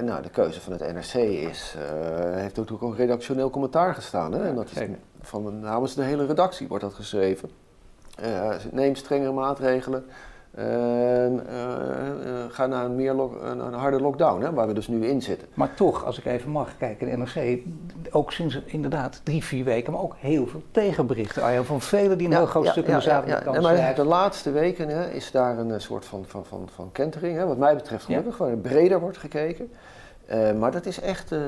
nou, 0.00 0.22
de 0.22 0.30
keuze 0.30 0.60
van 0.60 0.72
het 0.72 0.92
NRC 0.92 1.14
is, 1.24 1.74
uh, 1.76 2.34
heeft 2.34 2.72
ook 2.72 2.82
een 2.82 2.96
redactioneel 2.96 3.50
commentaar 3.50 3.94
gestaan. 3.94 4.32
Hè? 4.32 4.44
En 4.44 4.54
dat 4.54 4.70
is 4.74 4.88
van 5.20 5.60
namens 5.60 5.94
de 5.94 6.02
hele 6.02 6.26
redactie 6.26 6.68
wordt 6.68 6.84
dat 6.84 6.94
geschreven. 6.94 7.50
Uh, 8.24 8.54
neem 8.70 8.94
strengere 8.94 9.32
maatregelen. 9.32 10.04
Uh, 10.58 10.64
ga 12.48 12.66
naar 12.66 12.84
een, 12.84 12.94
meer 12.94 13.10
een 13.42 13.72
harde 13.72 14.00
lockdown, 14.00 14.42
hè, 14.42 14.52
waar 14.52 14.66
we 14.66 14.74
dus 14.74 14.88
nu 14.88 15.06
in 15.06 15.22
zitten. 15.22 15.48
Maar 15.54 15.74
toch, 15.74 16.04
als 16.04 16.18
ik 16.18 16.24
even 16.24 16.50
mag 16.50 16.76
kijken, 16.78 17.10
de 17.10 17.16
NRC, 17.16 17.58
ook 18.10 18.32
sinds 18.32 18.60
inderdaad 18.64 19.20
drie, 19.22 19.44
vier 19.44 19.64
weken, 19.64 19.92
maar 19.92 20.02
ook 20.02 20.16
heel 20.18 20.46
veel 20.46 20.62
tegenberichten. 20.70 21.42
Arjan, 21.42 21.64
van 21.64 21.80
velen 21.80 22.18
die 22.18 22.26
een 22.26 22.32
ja, 22.32 22.38
heel 22.38 22.46
groot 22.46 22.64
ja, 22.64 22.70
stuk 22.70 22.86
ja, 22.86 22.90
in 22.90 22.96
de 22.96 23.02
zaterdag 23.02 23.44
ja, 23.44 23.52
ja. 23.52 23.60
maar 23.60 23.94
De 23.94 24.04
laatste 24.04 24.50
weken 24.50 24.88
hè, 24.88 25.10
is 25.10 25.30
daar 25.30 25.58
een 25.58 25.80
soort 25.80 26.04
van, 26.04 26.24
van, 26.26 26.44
van, 26.44 26.68
van 26.74 26.92
kentering, 26.92 27.36
hè, 27.36 27.46
wat 27.46 27.58
mij 27.58 27.74
betreft 27.74 28.04
gelukkig, 28.04 28.36
waar 28.36 28.56
breder 28.56 29.00
wordt 29.00 29.18
gekeken. 29.18 29.70
Uh, 30.32 30.52
maar 30.52 30.70
dat 30.70 30.86
is 30.86 31.00
echt, 31.00 31.32
uh, 31.32 31.38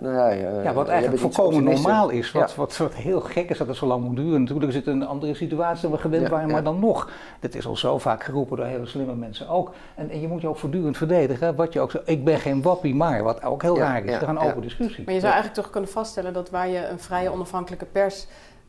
nou 0.00 0.14
ja... 0.14 0.34
Uh, 0.34 0.64
ja, 0.64 0.72
wat 0.72 0.88
eigenlijk 0.88 1.20
volkomen 1.20 1.64
normaal 1.64 2.08
is. 2.08 2.32
Wat, 2.32 2.50
ja. 2.50 2.56
wat, 2.56 2.76
wat, 2.76 2.94
heel 2.94 3.20
gek 3.20 3.50
is 3.50 3.58
dat 3.58 3.66
het 3.66 3.76
zo 3.76 3.86
lang 3.86 4.04
moet 4.04 4.16
duren. 4.16 4.40
Natuurlijk 4.40 4.68
is 4.68 4.74
het 4.74 4.86
een 4.86 5.06
andere 5.06 5.34
situatie 5.34 5.82
dan 5.82 5.90
we 5.90 5.98
gewend 5.98 6.22
ja, 6.22 6.28
waren, 6.28 6.50
maar 6.50 6.62
dan 6.62 6.78
nog. 6.78 7.10
Dit 7.40 7.54
is 7.54 7.66
al 7.66 7.76
zo 7.76 7.98
vaak 7.98 8.24
geroepen 8.24 8.56
door 8.56 8.66
hele 8.66 8.86
slimme 8.86 9.14
mensen 9.14 9.48
ook. 9.48 9.74
En, 9.94 10.10
en 10.10 10.20
je 10.20 10.28
moet 10.28 10.40
je 10.40 10.48
ook 10.48 10.56
voortdurend 10.56 10.96
verdedigen. 10.96 11.54
Wat 11.54 11.72
je 11.72 11.80
ook 11.80 11.90
zo, 11.90 11.98
ik 12.04 12.24
ben 12.24 12.38
geen 12.38 12.62
wappie, 12.62 12.94
maar 12.94 13.22
wat 13.22 13.42
ook 13.42 13.62
heel 13.62 13.78
raar 13.78 14.04
is. 14.04 14.12
Er 14.12 14.20
gaan 14.20 14.38
open 14.38 14.62
discussie. 14.62 15.04
Maar 15.04 15.14
je 15.14 15.20
zou 15.20 15.32
eigenlijk 15.32 15.62
toch 15.62 15.72
kunnen 15.72 15.90
vaststellen 15.90 16.32
dat 16.32 16.50
waar 16.50 16.68
je 16.68 16.86
een 16.86 17.00
vrije 17.00 17.32
onafhankelijke 17.32 17.84
pers 17.84 18.26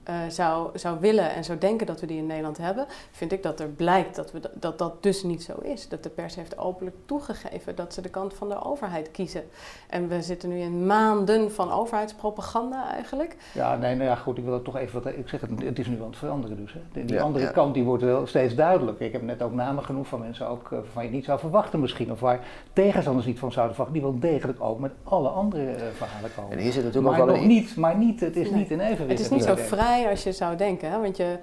uh, 0.09 0.15
zou, 0.29 0.69
zou 0.73 0.99
willen 0.99 1.31
en 1.31 1.43
zou 1.43 1.57
denken 1.57 1.87
dat 1.87 1.99
we 1.99 2.07
die 2.07 2.17
in 2.17 2.25
Nederland 2.25 2.57
hebben, 2.57 2.85
vind 3.11 3.31
ik 3.31 3.43
dat 3.43 3.59
er 3.59 3.67
blijkt 3.67 4.15
dat, 4.15 4.31
we 4.31 4.39
dat 4.53 4.77
dat 4.77 5.03
dus 5.03 5.23
niet 5.23 5.43
zo 5.43 5.53
is. 5.61 5.87
Dat 5.87 6.03
de 6.03 6.09
pers 6.09 6.35
heeft 6.35 6.57
openlijk 6.57 6.95
toegegeven 7.05 7.75
dat 7.75 7.93
ze 7.93 8.01
de 8.01 8.09
kant 8.09 8.33
van 8.33 8.49
de 8.49 8.63
overheid 8.63 9.11
kiezen. 9.11 9.43
En 9.89 10.07
we 10.07 10.21
zitten 10.21 10.49
nu 10.49 10.59
in 10.59 10.85
maanden 10.85 11.51
van 11.51 11.71
overheidspropaganda 11.71 12.91
eigenlijk. 12.93 13.35
Ja, 13.53 13.75
nee, 13.75 13.95
nou 13.95 14.09
ja, 14.09 14.15
goed, 14.15 14.37
ik 14.37 14.43
wil 14.43 14.53
het 14.53 14.63
toch 14.63 14.75
even 14.75 15.03
wat. 15.03 15.13
Ik 15.13 15.29
zeg 15.29 15.41
het, 15.41 15.49
het 15.63 15.79
is 15.79 15.87
nu 15.87 16.01
aan 16.01 16.07
het 16.09 16.17
veranderen 16.17 16.57
dus. 16.57 16.73
Hè. 16.73 16.79
Die 16.91 17.13
ja, 17.13 17.21
andere 17.21 17.45
ja. 17.45 17.51
kant 17.51 17.73
die 17.73 17.83
wordt 17.83 18.03
wel 18.03 18.27
steeds 18.27 18.55
duidelijker. 18.55 19.05
Ik 19.05 19.11
heb 19.11 19.21
net 19.21 19.41
ook 19.41 19.53
namen 19.53 19.83
genoemd 19.83 20.07
van 20.07 20.19
mensen 20.19 20.47
ook, 20.47 20.63
uh, 20.63 20.79
waarvan 20.79 21.03
je 21.03 21.09
niet 21.09 21.25
zou 21.25 21.39
verwachten 21.39 21.79
misschien, 21.79 22.11
of 22.11 22.19
waar 22.19 22.39
tegenstanders 22.73 23.25
niet 23.25 23.39
van 23.39 23.51
zouden 23.51 23.75
verwachten, 23.75 24.01
die 24.01 24.11
wel 24.11 24.19
degelijk 24.19 24.61
ook 24.61 24.79
met 24.79 24.91
alle 25.03 25.29
andere 25.29 25.75
uh, 25.75 25.81
verhalen 25.93 26.29
komen. 26.35 26.51
En 26.51 26.57
hier 26.57 26.71
zit 26.71 26.83
natuurlijk 26.83 27.11
maar 27.11 27.21
ook 27.21 27.27
wel 27.27 27.35
nog 27.35 27.45
niet, 27.45 27.75
maar 27.75 27.97
niet, 27.97 28.19
het 28.19 28.35
is 28.35 28.49
nee. 28.49 28.59
niet 28.59 28.71
in 28.71 28.79
evenwicht. 28.79 29.09
Het 29.09 29.19
is 29.19 29.29
niet 29.29 29.43
zo 29.43 29.55
vrij 29.55 29.98
als 30.07 30.23
je 30.23 30.31
zou 30.31 30.55
denken. 30.55 30.91
Hè? 30.91 30.99
Want 30.99 31.17
je, 31.17 31.39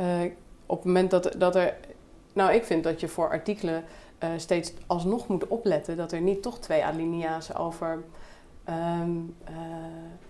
uh, 0.00 0.30
op 0.66 0.76
het 0.76 0.86
moment 0.86 1.10
dat, 1.10 1.34
dat 1.38 1.56
er. 1.56 1.74
Nou, 2.32 2.52
ik 2.52 2.64
vind 2.64 2.84
dat 2.84 3.00
je 3.00 3.08
voor 3.08 3.30
artikelen 3.30 3.84
uh, 4.24 4.30
steeds 4.36 4.72
alsnog 4.86 5.28
moet 5.28 5.46
opletten 5.46 5.96
dat 5.96 6.12
er 6.12 6.20
niet 6.20 6.42
toch 6.42 6.58
twee 6.58 6.84
alinea's 6.84 7.54
over 7.54 8.02
um, 8.68 9.36
uh, 9.50 9.56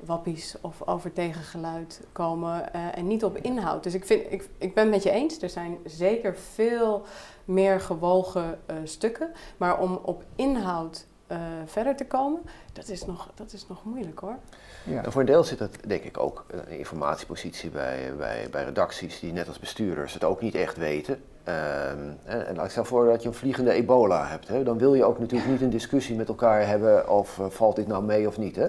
wappies 0.01 0.57
of 0.61 0.88
over 0.88 1.12
tegengeluid 1.12 2.01
komen 2.12 2.73
en 2.73 3.07
niet 3.07 3.25
op 3.25 3.37
inhoud. 3.37 3.83
Dus 3.83 3.95
ik, 3.95 4.07
vind, 4.07 4.33
ik, 4.33 4.49
ik 4.59 4.75
ben 4.75 4.83
het 4.83 4.92
met 4.92 5.03
je 5.03 5.11
eens, 5.11 5.42
er 5.42 5.51
zijn 5.51 5.79
zeker 5.85 6.37
veel 6.37 7.03
meer 7.45 7.81
gewogen 7.81 8.59
stukken. 8.85 9.31
Maar 9.57 9.81
om 9.81 9.99
op 10.03 10.25
inhoud 10.37 11.07
eh, 11.27 11.39
verder 11.67 11.97
te 11.97 12.07
komen, 12.07 12.41
dat 12.73 12.89
is 12.89 13.05
nog, 13.05 13.31
dat 13.35 13.53
is 13.53 13.67
nog 13.69 13.85
moeilijk 13.85 14.19
hoor. 14.19 14.37
Ja. 14.85 15.05
En 15.05 15.12
voor 15.12 15.21
een 15.21 15.27
deel 15.27 15.45
zit 15.45 15.59
het 15.59 15.79
denk 15.87 16.03
ik 16.03 16.19
ook 16.19 16.45
een 16.47 16.79
informatiepositie 16.79 17.71
bij, 17.71 18.12
bij, 18.19 18.49
bij 18.51 18.65
redacties 18.65 19.21
die 19.21 19.33
net 19.33 19.49
als 19.49 19.59
bestuurders 19.59 20.15
het 20.15 20.25
ook 20.25 20.41
niet 20.41 20.55
echt 20.55 20.77
weten. 20.77 21.23
Ehm, 21.47 21.99
en, 22.25 22.47
en 22.47 22.65
ik 22.65 22.71
stel 22.71 22.85
voor 22.85 23.07
dat 23.07 23.23
je 23.23 23.29
een 23.29 23.35
vliegende 23.35 23.73
ebola 23.73 24.27
hebt. 24.27 24.49
Hè, 24.49 24.62
dan 24.62 24.79
wil 24.79 24.95
je 24.95 25.05
ook 25.05 25.19
natuurlijk 25.19 25.51
niet 25.51 25.61
een 25.61 25.71
discussie 25.71 26.17
met 26.17 26.29
elkaar 26.29 26.67
hebben 26.67 27.09
of 27.09 27.39
uh, 27.39 27.47
valt 27.49 27.77
dit 27.77 27.87
nou 27.87 28.05
mee 28.05 28.27
of 28.27 28.39
niet. 28.39 28.57
Hè? 28.57 28.67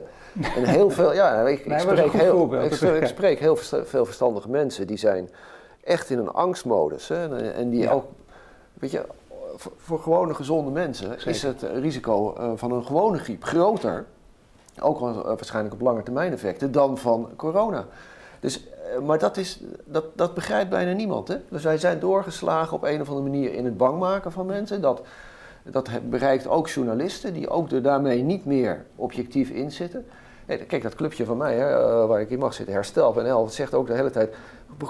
En 0.55 0.65
heel 0.65 0.89
veel, 0.89 1.13
ja, 1.13 1.47
ik, 1.47 1.65
ik 1.65 1.79
spreek, 1.79 2.11
heel, 2.11 2.63
ik, 2.63 2.71
ik, 2.71 3.05
spreek 3.07 3.39
heel 3.39 3.55
veel 3.55 4.05
verstandige 4.05 4.49
mensen 4.49 4.87
die 4.87 4.97
zijn 4.97 5.29
echt 5.83 6.09
in 6.09 6.17
een 6.17 6.31
angstmodus. 6.31 7.07
Hè, 7.07 7.37
en, 7.37 7.53
en 7.53 7.69
die 7.69 7.89
ook, 7.89 8.05
weet 8.73 8.91
je, 8.91 9.05
voor, 9.57 9.71
voor 9.77 9.99
gewone 9.99 10.33
gezonde 10.33 10.71
mensen 10.71 11.07
Zeker. 11.07 11.27
is 11.27 11.41
het 11.41 11.61
risico 11.61 12.35
uh, 12.39 12.51
van 12.55 12.71
een 12.71 12.85
gewone 12.85 13.17
griep 13.17 13.43
groter. 13.43 14.05
Ook 14.79 14.99
al, 14.99 15.09
uh, 15.09 15.23
waarschijnlijk 15.23 15.73
op 15.73 15.81
lange 15.81 16.03
termijn 16.03 16.31
effecten 16.31 16.71
dan 16.71 16.97
van 16.97 17.29
corona. 17.35 17.85
Dus 18.39 18.67
maar 19.05 19.19
dat, 19.19 19.37
is, 19.37 19.61
dat, 19.85 20.05
dat 20.15 20.33
begrijpt 20.33 20.69
bijna 20.69 20.91
niemand. 20.91 21.27
Hè? 21.27 21.35
Dus 21.49 21.63
wij 21.63 21.77
zijn 21.77 21.99
doorgeslagen 21.99 22.73
op 22.73 22.83
een 22.83 23.01
of 23.01 23.09
andere 23.09 23.29
manier 23.29 23.53
in 23.53 23.65
het 23.65 23.77
bang 23.77 23.99
maken 23.99 24.31
van 24.31 24.45
mensen. 24.45 24.81
Dat, 24.81 25.01
dat 25.63 25.89
bereikt 26.09 26.47
ook 26.47 26.69
journalisten 26.69 27.33
die 27.33 27.49
ook 27.49 27.71
er 27.71 27.81
daarmee 27.81 28.23
niet 28.23 28.45
meer 28.45 28.85
objectief 28.95 29.49
in 29.49 29.71
zitten. 29.71 30.05
Kijk, 30.67 30.83
dat 30.83 30.95
clubje 30.95 31.25
van 31.25 31.37
mij, 31.37 31.55
hè, 31.55 32.05
waar 32.07 32.21
ik 32.21 32.29
in 32.29 32.39
mag 32.39 32.53
zitten, 32.53 32.75
Herstel.nl, 32.75 33.47
zegt 33.49 33.73
ook 33.73 33.87
de 33.87 33.93
hele 33.93 34.09
tijd... 34.09 34.35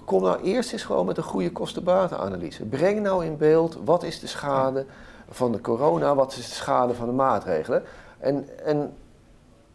Kom 0.05 0.21
nou 0.21 0.41
eerst 0.41 0.71
eens 0.71 0.83
gewoon 0.83 1.05
met 1.05 1.17
een 1.17 1.23
goede 1.23 1.51
kostenbatenanalyse. 1.51 2.65
Breng 2.65 3.01
nou 3.01 3.25
in 3.25 3.37
beeld, 3.37 3.77
wat 3.85 4.03
is 4.03 4.19
de 4.19 4.27
schade 4.27 4.85
van 5.29 5.51
de 5.51 5.61
corona, 5.61 6.15
wat 6.15 6.31
is 6.31 6.35
de 6.35 6.55
schade 6.55 6.93
van 6.93 7.05
de 7.05 7.13
maatregelen. 7.13 7.83
En, 8.19 8.47
en 8.65 8.93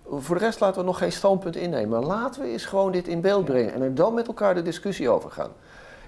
voor 0.08 0.38
de 0.38 0.44
rest 0.44 0.60
laten 0.60 0.80
we 0.80 0.86
nog 0.86 0.98
geen 0.98 1.12
standpunt 1.12 1.56
innemen. 1.56 1.88
Maar 1.88 2.08
laten 2.08 2.42
we 2.42 2.48
eens 2.48 2.64
gewoon 2.64 2.92
dit 2.92 3.08
in 3.08 3.20
beeld 3.20 3.44
brengen 3.44 3.72
en 3.72 3.82
er 3.82 3.94
dan 3.94 4.14
met 4.14 4.26
elkaar 4.26 4.54
de 4.54 4.62
discussie 4.62 5.10
over 5.10 5.30
gaan. 5.30 5.50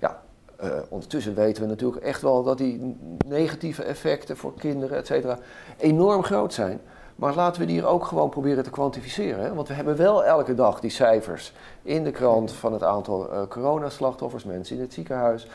Ja, 0.00 0.22
uh, 0.64 0.70
ondertussen 0.88 1.34
weten 1.34 1.62
we 1.62 1.68
natuurlijk 1.68 2.02
echt 2.02 2.22
wel 2.22 2.42
dat 2.42 2.58
die 2.58 2.96
negatieve 3.26 3.82
effecten 3.82 4.36
voor 4.36 4.54
kinderen, 4.54 4.98
et 4.98 5.06
cetera, 5.06 5.38
enorm 5.76 6.22
groot 6.22 6.52
zijn. 6.52 6.80
Maar 7.16 7.34
laten 7.34 7.60
we 7.60 7.66
die 7.66 7.76
hier 7.76 7.86
ook 7.86 8.04
gewoon 8.04 8.28
proberen 8.28 8.64
te 8.64 8.70
kwantificeren. 8.70 9.54
Want 9.54 9.68
we 9.68 9.74
hebben 9.74 9.96
wel 9.96 10.24
elke 10.24 10.54
dag 10.54 10.80
die 10.80 10.90
cijfers 10.90 11.52
in 11.82 12.04
de 12.04 12.10
krant 12.10 12.52
van 12.52 12.72
het 12.72 12.82
aantal 12.82 13.32
uh, 13.32 13.42
coronaslachtoffers, 13.48 14.44
mensen 14.44 14.76
in 14.76 14.82
het 14.82 14.92
ziekenhuis. 14.92 15.48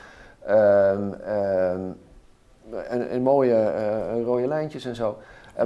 Um, 0.50 1.14
um, 1.14 1.98
en, 2.90 3.22
mooie 3.22 3.74
uh, 4.16 4.24
rode 4.24 4.48
lijntjes 4.48 4.86
en 4.86 4.96
zo. 4.96 5.18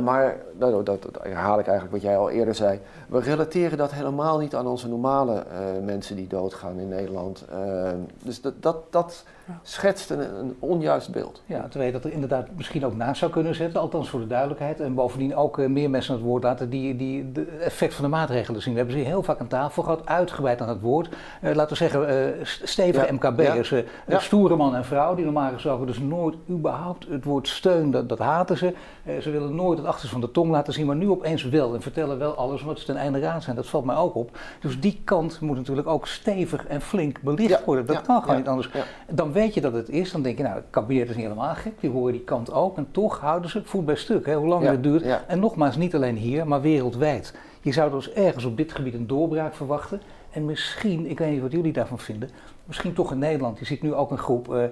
Maar, 0.01 0.38
nou, 0.53 0.84
dat, 0.84 1.01
dat, 1.01 1.23
herhaal 1.23 1.60
ik 1.60 1.67
eigenlijk 1.67 1.91
wat 1.91 2.01
jij 2.01 2.17
al 2.17 2.29
eerder 2.29 2.56
zei. 2.56 2.79
We 3.08 3.19
relateren 3.19 3.77
dat 3.77 3.91
helemaal 3.91 4.39
niet 4.39 4.56
aan 4.56 4.67
onze 4.67 4.88
normale 4.88 5.43
mensen 5.84 6.15
die 6.15 6.27
doodgaan 6.27 6.79
in 6.79 6.88
Nederland. 6.88 7.45
Uh, 7.53 7.89
dus 8.23 8.41
dat, 8.41 8.53
dat, 8.60 8.77
dat 8.89 9.23
schetst 9.62 10.10
een, 10.10 10.38
een, 10.39 10.56
onjuist 10.60 11.12
beeld. 11.12 11.41
Ja, 11.45 11.62
terwijl 11.62 11.86
je 11.86 11.91
dat 11.91 12.03
er 12.03 12.12
inderdaad 12.12 12.47
misschien 12.56 12.86
ook 12.86 12.95
naast 12.95 13.19
zou 13.19 13.32
kunnen 13.32 13.56
zetten, 13.56 13.82
althans 13.82 14.10
voor 14.10 14.19
de 14.19 14.27
duidelijkheid. 14.27 14.79
En 14.79 14.93
bovendien 14.93 15.36
ook 15.36 15.58
uh, 15.58 15.67
meer 15.67 15.89
mensen 15.89 16.13
aan 16.13 16.19
het 16.19 16.27
woord 16.27 16.43
laten 16.43 16.69
die, 16.69 16.95
die 16.95 17.32
het 17.34 17.58
effect 17.60 17.93
van 17.93 18.03
de 18.03 18.10
maatregelen 18.10 18.62
zien. 18.62 18.73
We 18.73 18.79
hebben 18.79 18.97
ze 18.97 19.03
heel 19.03 19.23
vaak 19.23 19.39
aan 19.39 19.47
tafel 19.47 19.84
gehad, 19.84 20.06
uitgebreid 20.06 20.62
aan 20.62 20.69
het 20.69 20.82
woord. 20.82 21.10
laten 21.41 21.67
we 21.67 21.75
zeggen, 21.75 22.36
stevige 22.43 23.06
ja. 23.06 23.13
MKB'ers, 23.13 23.69
ja. 23.69 23.82
ja. 24.08 24.19
stoere 24.19 24.56
man 24.56 24.75
en 24.75 24.86
vrouw, 24.86 25.15
die 25.15 25.25
normaal 25.25 25.51
gesproken 25.51 25.88
dus 25.88 25.99
nooit 25.99 26.36
überhaupt 26.49 27.08
het 27.10 27.23
woord 27.23 27.47
steun, 27.47 27.91
dat, 27.91 28.10
dat 28.10 28.19
haten 28.19 28.58
ze. 28.58 28.73
ze 29.21 29.29
willen 29.29 29.56
nooit 29.56 29.77
het 29.77 29.88
achterste 29.88 30.12
van 30.12 30.21
de 30.21 30.32
tong 30.32 30.51
laten 30.51 30.73
zien, 30.73 30.86
maar 30.86 30.95
nu 30.95 31.10
opeens 31.10 31.43
wel. 31.43 31.73
En 31.73 31.82
vertellen 31.82 32.17
wel 32.17 32.36
alles 32.36 32.62
wat 32.62 32.79
ze 32.79 32.86
ten 32.86 32.97
einde 32.97 33.19
raad 33.19 33.43
zijn. 33.43 33.56
Dat 33.56 33.67
valt 33.67 33.86
mij 33.86 33.95
ook 33.95 34.15
op. 34.15 34.38
Dus 34.60 34.79
die 34.79 35.01
kant 35.03 35.39
moet 35.39 35.58
natuurlijk 35.58 35.88
ook 35.88 36.08
stevig 36.08 36.65
en 36.65 36.82
flink 36.82 37.21
belicht 37.21 37.49
ja, 37.49 37.62
worden. 37.65 37.86
Dat 37.86 38.01
kan 38.01 38.21
gewoon 38.21 38.38
niet 38.38 38.47
anders. 38.47 38.69
Dan 39.10 39.33
weet 39.34 39.54
je 39.54 39.62
dat 39.62 39.74
het 39.74 39.89
is. 39.89 40.12
Dan 40.12 40.22
denk 40.22 40.38
je, 40.38 40.43
nou, 40.43 40.56
het 40.56 40.65
kabinet 40.69 41.10
is 41.10 41.15
niet 41.15 41.26
helemaal 41.26 41.56
gek. 41.56 41.74
Die 41.80 41.89
horen 41.89 42.12
die 42.12 42.24
kant 42.24 42.52
ook. 42.52 42.78
En 42.78 42.88
toch 42.91 43.19
houden 43.19 43.50
ze 43.50 43.58
het 43.58 43.67
voet 43.67 43.86
bij 43.86 43.96
stuk. 43.96 44.26
Hè, 44.26 44.36
hoe 44.36 44.48
langer 44.48 44.72
het 44.72 44.84
duurt. 44.84 45.06
En 45.28 45.39
nogmaals, 45.39 45.76
niet 45.76 45.96
alleen 45.96 46.15
hier, 46.15 46.48
maar 46.48 46.62
wereldwijd. 46.62 47.34
Je 47.62 47.72
zou 47.72 47.91
dus 47.91 48.13
ergens 48.13 48.46
op 48.46 48.58
dit 48.58 48.72
gebied 48.72 48.93
een 48.93 49.08
doorbraak 49.08 49.56
verwachten. 49.56 50.02
En 50.32 50.46
misschien, 50.46 51.10
ik 51.10 51.19
weet 51.19 51.32
niet 51.32 51.41
wat 51.41 51.52
jullie 51.52 51.74
daarvan 51.74 52.00
vinden, 52.00 52.30
misschien 52.65 52.93
toch 52.93 53.12
in 53.12 53.19
Nederland. 53.19 53.60
Je 53.60 53.65
ziet 53.65 53.82
nu 53.82 53.93
ook 53.93 54.12
een 54.12 54.17
groep. 54.17 54.54
Uh, 54.54 54.63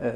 uh, 0.00 0.08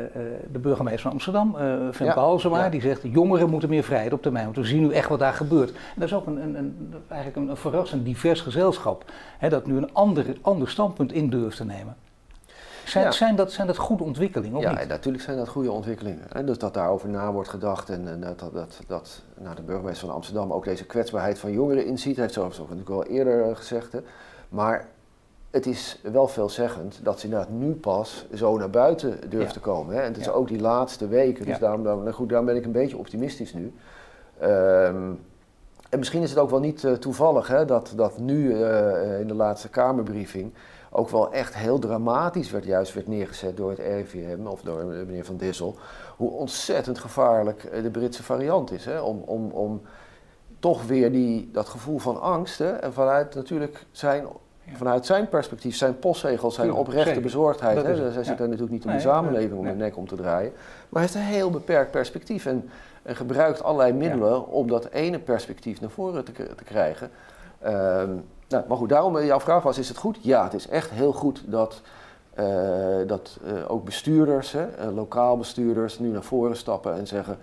de 0.52 0.58
burgemeester 0.58 1.02
van 1.02 1.10
Amsterdam, 1.10 1.56
uh, 1.58 1.88
Femke 1.92 2.48
ja, 2.50 2.68
die 2.68 2.80
zegt 2.80 3.00
jongeren 3.02 3.50
moeten 3.50 3.68
meer 3.68 3.82
vrijheid 3.82 4.12
op 4.12 4.22
termijn. 4.22 4.44
Want 4.44 4.56
we 4.56 4.64
zien 4.64 4.80
nu 4.80 4.92
echt 4.92 5.08
wat 5.08 5.18
daar 5.18 5.32
gebeurt. 5.32 5.70
En 5.70 5.76
dat 5.94 6.08
is 6.08 6.14
ook 6.14 6.26
een, 6.26 6.42
een, 6.42 6.54
een 6.54 6.94
eigenlijk 7.08 7.42
een, 7.42 7.48
een, 7.48 7.56
verrassend 7.56 8.04
divers 8.04 8.40
gezelschap. 8.40 9.04
Hè, 9.38 9.48
dat 9.48 9.66
nu 9.66 9.76
een 9.76 9.94
ander, 9.94 10.24
ander 10.40 10.68
standpunt 10.68 11.12
in 11.12 11.30
durft 11.30 11.56
te 11.56 11.64
nemen. 11.64 11.96
Zijn, 12.92 13.04
ja. 13.04 13.10
zijn, 13.10 13.36
dat, 13.36 13.52
zijn 13.52 13.66
dat 13.66 13.76
goede 13.76 14.04
ontwikkelingen? 14.04 14.56
Of 14.56 14.62
ja, 14.62 14.78
niet? 14.78 14.88
natuurlijk 14.88 15.24
zijn 15.24 15.36
dat 15.36 15.48
goede 15.48 15.70
ontwikkelingen. 15.70 16.24
Hè? 16.28 16.44
Dus 16.44 16.58
dat 16.58 16.74
daarover 16.74 17.08
na 17.08 17.32
wordt 17.32 17.48
gedacht 17.48 17.90
en, 17.90 18.08
en 18.08 18.20
dat, 18.20 18.38
dat, 18.38 18.52
dat, 18.52 18.80
dat 18.86 19.22
nou, 19.38 19.56
de 19.56 19.62
burgemeester 19.62 20.06
van 20.06 20.16
Amsterdam 20.16 20.52
ook 20.52 20.64
deze 20.64 20.86
kwetsbaarheid 20.86 21.38
van 21.38 21.52
jongeren 21.52 21.86
inziet. 21.86 22.16
Heeft 22.16 22.32
zoals 22.32 22.58
natuurlijk 22.58 22.90
al 22.90 23.04
eerder 23.04 23.56
gezegd. 23.56 23.92
Hè? 23.92 24.00
Maar 24.48 24.86
het 25.50 25.66
is 25.66 26.00
wel 26.02 26.28
veelzeggend 26.28 27.00
dat 27.02 27.20
ze 27.20 27.24
inderdaad 27.24 27.50
nu 27.50 27.74
pas 27.74 28.26
zo 28.34 28.58
naar 28.58 28.70
buiten 28.70 29.30
durft 29.30 29.46
ja. 29.46 29.52
te 29.52 29.60
komen. 29.60 29.94
Hè? 29.94 30.00
En 30.00 30.08
het 30.08 30.16
is 30.16 30.24
ja. 30.24 30.30
ook 30.30 30.48
die 30.48 30.60
laatste 30.60 31.08
weken, 31.08 31.46
dus 31.46 31.58
daarom, 31.58 31.82
daarom, 31.82 32.12
goed, 32.12 32.28
daarom 32.28 32.46
ben 32.46 32.56
ik 32.56 32.64
een 32.64 32.72
beetje 32.72 32.96
optimistisch 32.96 33.54
nu. 33.54 33.72
Um, 34.42 35.20
en 35.88 35.98
misschien 35.98 36.22
is 36.22 36.30
het 36.30 36.38
ook 36.38 36.50
wel 36.50 36.60
niet 36.60 36.82
uh, 36.82 36.92
toevallig 36.92 37.48
hè, 37.48 37.64
dat, 37.64 37.92
dat 37.96 38.18
nu 38.18 38.54
uh, 38.54 39.20
in 39.20 39.26
de 39.26 39.34
laatste 39.34 39.68
Kamerbriefing 39.68 40.52
ook 40.94 41.08
wel 41.08 41.32
echt 41.32 41.54
heel 41.54 41.78
dramatisch 41.78 42.50
werd, 42.50 42.64
juist 42.64 42.94
werd 42.94 43.06
neergezet 43.06 43.56
door 43.56 43.70
het 43.70 43.78
RIVM 43.78 44.46
of 44.46 44.60
door 44.60 44.84
meneer 44.84 45.24
Van 45.24 45.36
Dissel. 45.36 45.76
Hoe 46.16 46.30
ontzettend 46.30 46.98
gevaarlijk 46.98 47.82
de 47.82 47.90
Britse 47.90 48.22
variant 48.22 48.72
is. 48.72 48.84
Hè? 48.84 49.00
Om, 49.00 49.22
om, 49.26 49.50
om 49.50 49.82
toch 50.58 50.86
weer 50.86 51.12
die, 51.12 51.50
dat 51.52 51.68
gevoel 51.68 51.98
van 51.98 52.20
angst 52.20 52.58
hè? 52.58 52.70
en 52.70 52.92
vanuit 52.92 53.34
natuurlijk 53.34 53.84
zijn. 53.90 54.26
Vanuit 54.72 55.06
zijn 55.06 55.28
perspectief, 55.28 55.76
zijn 55.76 55.98
postzegels, 55.98 56.54
zijn 56.54 56.72
oprechte 56.72 57.04
zeker. 57.04 57.22
bezorgdheid. 57.22 57.82
Hè? 57.82 57.94
Hij 57.94 58.24
zit 58.24 58.26
ja. 58.26 58.42
er 58.42 58.48
natuurlijk 58.48 58.70
niet 58.70 58.84
om 58.84 58.88
nee, 58.90 58.96
de 58.96 59.02
samenleving 59.02 59.58
om 59.58 59.64
de 59.64 59.74
nek 59.74 59.96
om 59.96 60.06
te 60.08 60.16
draaien. 60.16 60.52
Maar 60.88 61.02
hij 61.02 61.02
heeft 61.02 61.14
een 61.14 61.34
heel 61.34 61.50
beperkt 61.50 61.90
perspectief 61.90 62.46
en, 62.46 62.70
en 63.02 63.16
gebruikt 63.16 63.62
allerlei 63.62 63.92
middelen 63.92 64.30
ja. 64.30 64.38
om 64.38 64.68
dat 64.68 64.88
ene 64.90 65.18
perspectief 65.18 65.80
naar 65.80 65.90
voren 65.90 66.24
te, 66.24 66.32
te 66.32 66.64
krijgen. 66.64 67.10
Um, 67.66 68.24
nou, 68.52 68.64
maar 68.68 68.76
goed, 68.76 68.88
daarom 68.88 69.24
jouw 69.24 69.40
vraag 69.40 69.62
was, 69.62 69.78
is 69.78 69.88
het 69.88 69.96
goed? 69.96 70.18
Ja, 70.20 70.44
het 70.44 70.54
is 70.54 70.68
echt 70.68 70.90
heel 70.90 71.12
goed 71.12 71.42
dat, 71.46 71.80
uh, 72.38 72.46
dat 73.06 73.38
uh, 73.44 73.70
ook 73.70 73.84
bestuurders, 73.84 74.52
hè, 74.52 74.90
lokaal 74.90 75.36
bestuurders, 75.36 75.98
nu 75.98 76.08
naar 76.08 76.22
voren 76.22 76.56
stappen 76.56 76.94
en 76.94 77.06
zeggen... 77.06 77.38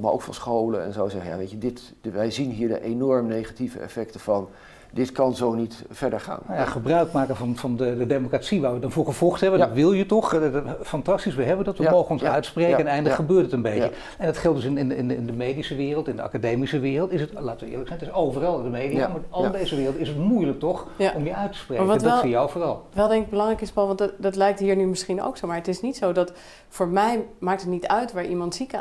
maar 0.00 0.12
ook 0.12 0.22
van 0.22 0.34
scholen 0.34 0.84
en 0.84 0.92
zo 0.92 1.08
zeggen, 1.08 1.30
ja, 1.30 1.36
weet 1.36 1.50
je, 1.50 1.58
dit, 1.58 1.92
wij 2.00 2.30
zien 2.30 2.50
hier 2.50 2.68
de 2.68 2.80
enorm 2.80 3.26
negatieve 3.26 3.78
effecten 3.78 4.20
van 4.20 4.48
dit 4.94 5.12
kan 5.12 5.34
zo 5.34 5.52
niet 5.52 5.84
verder 5.90 6.20
gaan. 6.20 6.40
Nou 6.46 6.58
ja, 6.58 6.64
gebruik 6.64 7.12
maken 7.12 7.36
van, 7.36 7.56
van 7.56 7.76
de, 7.76 7.96
de, 7.96 8.06
democratie 8.06 8.60
waar 8.60 8.74
we 8.74 8.80
dan 8.80 8.90
voor 8.90 9.04
gevochten 9.04 9.40
hebben, 9.40 9.60
ja. 9.60 9.66
dat 9.66 9.74
wil 9.74 9.92
je 9.92 10.06
toch? 10.06 10.40
Fantastisch, 10.82 11.34
we 11.34 11.42
hebben 11.42 11.64
dat, 11.64 11.76
we 11.76 11.82
ja. 11.82 11.90
mogen 11.90 12.10
ons 12.10 12.24
uitspreken 12.24 12.78
en 12.78 12.86
eindelijk 12.86 13.14
gebeurt 13.14 13.42
het 13.44 13.52
een 13.52 13.62
beetje. 13.62 13.90
En 14.18 14.26
dat 14.26 14.36
geldt 14.36 14.56
dus 14.56 14.66
in, 14.66 14.78
in, 14.78 15.10
in, 15.10 15.26
de 15.26 15.32
medische 15.32 15.76
wereld, 15.76 16.08
in 16.08 16.16
de 16.16 16.22
academische 16.22 16.78
wereld, 16.78 17.12
is 17.12 17.20
het, 17.20 17.30
laten 17.38 17.66
we 17.66 17.70
eerlijk 17.70 17.88
zijn, 17.88 18.00
het 18.00 18.08
is 18.08 18.14
overal 18.14 18.58
in 18.58 18.64
de 18.64 18.70
media, 18.70 19.08
maar 19.08 19.16
in 19.16 19.24
al 19.30 19.50
deze 19.50 19.76
wereld 19.76 19.96
is 19.96 20.08
het 20.08 20.18
moeilijk 20.18 20.58
toch 20.58 20.86
om 21.14 21.24
je 21.24 21.34
uit 21.34 21.52
te 21.52 21.58
spreken. 21.58 21.86
Dat 21.86 22.02
wel, 22.02 22.18
zie 22.18 22.30
jou 22.30 22.50
vooral. 22.50 22.86
Wel 22.92 23.08
denk 23.08 23.24
ik 23.24 23.30
belangrijk 23.30 23.60
is, 23.60 23.70
Paul, 23.70 23.86
want 23.86 23.98
dat, 23.98 24.12
dat 24.18 24.36
lijkt 24.36 24.60
hier 24.60 24.76
nu 24.76 24.86
misschien 24.86 25.22
ook 25.22 25.36
zo, 25.36 25.46
maar 25.46 25.56
het 25.56 25.68
is 25.68 25.80
niet 25.80 25.96
zo 25.96 26.12
dat 26.12 26.32
voor 26.68 26.88
mij 26.88 27.24
maakt 27.38 27.60
het 27.60 27.70
niet 27.70 27.86
uit 27.86 28.12
waar 28.12 28.26
iemand 28.26 28.54
ziek 28.54 28.72
uh, 28.72 28.80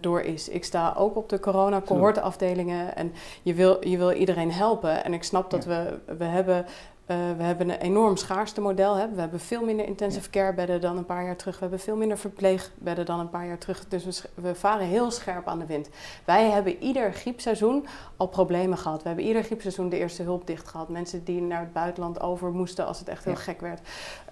door 0.00 0.20
is. 0.20 0.48
Ik 0.48 0.64
sta 0.64 0.94
ook 0.96 1.16
op 1.16 1.28
de 1.28 1.40
corona-cohortenafdelingen 1.40 2.96
en 2.96 3.12
je 3.42 3.54
wil, 3.54 3.88
je 3.88 3.96
wil 3.96 4.12
iedereen 4.12 4.52
helpen 4.52 5.04
en 5.04 5.12
ik 5.12 5.22
snap 5.22 5.49
dat 5.50 5.64
we, 5.64 5.98
we 6.18 6.24
hebben 6.24 6.66
uh, 7.10 7.16
we 7.36 7.42
hebben 7.42 7.70
een 7.70 7.78
enorm 7.78 8.16
schaarste 8.16 8.60
model. 8.60 8.94
Hè. 8.94 9.08
We 9.08 9.20
hebben 9.20 9.40
veel 9.40 9.64
minder 9.64 9.86
intensive 9.86 10.30
care 10.30 10.54
bedden 10.54 10.80
dan 10.80 10.96
een 10.96 11.04
paar 11.04 11.24
jaar 11.24 11.36
terug. 11.36 11.54
We 11.54 11.60
hebben 11.60 11.80
veel 11.80 11.96
minder 11.96 12.18
verpleegbedden 12.18 13.06
dan 13.06 13.20
een 13.20 13.30
paar 13.30 13.46
jaar 13.46 13.58
terug. 13.58 13.88
Dus 13.88 14.04
we, 14.04 14.42
we, 14.42 14.54
varen 14.54 14.86
heel 14.86 15.10
scherp 15.10 15.48
aan 15.48 15.58
de 15.58 15.66
wind. 15.66 15.88
Wij 16.24 16.50
hebben 16.50 16.82
ieder 16.82 17.12
griepseizoen 17.12 17.86
al 18.16 18.26
problemen 18.26 18.78
gehad. 18.78 19.02
We 19.02 19.08
hebben 19.08 19.26
ieder 19.26 19.42
griepseizoen 19.42 19.88
de 19.88 19.98
eerste 19.98 20.22
hulp 20.22 20.46
dicht 20.46 20.68
gehad. 20.68 20.88
Mensen 20.88 21.24
die 21.24 21.40
naar 21.40 21.60
het 21.60 21.72
buitenland 21.72 22.20
over 22.20 22.50
moesten 22.50 22.86
als 22.86 22.98
het 22.98 23.08
echt 23.08 23.24
heel 23.24 23.32
ja. 23.32 23.38
gek 23.38 23.60
werd. 23.60 23.80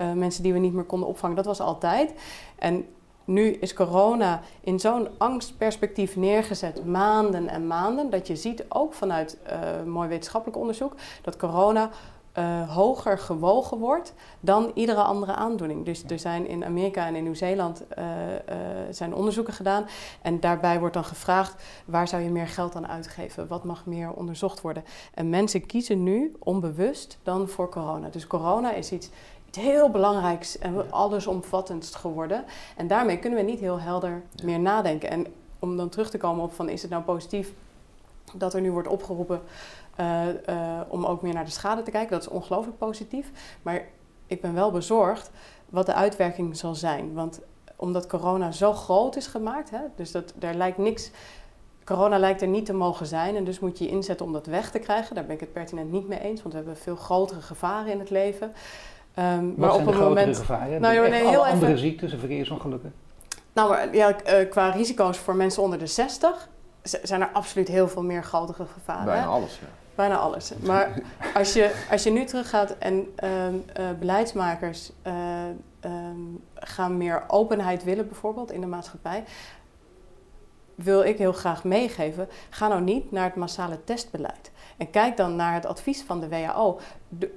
Uh, 0.01 0.13
mensen 0.13 0.43
die 0.43 0.53
we 0.53 0.59
niet 0.59 0.73
meer 0.73 0.85
konden 0.85 1.09
opvangen. 1.09 1.37
Dat 1.37 1.47
was 1.47 1.61
altijd. 1.61 2.13
En 2.59 2.87
nu 3.29 3.51
is 3.51 3.75
corona 3.75 4.41
in 4.61 4.81
zo'n 4.81 5.09
angstperspectief 5.19 6.17
neergezet, 6.17 6.85
maanden 6.85 7.49
en 7.49 7.67
maanden, 7.67 8.11
dat 8.11 8.27
je 8.27 8.37
ziet 8.37 8.65
ook 8.69 8.95
vanuit 8.95 9.39
uh, 9.47 9.93
mooi 9.93 10.09
wetenschappelijk 10.09 10.59
onderzoek 10.59 10.95
dat 11.23 11.37
corona 11.37 11.91
uh, 12.39 12.75
hoger 12.75 13.19
gewogen 13.19 13.79
wordt 13.79 14.15
dan 14.41 14.71
iedere 14.75 15.03
andere 15.03 15.35
aandoening. 15.35 15.85
Dus 15.85 16.05
er 16.05 16.19
zijn 16.19 16.47
in 16.47 16.65
Amerika 16.65 17.07
en 17.07 17.15
in 17.15 17.23
Nieuw-Zeeland 17.23 17.85
uh, 17.99 18.05
zijn 18.91 19.15
onderzoeken 19.15 19.53
gedaan. 19.53 19.87
En 20.23 20.41
daarbij 20.41 20.79
wordt 20.79 20.95
dan 20.95 21.05
gevraagd 21.05 21.63
waar 21.85 22.09
zou 22.09 22.23
je 22.23 22.31
meer 22.31 22.49
geld 22.49 22.77
aan 22.77 22.89
uitgeven? 22.89 23.49
Wat 23.49 23.65
mag 23.65 23.87
meer 23.87 24.13
onderzocht 24.13 24.61
worden? 24.61 24.85
En 25.15 25.31
mensen 25.31 25.67
kiezen 25.67 26.03
nu 26.03 26.37
onbewust 26.39 27.19
dan 27.23 27.49
voor 27.49 27.69
corona. 27.69 28.09
Dus 28.09 28.27
corona 28.27 28.73
is 28.73 28.93
iets 28.93 29.11
heel 29.57 29.91
belangrijks 29.91 30.59
en 30.59 30.91
allesomvattendst 30.91 31.95
geworden. 31.95 32.45
En 32.77 32.87
daarmee 32.87 33.19
kunnen 33.19 33.39
we 33.39 33.45
niet 33.45 33.61
heel 33.61 33.81
helder 33.81 34.23
meer 34.43 34.61
nadenken. 34.61 35.11
En 35.11 35.27
om 35.59 35.77
dan 35.77 35.89
terug 35.89 36.11
te 36.11 36.19
komen 36.19 36.45
op 36.45 36.53
van 36.53 36.69
is 36.69 36.83
het 36.83 36.91
nou 36.91 37.03
positief 37.03 37.53
dat 38.35 38.55
er 38.55 38.61
nu 38.61 38.71
wordt 38.71 38.89
opgeroepen 38.89 39.41
uh, 40.01 40.27
uh, 40.27 40.81
om 40.89 41.05
ook 41.05 41.23
meer 41.23 41.35
naar 41.35 41.45
de 41.45 41.51
schade 41.51 41.83
te 41.83 41.91
kijken. 41.91 42.11
Dat 42.11 42.21
is 42.21 42.29
ongelooflijk 42.29 42.79
positief. 42.79 43.31
Maar 43.63 43.87
ik 44.27 44.41
ben 44.41 44.55
wel 44.55 44.71
bezorgd 44.71 45.31
wat 45.69 45.87
de 45.87 45.95
uitwerking 45.95 46.57
zal 46.57 46.75
zijn. 46.75 47.15
Want 47.15 47.41
omdat 47.77 48.07
corona 48.07 48.53
zo 48.53 48.73
groot 48.73 49.17
is 49.17 49.27
gemaakt, 49.27 49.71
hè, 49.71 49.81
dus 49.95 50.13
dat, 50.13 50.33
daar 50.37 50.55
lijkt 50.55 50.79
niks. 50.79 51.11
Corona 51.85 52.19
lijkt 52.19 52.43
er 52.43 52.49
niet 52.49 52.67
te 52.67 52.73
mogen 52.73 53.07
zijn 53.07 53.37
en 53.37 53.45
dus 53.45 53.59
moet 53.59 53.79
je 53.79 53.85
je 53.85 53.91
inzetten 53.91 54.27
om 54.27 54.33
dat 54.33 54.47
weg 54.47 54.71
te 54.71 54.79
krijgen. 54.79 55.15
Daar 55.15 55.25
ben 55.25 55.35
ik 55.35 55.41
het 55.41 55.53
pertinent 55.53 55.91
niet 55.91 56.09
mee 56.09 56.21
eens, 56.21 56.43
want 56.43 56.55
we 56.55 56.61
hebben 56.61 56.77
veel 56.77 56.97
grotere 56.97 57.41
gevaren 57.41 57.93
in 57.93 57.99
het 57.99 58.11
leven. 58.11 58.53
Um, 59.19 59.55
maar 59.57 59.75
op 59.75 59.87
een 59.87 59.99
moment. 59.99 60.37
Gevaren? 60.37 60.81
Nou, 60.81 61.09
nee, 61.09 61.29
heel 61.29 61.47
andere 61.47 61.67
even, 61.67 61.79
ziektes 61.79 62.13
en 62.13 62.19
verkeersongelukken? 62.19 62.95
Nou, 63.53 63.69
maar, 63.71 63.95
ja, 63.95 64.17
uh, 64.27 64.51
qua 64.51 64.71
risico's 64.71 65.19
voor 65.19 65.37
mensen 65.37 65.63
onder 65.63 65.79
de 65.79 65.87
60 65.87 66.49
zijn 66.83 67.21
er 67.21 67.31
absoluut 67.33 67.69
heel 67.69 67.89
veel 67.89 68.03
meer 68.03 68.23
grotere 68.23 68.67
gevaren. 68.67 69.05
Bijna 69.05 69.27
alles, 69.27 69.59
ja. 69.59 69.67
Bijna 69.95 70.17
alles. 70.17 70.53
Maar 70.65 71.03
als 71.35 71.53
je, 71.53 71.87
als 71.91 72.03
je 72.03 72.11
nu 72.11 72.25
teruggaat 72.25 72.71
en 72.79 73.15
uh, 73.25 73.49
uh, 73.49 73.55
beleidsmakers 73.99 74.93
uh, 75.07 75.13
gaan 76.55 76.97
meer 76.97 77.23
openheid 77.27 77.85
willen, 77.85 78.07
bijvoorbeeld 78.09 78.53
in 78.53 78.61
de 78.61 78.67
maatschappij, 78.67 79.25
wil 80.75 81.03
ik 81.03 81.19
heel 81.19 81.33
graag 81.33 81.65
meegeven: 81.65 82.29
ga 82.51 82.69
nou 82.69 82.81
niet 82.83 83.11
naar 83.11 83.25
het 83.25 83.35
massale 83.35 83.85
testbeleid. 83.85 84.51
En 84.79 84.91
kijk 84.91 85.17
dan 85.17 85.37
naar 85.37 85.55
het 85.55 85.67
advies 85.67 86.03
van 86.03 86.21
de 86.21 86.29
WHO. 86.29 86.79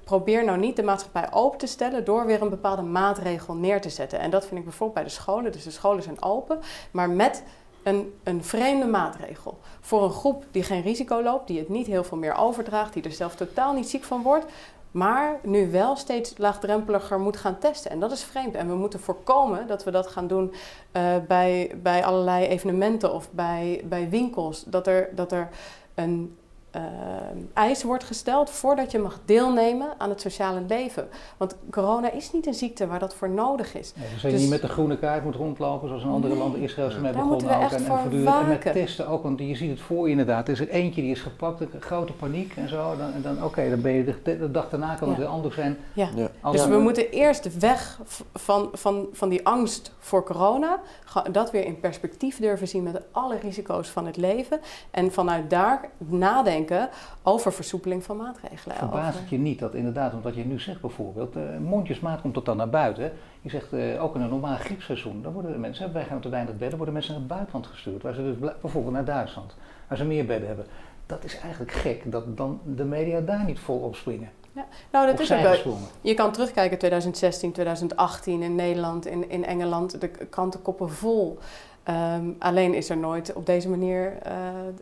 probeer 0.03 0.45
nou 0.45 0.57
niet 0.57 0.75
de 0.75 0.83
maatschappij 0.83 1.33
open 1.33 1.57
te 1.57 1.67
stellen 1.67 2.05
door 2.05 2.25
weer 2.25 2.41
een 2.41 2.49
bepaalde 2.49 2.81
maatregel 2.81 3.53
neer 3.53 3.81
te 3.81 3.89
zetten. 3.89 4.19
En 4.19 4.29
dat 4.29 4.45
vind 4.45 4.59
ik 4.59 4.65
bijvoorbeeld 4.65 4.93
bij 4.99 5.03
de 5.03 5.09
scholen. 5.09 5.51
Dus 5.51 5.63
de 5.63 5.71
scholen 5.71 6.03
zijn 6.03 6.21
open, 6.21 6.59
maar 6.91 7.09
met 7.09 7.43
een, 7.83 8.13
een 8.23 8.43
vreemde 8.43 8.85
maatregel. 8.85 9.59
Voor 9.79 10.03
een 10.03 10.11
groep 10.11 10.45
die 10.51 10.63
geen 10.63 10.81
risico 10.81 11.23
loopt, 11.23 11.47
die 11.47 11.59
het 11.59 11.69
niet 11.69 11.87
heel 11.87 12.03
veel 12.03 12.17
meer 12.17 12.35
overdraagt, 12.35 12.93
die 12.93 13.03
er 13.03 13.11
zelf 13.11 13.35
totaal 13.35 13.73
niet 13.73 13.89
ziek 13.89 14.03
van 14.03 14.21
wordt, 14.21 14.45
maar 14.91 15.39
nu 15.43 15.71
wel 15.71 15.95
steeds 15.95 16.37
laagdrempeliger 16.37 17.19
moet 17.19 17.37
gaan 17.37 17.57
testen. 17.57 17.91
En 17.91 17.99
dat 17.99 18.11
is 18.11 18.23
vreemd. 18.23 18.55
En 18.55 18.67
we 18.67 18.75
moeten 18.75 18.99
voorkomen 18.99 19.67
dat 19.67 19.83
we 19.83 19.91
dat 19.91 20.07
gaan 20.07 20.27
doen 20.27 20.53
uh, 20.93 21.15
bij, 21.27 21.75
bij 21.81 22.05
allerlei 22.05 22.45
evenementen 22.45 23.13
of 23.13 23.31
bij, 23.31 23.81
bij 23.85 24.09
winkels. 24.09 24.63
Dat 24.63 24.87
er, 24.87 25.09
dat 25.15 25.31
er 25.31 25.49
een 25.95 26.37
uh, 26.75 26.81
eis 27.53 27.83
wordt 27.83 28.03
gesteld 28.03 28.49
voordat 28.49 28.91
je 28.91 28.99
mag 28.99 29.19
deelnemen 29.25 29.87
aan 29.97 30.09
het 30.09 30.21
sociale 30.21 30.61
leven. 30.67 31.07
Want 31.37 31.55
corona 31.71 32.11
is 32.11 32.31
niet 32.31 32.47
een 32.47 32.53
ziekte 32.53 32.87
waar 32.87 32.99
dat 32.99 33.15
voor 33.15 33.29
nodig 33.29 33.75
is. 33.75 33.93
Nee, 33.95 34.07
dus 34.13 34.21
je 34.21 34.37
niet 34.37 34.49
met 34.49 34.61
de 34.61 34.67
groene 34.67 34.97
kaart 34.97 35.23
moet 35.23 35.35
rondlopen 35.35 35.87
zoals 35.87 36.03
in 36.03 36.09
andere 36.09 36.35
landen 36.35 36.61
Israël 36.61 36.89
zijn 36.89 37.01
mee 37.01 37.11
begonnen 37.11 37.37
ook. 37.37 37.71
En, 37.71 37.85
en, 37.85 38.27
en 38.27 38.47
met 38.47 38.61
testen 38.61 39.07
ook, 39.07 39.23
want 39.23 39.39
je 39.39 39.55
ziet 39.55 39.69
het 39.69 39.79
voor 39.79 40.05
je 40.05 40.11
inderdaad. 40.11 40.47
Er 40.47 40.53
is 40.53 40.59
er 40.59 40.69
eentje 40.69 41.01
die 41.01 41.11
is 41.11 41.21
gepakt, 41.21 41.61
een 41.61 41.69
grote 41.79 42.13
paniek 42.13 42.55
en 42.55 42.69
zo. 42.69 42.95
Dan, 42.97 43.13
en 43.13 43.21
dan 43.21 43.43
oké, 43.43 43.69
dan 43.69 43.81
ben 43.81 43.91
je 43.91 44.03
de, 44.03 44.37
de, 44.37 44.51
dag 44.51 44.69
daarna 44.69 44.95
kan 44.95 45.09
het 45.09 45.17
weer 45.17 45.27
anders 45.27 45.55
zijn. 45.55 45.77
Ja. 45.93 46.09
ja. 46.15 46.51
Dus 46.51 46.65
we 46.65 46.77
moeten 46.77 47.09
eerst 47.09 47.57
weg 47.59 47.99
van, 48.33 48.69
van, 48.73 49.07
van 49.11 49.29
die 49.29 49.45
angst 49.45 49.93
voor 49.99 50.23
corona. 50.23 50.79
Dat 51.31 51.51
weer 51.51 51.65
in 51.65 51.79
perspectief 51.79 52.39
durven 52.39 52.67
zien 52.67 52.83
met 52.83 53.01
alle 53.11 53.37
risico's 53.37 53.89
van 53.89 54.05
het 54.05 54.17
leven. 54.17 54.59
En 54.91 55.11
vanuit 55.11 55.49
daar 55.49 55.89
nadenken 55.97 56.59
over 57.23 57.53
versoepeling 57.53 58.03
van 58.03 58.17
maatregelen. 58.17 58.75
Verbaast 58.75 59.19
het 59.19 59.29
je 59.29 59.37
niet 59.37 59.59
dat 59.59 59.73
inderdaad, 59.73 60.13
omdat 60.13 60.35
je 60.35 60.45
nu 60.45 60.59
zegt 60.59 60.81
bijvoorbeeld, 60.81 61.35
uh, 61.35 61.43
mondjesmaat 61.59 62.21
komt 62.21 62.33
tot 62.33 62.45
dan 62.45 62.57
naar 62.57 62.69
buiten. 62.69 63.11
Je 63.41 63.49
zegt 63.49 63.73
uh, 63.73 64.03
ook 64.03 64.15
in 64.15 64.21
een 64.21 64.29
normaal 64.29 64.55
griepseizoen, 64.55 65.21
dan 65.21 65.33
worden 65.33 65.51
de 65.51 65.57
mensen, 65.57 65.93
wij 65.93 66.05
gaan 66.05 66.19
te 66.19 66.29
weinig 66.29 66.57
bedden, 66.57 66.77
worden 66.77 66.93
mensen 66.93 67.13
naar 67.13 67.21
het 67.21 67.31
buitenland 67.31 67.67
gestuurd. 67.67 68.03
Waar 68.03 68.13
ze 68.13 68.21
dus 68.21 68.51
bijvoorbeeld 68.61 68.93
naar 68.93 69.05
Duitsland, 69.05 69.55
waar 69.87 69.97
ze 69.97 70.05
meer 70.05 70.25
bedden 70.25 70.47
hebben. 70.47 70.65
Dat 71.05 71.23
is 71.23 71.39
eigenlijk 71.39 71.71
gek 71.71 72.11
dat 72.11 72.37
dan 72.37 72.59
de 72.75 72.85
media 72.85 73.19
daar 73.19 73.45
niet 73.45 73.59
vol 73.59 73.77
op 73.79 73.95
springen. 73.95 74.29
Ja. 74.51 74.65
Nou, 74.91 75.07
dat 75.07 75.19
is 75.19 75.33
ook 75.33 75.77
Je 76.01 76.13
kan 76.13 76.31
terugkijken 76.31 76.77
2016, 76.77 77.51
2018 77.51 78.41
in 78.41 78.55
Nederland, 78.55 79.05
in, 79.05 79.29
in 79.29 79.45
Engeland, 79.45 80.01
de 80.01 80.07
krantenkoppen 80.07 80.89
vol. 80.89 81.39
Um, 81.89 82.35
alleen 82.39 82.73
is 82.73 82.89
er 82.89 82.97
nooit 82.97 83.33
op 83.33 83.45
deze 83.45 83.69
manier 83.69 84.17
uh, 84.27 84.33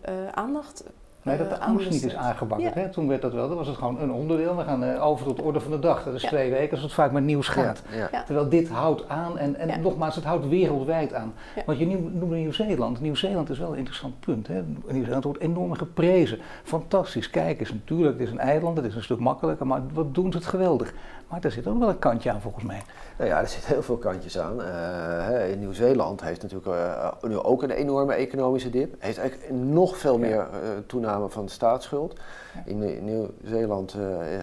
uh, 0.09 0.27
aandacht 0.31 0.83
Nee, 1.21 1.37
dat 1.37 1.49
de 1.49 1.55
eh, 1.55 1.67
angst 1.67 1.89
niet 1.89 2.05
is 2.05 2.15
aangebakken. 2.15 2.71
Hè? 2.73 2.89
Toen 2.89 3.07
werd 3.07 3.21
dat 3.21 3.33
wel, 3.33 3.47
dan 3.47 3.57
was 3.57 3.67
het 3.67 3.77
gewoon 3.77 4.01
een 4.01 4.11
onderdeel. 4.11 4.57
We 4.57 4.63
gaan 4.63 4.83
uh, 4.83 5.05
over 5.05 5.25
tot 5.25 5.35
de 5.35 5.41
orde 5.41 5.59
van 5.59 5.71
de 5.71 5.79
dag. 5.79 6.03
Dat 6.03 6.13
is 6.13 6.21
twee 6.21 6.51
weken, 6.51 6.71
als 6.71 6.81
het 6.81 6.93
vaak 6.93 7.11
met 7.11 7.23
nieuws 7.23 7.47
gaat. 7.47 7.83
Terwijl 8.25 8.49
dit 8.49 8.69
houdt 8.69 9.09
aan 9.09 9.37
en, 9.37 9.55
en 9.55 9.81
nogmaals, 9.81 10.15
het 10.15 10.23
houdt 10.23 10.47
wereldwijd 10.47 11.13
aan. 11.13 11.33
Want 11.65 11.77
je 11.77 11.85
noemde 11.85 12.35
Nieuw-Zeeland. 12.35 13.01
Nieuw-Zeeland 13.01 13.49
is 13.49 13.59
wel 13.59 13.71
een 13.71 13.77
interessant 13.77 14.19
punt. 14.19 14.49
Nieuw-Zeeland 14.87 15.23
wordt 15.23 15.39
enorm 15.39 15.73
geprezen. 15.73 16.39
Fantastisch, 16.63 17.29
kijk 17.29 17.59
eens. 17.59 17.73
Natuurlijk, 17.73 18.19
het 18.19 18.27
is 18.27 18.33
een 18.33 18.39
eiland, 18.39 18.77
het 18.77 18.85
is 18.85 18.95
een 18.95 19.03
stuk 19.03 19.19
makkelijker, 19.19 19.67
maar 19.67 19.81
wat 19.93 20.15
doen 20.15 20.31
ze 20.31 20.37
het 20.37 20.47
geweldig. 20.47 20.93
Maar 21.29 21.41
daar 21.41 21.51
zit 21.51 21.67
ook 21.67 21.79
wel 21.79 21.89
een 21.89 21.99
kantje 21.99 22.31
aan 22.31 22.41
volgens 22.41 22.63
mij. 22.63 22.81
Nou 23.17 23.29
ja, 23.29 23.39
er 23.39 23.47
zitten 23.47 23.71
heel 23.71 23.83
veel 23.83 23.97
kantjes 23.97 24.39
aan. 24.39 24.61
Uh, 24.61 25.51
in 25.51 25.59
Nieuw-Zeeland 25.59 26.21
heeft 26.21 26.41
natuurlijk 26.41 26.69
uh, 26.69 27.11
nu 27.21 27.37
ook 27.37 27.63
een 27.63 27.69
enorme 27.69 28.13
economische 28.13 28.69
dip. 28.69 28.95
Heeft 28.99 29.17
eigenlijk 29.17 29.51
nog 29.51 29.97
veel 29.97 30.17
meer 30.17 30.37
uh, 30.37 30.69
toename 30.85 31.29
van 31.29 31.45
de 31.45 31.51
staatsschuld. 31.51 32.19
In 32.65 33.05
Nieuw-Zeeland 33.05 33.95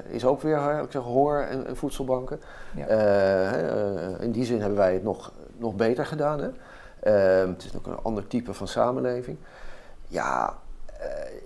is 0.08 0.24
ook 0.24 0.42
weer 0.42 0.80
ik 0.82 0.90
zeg, 0.90 1.02
honger 1.02 1.48
en, 1.48 1.66
en 1.66 1.76
voedselbanken. 1.76 2.40
Ja. 2.74 2.86
in 4.20 4.30
die 4.30 4.44
zin 4.44 4.60
hebben 4.60 4.78
wij 4.78 4.92
het 4.92 5.02
nog, 5.02 5.32
nog 5.56 5.74
beter 5.74 6.06
gedaan. 6.06 6.40
Hè? 6.40 6.48
Ehm, 7.00 7.48
het 7.48 7.64
is 7.64 7.76
ook 7.76 7.86
een 7.86 8.02
ander 8.02 8.26
type 8.26 8.54
van 8.54 8.68
samenleving. 8.68 9.38
Ja, 10.08 10.54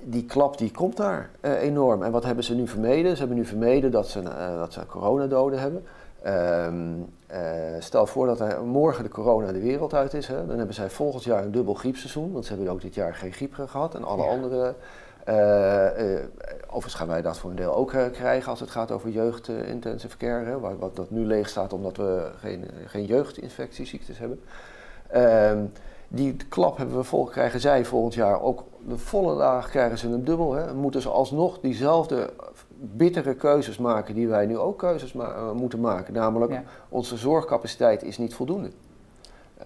die 0.02 0.24
klap 0.24 0.58
die 0.58 0.70
komt 0.70 0.96
daar 0.96 1.30
enorm. 1.40 2.02
En 2.02 2.12
wat 2.12 2.24
hebben 2.24 2.44
ze 2.44 2.54
nu 2.54 2.68
vermeden? 2.68 3.12
Ze 3.12 3.18
hebben 3.18 3.36
nu 3.36 3.44
vermeden 3.44 3.90
dat 3.90 4.08
ze, 4.08 4.22
dat 4.58 4.72
ze 4.72 4.86
coronadoden 4.86 5.60
hebben. 5.60 5.84
Uh, 7.32 7.38
stel 7.78 8.06
voor 8.06 8.26
dat 8.26 8.40
er 8.40 8.62
morgen 8.64 9.04
de 9.04 9.10
corona 9.10 9.52
de 9.52 9.60
wereld 9.60 9.94
uit 9.94 10.14
is, 10.14 10.26
hè, 10.26 10.46
dan 10.46 10.56
hebben 10.56 10.74
zij 10.74 10.90
volgend 10.90 11.24
jaar 11.24 11.42
een 11.42 11.52
dubbel 11.52 11.74
griepseizoen, 11.74 12.32
want 12.32 12.44
ze 12.44 12.52
hebben 12.52 12.72
ook 12.72 12.80
dit 12.80 12.94
jaar 12.94 13.14
geen 13.14 13.32
griep 13.32 13.54
gehad 13.54 13.94
en 13.94 14.04
alle 14.04 14.24
andere. 14.24 14.74
Uh, 15.28 15.34
uh, 15.34 16.18
overigens 16.66 16.94
gaan 16.94 17.06
wij 17.06 17.22
dat 17.22 17.38
voor 17.38 17.50
een 17.50 17.56
deel 17.56 17.74
ook 17.74 17.88
krijgen 18.12 18.50
als 18.50 18.60
het 18.60 18.70
gaat 18.70 18.90
over 18.90 19.10
jeugd-intensive 19.10 20.16
care, 20.16 20.44
hè, 20.44 20.60
waar, 20.60 20.78
wat 20.78 20.96
dat 20.96 21.10
nu 21.10 21.24
leeg 21.24 21.48
staat 21.48 21.72
omdat 21.72 21.96
we 21.96 22.30
geen, 22.38 22.64
geen 22.86 23.04
jeugdinfectieziektes 23.04 24.18
hebben. 24.18 24.40
Die 26.12 26.36
klap 26.48 26.76
hebben 26.76 26.96
we 26.96 27.02
vol, 27.02 27.24
krijgen 27.24 27.60
zij 27.60 27.84
volgend 27.84 28.14
jaar 28.14 28.42
ook 28.42 28.64
de 28.88 28.98
volle 28.98 29.36
dagen 29.36 29.70
krijgen 29.70 29.98
ze 29.98 30.08
een 30.08 30.24
dubbel. 30.24 30.52
Hè. 30.52 30.74
Moeten 30.74 31.02
ze 31.02 31.08
alsnog 31.08 31.60
diezelfde 31.60 32.32
bittere 32.78 33.34
keuzes 33.34 33.78
maken 33.78 34.14
die 34.14 34.28
wij 34.28 34.46
nu 34.46 34.58
ook 34.58 34.78
keuzes 34.78 35.12
ma 35.12 35.52
moeten 35.52 35.80
maken. 35.80 36.14
Namelijk, 36.14 36.60
onze 36.88 37.16
zorgcapaciteit 37.16 38.02
is 38.02 38.18
niet 38.18 38.34
voldoende. 38.34 38.70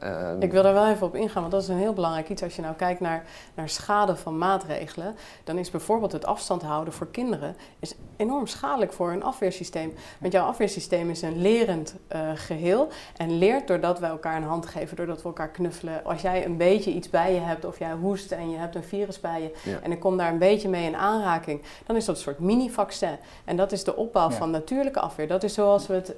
Um, 0.03 0.43
ik 0.43 0.53
wil 0.53 0.63
daar 0.63 0.73
wel 0.73 0.89
even 0.89 1.07
op 1.07 1.15
ingaan, 1.15 1.41
want 1.41 1.53
dat 1.53 1.63
is 1.63 1.69
een 1.69 1.77
heel 1.77 1.93
belangrijk 1.93 2.29
iets. 2.29 2.43
Als 2.43 2.57
je 2.57 2.63
nou 2.63 2.75
kijkt 2.75 3.01
naar, 3.01 3.25
naar 3.55 3.69
schade 3.69 4.17
van 4.17 4.39
maatregelen, 4.39 5.15
dan 5.45 5.59
is 5.59 5.71
bijvoorbeeld 5.71 6.13
het 6.13 6.27
afstand 6.27 6.63
houden 6.63 6.95
voor 6.95 7.11
kinderen 7.11 7.57
is 7.79 7.95
enorm 8.17 8.47
schadelijk 8.47 8.93
voor 8.93 9.11
hun 9.11 9.23
afweersysteem. 9.23 9.95
Want 10.19 10.33
jouw 10.33 10.47
afweersysteem 10.47 11.11
is 11.11 11.23
een 11.23 11.41
lerend 11.41 11.95
uh, 12.13 12.31
geheel 12.35 12.89
en 13.17 13.39
leert 13.39 13.69
doordat 13.69 13.99
we 13.99 14.07
elkaar 14.07 14.37
een 14.37 14.43
hand 14.43 14.67
geven, 14.67 14.97
doordat 14.97 15.23
we 15.23 15.29
elkaar 15.29 15.51
knuffelen. 15.51 16.05
Als 16.05 16.23
jij 16.23 16.45
een 16.45 16.57
beetje 16.57 16.91
iets 16.91 17.11
bij 17.11 17.35
je 17.35 17.41
hebt 17.41 17.65
of 17.65 17.79
jij 17.79 17.93
hoest 17.93 18.33
en 18.33 18.51
je 18.51 18.57
hebt 18.57 18.75
een 18.75 18.85
virus 18.85 19.21
bij 19.21 19.43
je 19.43 19.71
ja. 19.71 19.79
en 19.83 19.93
ik 19.93 20.01
kom 20.01 20.17
daar 20.17 20.33
een 20.33 20.39
beetje 20.39 20.69
mee 20.69 20.87
in 20.87 20.97
aanraking, 20.97 21.63
dan 21.87 21.97
is 21.97 22.05
dat 22.05 22.17
een 22.17 22.23
soort 22.23 22.39
mini-vaccin. 22.39 23.17
En 23.45 23.57
dat 23.57 23.73
is 23.73 23.85
de 23.85 23.97
opbouw 23.97 24.31
ja. 24.31 24.37
van 24.37 24.51
natuurlijke 24.51 25.01
afweer. 25.01 25.29
Dat 25.29 25.43
is 25.43 25.55
zoals 25.55 25.87
we 25.87 25.95
het 25.95 26.15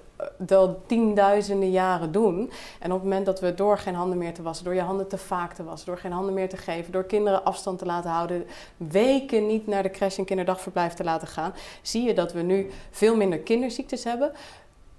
al 0.48 0.82
tienduizenden 0.86 1.70
jaren 1.70 2.12
doen. 2.12 2.50
En 2.80 2.92
op 2.92 3.00
het 3.00 3.02
moment 3.02 3.26
dat 3.26 3.40
we 3.40 3.54
door 3.54 3.64
door 3.66 3.78
geen 3.78 3.94
handen 3.94 4.18
meer 4.18 4.34
te 4.34 4.42
wassen, 4.42 4.64
door 4.64 4.74
je 4.74 4.80
handen 4.80 5.08
te 5.08 5.18
vaak 5.18 5.52
te 5.52 5.64
wassen, 5.64 5.86
door 5.86 5.98
geen 5.98 6.12
handen 6.12 6.34
meer 6.34 6.48
te 6.48 6.56
geven, 6.56 6.92
door 6.92 7.04
kinderen 7.04 7.44
afstand 7.44 7.78
te 7.78 7.86
laten 7.86 8.10
houden, 8.10 8.44
weken 8.76 9.46
niet 9.46 9.66
naar 9.66 9.82
de 9.82 9.90
crash 9.90 10.18
en 10.18 10.24
kinderdagverblijf 10.24 10.94
te 10.94 11.04
laten 11.04 11.28
gaan, 11.28 11.54
zie 11.82 12.02
je 12.02 12.14
dat 12.14 12.32
we 12.32 12.42
nu 12.42 12.70
veel 12.90 13.16
minder 13.16 13.38
kinderziektes 13.38 14.04
hebben. 14.04 14.32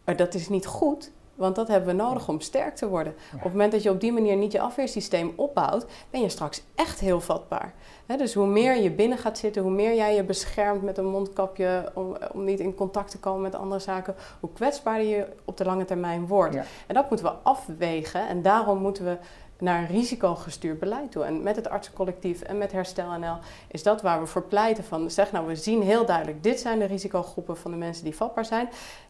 Maar 0.06 0.16
dat 0.16 0.34
is 0.34 0.50
niet 0.50 0.66
goed, 0.66 1.12
Want 1.36 1.56
dat 1.56 1.68
hebben 1.68 1.96
we 1.96 2.04
nodig 2.04 2.28
om 2.28 2.42
sterk 2.42 2.76
te 2.76 2.88
worden. 2.88 3.14
Op 3.34 3.44
het 3.44 3.52
moment 3.52 3.72
dat 3.72 3.84
je 3.84 3.90
op 3.90 4.02
die 4.02 4.12
manier 4.12 4.36
niet 4.36 4.52
je 4.52 4.60
afweersysteem 4.60 5.34
opbouwt, 5.36 5.86
ben 6.10 6.22
je 6.22 6.30
straks 6.30 6.64
echt 6.76 7.00
heel 7.00 7.22
vatbaar. 7.22 7.74
Dus 8.16 8.34
hoe 8.34 8.48
meer 8.48 8.82
je 8.82 8.92
binnen 8.92 9.18
gaat 9.18 9.38
zitten, 9.38 9.62
hoe 9.62 9.72
meer 9.72 9.96
jij 9.96 10.16
je 10.16 10.24
beschermt 10.24 10.82
met 10.82 10.98
een 10.98 11.06
mondkapje 11.06 11.92
om, 11.94 12.18
om 12.34 12.44
niet 12.44 12.60
in 12.60 12.76
contact 12.76 13.12
te 13.12 13.20
komen 13.20 13.42
met 13.42 13.56
andere 13.56 13.82
zaken, 13.82 14.16
hoe 14.40 14.50
kwetsbaarder 14.54 15.08
je 15.08 15.26
op 15.46 15.58
de 15.58 15.66
lange 15.66 15.86
termijn 15.86 16.28
wordt. 16.28 16.56
En 16.88 16.94
dat 16.94 17.10
moeten 17.10 17.28
we 17.28 17.34
afwegen 17.44 18.28
en 18.28 18.42
daarom 18.42 18.78
moeten 18.78 19.06
we 19.06 19.18
naar 19.60 19.92
risicogestuurd 19.92 20.80
beleid 20.80 21.12
toe. 21.12 21.24
En 21.24 21.44
met 21.44 21.56
het 21.56 21.70
artsencollectief 21.70 22.42
en 22.42 22.58
met 22.58 22.72
Herstel 22.72 23.18
NL 23.20 23.38
is 23.68 23.84
dat 23.84 24.02
waar 24.02 24.20
we 24.20 24.26
voor 24.26 24.44
pleiten 24.44 24.84
van 24.84 25.12
zeg 25.12 25.32
nou 25.32 25.48
we 25.48 25.56
zien 25.56 25.82
heel 25.82 26.06
duidelijk 26.06 26.44
dit 26.44 26.60
zijn 26.60 26.80
de 26.80 26.86
risicogroepen 26.86 27.58
van 27.58 27.72
de 27.72 27.78
mensen 27.78 28.04
die 28.04 28.16
vatbaar 28.16 28.46
zijn. 28.46 28.70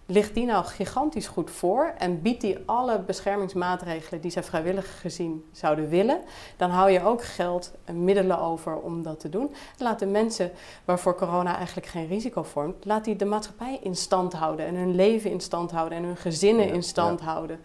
Ligt 0.09 0.33
die 0.33 0.45
nou 0.45 0.65
gigantisch 0.65 1.27
goed 1.27 1.51
voor 1.51 1.93
en 1.97 2.21
biedt 2.21 2.41
die 2.41 2.57
alle 2.65 2.99
beschermingsmaatregelen 2.99 4.21
die 4.21 4.31
zij 4.31 4.43
vrijwillig 4.43 4.99
gezien 5.01 5.43
zouden 5.51 5.89
willen, 5.89 6.21
dan 6.57 6.69
hou 6.69 6.91
je 6.91 7.03
ook 7.03 7.23
geld 7.23 7.71
en 7.85 8.03
middelen 8.03 8.39
over 8.39 8.79
om 8.79 9.03
dat 9.03 9.19
te 9.19 9.29
doen. 9.29 9.55
laat 9.77 9.99
de 9.99 10.05
mensen 10.05 10.51
waarvoor 10.85 11.15
corona 11.15 11.55
eigenlijk 11.55 11.87
geen 11.87 12.07
risico 12.07 12.43
vormt, 12.43 12.85
laat 12.85 13.05
die 13.05 13.15
de 13.15 13.25
maatschappij 13.25 13.79
in 13.81 13.95
stand 13.95 14.33
houden 14.33 14.65
en 14.65 14.75
hun 14.75 14.95
leven 14.95 15.31
in 15.31 15.41
stand 15.41 15.71
houden 15.71 15.97
en 15.97 16.03
hun 16.03 16.17
gezinnen 16.17 16.69
in 16.69 16.83
stand 16.83 17.21
houden. 17.21 17.59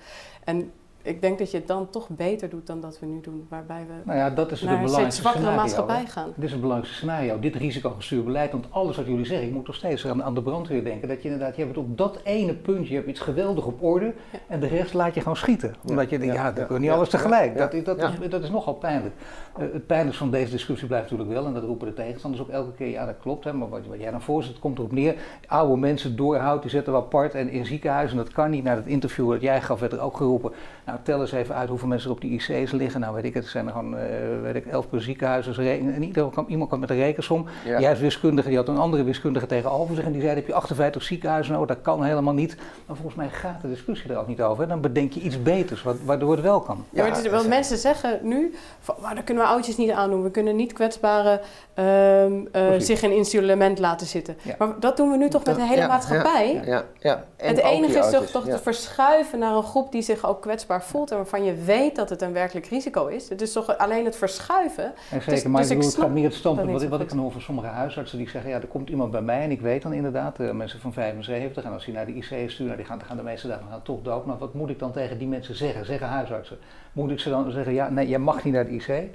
En 0.45 0.73
ik 1.03 1.21
denk 1.21 1.39
dat 1.39 1.51
je 1.51 1.57
het 1.57 1.67
dan 1.67 1.91
toch 1.91 2.09
beter 2.09 2.49
doet 2.49 2.67
dan 2.67 2.81
dat 2.81 2.99
we 3.01 3.07
nu 3.07 3.21
doen, 3.21 3.47
waarbij 3.49 3.87
we 3.87 3.93
nou 4.05 4.19
ja, 4.19 4.31
dat 4.31 4.51
is 4.51 4.63
naar 4.63 4.75
een 4.75 4.81
belangrijkste 4.81 5.29
scenario, 5.29 5.57
maatschappij 5.57 6.07
gaan. 6.07 6.33
Dit 6.35 6.45
is 6.45 6.53
een 6.53 6.61
belangrijk 6.61 6.95
scenario, 6.95 7.39
dit 7.39 7.55
risicogestuurd 7.55 8.25
beleid. 8.25 8.53
Want 8.53 8.67
alles 8.71 8.97
wat 8.97 9.07
jullie 9.07 9.25
zeggen, 9.25 9.47
ik 9.47 9.53
moet 9.53 9.67
nog 9.67 9.77
steeds 9.77 10.07
aan, 10.07 10.23
aan 10.23 10.35
de 10.35 10.43
brandweer 10.43 10.85
denken, 10.85 11.09
dat 11.09 11.23
je 11.23 11.29
inderdaad, 11.29 11.57
je 11.57 11.63
hebt 11.63 11.77
het 11.77 11.85
op 11.85 11.99
dat 11.99 12.21
ene 12.25 12.55
puntje, 12.55 12.89
je 12.89 12.95
hebt 12.95 13.09
iets 13.09 13.21
geweldig 13.21 13.65
op 13.65 13.83
orde 13.83 14.13
en 14.49 14.61
de 14.61 14.67
rest 14.67 14.95
laat 14.95 15.15
je 15.15 15.21
gewoon 15.21 15.37
schieten. 15.37 15.75
Omdat 15.87 16.11
je 16.11 16.19
denkt, 16.19 16.35
ja, 16.35 16.45
ja 16.45 16.53
dat 16.53 16.67
kun 16.67 16.81
niet 16.81 16.91
alles 16.91 17.09
tegelijk. 17.09 17.57
Dat, 17.57 17.85
dat, 17.85 18.03
is, 18.03 18.29
dat 18.29 18.43
is 18.43 18.51
nogal 18.51 18.75
pijnlijk. 18.75 19.15
Uh, 19.59 19.73
het 19.73 19.87
pijnlijkste 19.87 20.23
van 20.23 20.33
deze 20.33 20.51
discussie 20.51 20.89
blijft 20.89 21.11
natuurlijk 21.11 21.39
wel, 21.39 21.47
en 21.47 21.55
dat 21.55 21.65
roepen 21.65 21.87
de 21.87 21.95
tegenstanders 21.95 22.43
ook 22.43 22.49
elke 22.49 22.73
keer, 22.73 22.89
ja 22.89 23.07
dat 23.07 23.17
klopt, 23.21 23.45
hè, 23.45 23.53
maar 23.53 23.69
wat, 23.69 23.87
wat 23.87 24.01
jij 24.01 24.11
dan 24.11 24.23
voorzet, 24.23 24.59
komt 24.59 24.79
erop 24.79 24.93
neer, 24.93 25.15
oude 25.47 25.77
mensen 25.77 26.17
doorhoudt, 26.17 26.63
die 26.63 26.71
zetten 26.71 26.93
we 26.93 26.99
apart 26.99 27.35
en 27.35 27.49
in 27.49 27.67
ziekenhuizen, 27.67 28.17
dat 28.17 28.33
kan 28.33 28.51
niet. 28.51 28.65
Na 28.65 28.75
het 28.75 28.87
interview 28.87 29.31
dat 29.31 29.41
jij 29.41 29.61
gaf, 29.61 29.81
werd 29.81 29.93
er 29.93 30.01
ook 30.01 30.17
geroepen, 30.17 30.53
nou 30.85 30.99
tel 31.03 31.21
eens 31.21 31.33
even 31.33 31.55
uit 31.55 31.69
hoeveel 31.69 31.89
mensen 31.89 32.09
er 32.09 32.15
op 32.15 32.21
die 32.21 32.31
IC's 32.31 32.73
liggen. 32.73 33.01
Nou 33.01 33.15
weet 33.15 33.25
ik 33.25 33.35
het, 33.35 33.47
zijn 33.47 33.67
er 33.67 33.73
gewoon, 33.73 33.95
uh, 33.95 34.01
weet 34.43 34.55
ik, 34.55 34.67
elf 34.67 34.89
per 34.89 35.03
ziekenhuis. 35.03 35.59
En 35.59 36.03
ieder 36.03 36.31
kwam, 36.31 36.45
iemand 36.49 36.69
kwam 36.69 36.81
met 36.81 36.91
een 36.91 36.97
rekensom. 36.97 37.47
Ja. 37.65 37.81
Jij 37.81 37.97
wiskundige, 37.97 38.49
die 38.49 38.57
had 38.57 38.69
een 38.69 38.79
andere 38.79 39.05
wiskundige 39.05 39.47
tegenover 39.47 39.95
zich. 39.95 40.05
En 40.05 40.13
die 40.13 40.21
zei, 40.21 40.35
heb 40.35 40.47
je 40.47 40.55
58 40.55 41.03
ziekenhuizen 41.03 41.53
nodig, 41.53 41.69
dat 41.69 41.85
kan 41.85 42.05
helemaal 42.05 42.35
niet. 42.35 42.57
Maar 42.87 42.97
volgens 42.97 43.17
mij 43.17 43.29
gaat 43.29 43.61
de 43.63 43.69
discussie 43.69 44.11
er 44.11 44.19
ook 44.19 44.27
niet 44.27 44.43
over. 44.43 44.69
Dan 44.69 44.81
bedenk 44.81 45.13
je 45.13 45.21
iets 45.21 45.43
beters, 45.43 45.85
waardoor 46.05 46.31
het 46.31 46.41
wel 46.41 46.61
kan. 46.61 46.85
Ja, 46.91 47.07
ja 47.07 47.31
want 47.31 47.49
mensen 47.49 47.79
zeggen 47.79 48.19
nu, 48.23 48.55
van, 48.81 48.95
maar 49.01 49.15
dat 49.15 49.25
kunnen 49.25 49.45
we 49.45 49.51
oudjes 49.51 49.77
niet 49.77 49.91
aandoen. 49.91 50.23
We 50.23 50.31
kunnen 50.31 50.57
niet 50.57 50.73
kwetsbare 50.73 51.41
uh, 51.79 52.27
uh, 52.27 52.41
zich 52.79 53.03
in 53.03 53.13
instrument 53.13 53.79
laten 53.79 54.07
zitten. 54.07 54.37
Maar 54.59 54.81
dat 54.81 54.97
doen 54.97 55.11
we 55.11 55.17
nu 55.17 55.29
toch 55.29 55.45
met 55.45 55.55
de 55.55 55.67
hele 55.67 55.87
maatschappij? 55.87 56.63
Ja, 56.65 56.85
ja, 56.99 57.25
Het 57.37 57.59
enige 57.59 57.99
is 57.99 58.11
toch, 58.11 58.25
toch 58.25 58.45
te 58.45 58.59
verschuiven 58.59 59.39
naar 59.39 59.55
een 59.55 59.63
groep 59.63 59.93
die 59.93 60.03
zich 60.03 60.27
ook 60.27 60.43
kwetsbaar 60.43 60.72
voelt 60.81 61.11
en 61.11 61.17
waarvan 61.17 61.45
je 61.45 61.55
weet 61.55 61.97
dat 61.97 62.11
het 62.11 62.23
een 62.23 62.33
werkelijk 62.33 62.67
risico 62.67 63.07
is. 63.07 63.29
Het 63.29 63.41
is 63.41 63.53
toch 63.53 63.79
alleen 63.79 64.05
het 64.05 64.17
verschuiven. 64.17 64.85
En 64.85 64.95
zeker, 65.11 65.33
dus, 65.33 65.43
maar 65.43 65.61
dus 65.61 65.71
ik 65.71 65.77
bedoel, 65.77 65.93
het 65.93 66.01
gaat 66.01 66.11
meer 66.11 66.25
het 66.25 66.35
standpunt. 66.35 66.71
Wat, 66.73 66.85
wat 66.85 67.01
ik 67.01 67.09
dan 67.09 67.19
hoor 67.19 67.33
van 67.33 67.41
sommige 67.41 67.67
huisartsen 67.67 68.19
die 68.19 68.29
zeggen, 68.29 68.51
ja, 68.51 68.61
er 68.61 68.67
komt 68.67 68.89
iemand 68.89 69.11
bij 69.11 69.23
mij 69.23 69.43
en 69.43 69.51
ik 69.51 69.61
weet 69.61 69.83
dan 69.83 69.93
inderdaad, 69.93 70.41
uh, 70.41 70.51
mensen 70.51 70.81
van 70.81 70.93
75 70.93 71.65
en 71.65 71.73
als 71.73 71.85
die 71.85 71.95
naar 71.95 72.07
de 72.07 72.15
IC 72.15 72.25
sturen, 72.25 72.67
nou, 72.67 72.77
die 72.77 72.87
gaan, 72.87 72.99
dan 72.99 73.07
gaan 73.07 73.17
de 73.17 73.23
meeste 73.23 73.49
dagen 73.49 73.67
gaan 73.71 73.83
toch 73.83 74.03
dood. 74.03 74.27
Maar 74.27 74.39
wat 74.39 74.55
moet 74.55 74.71
ik 74.71 74.79
dan 74.79 74.93
tegen 74.93 75.19
die 75.19 75.29
mensen 75.29 75.55
zeggen, 75.55 75.85
zeggen 75.85 76.09
huisartsen? 76.09 76.59
Moet 76.93 77.11
ik 77.11 77.19
ze 77.19 77.31
dan 77.31 77.51
zeggen, 77.51 77.73
ja, 77.73 77.89
nee, 77.89 78.09
jij 78.09 78.19
mag 78.19 78.45
niet 78.45 78.55
naar 78.55 78.65
de 78.65 78.71
IC? 78.71 79.11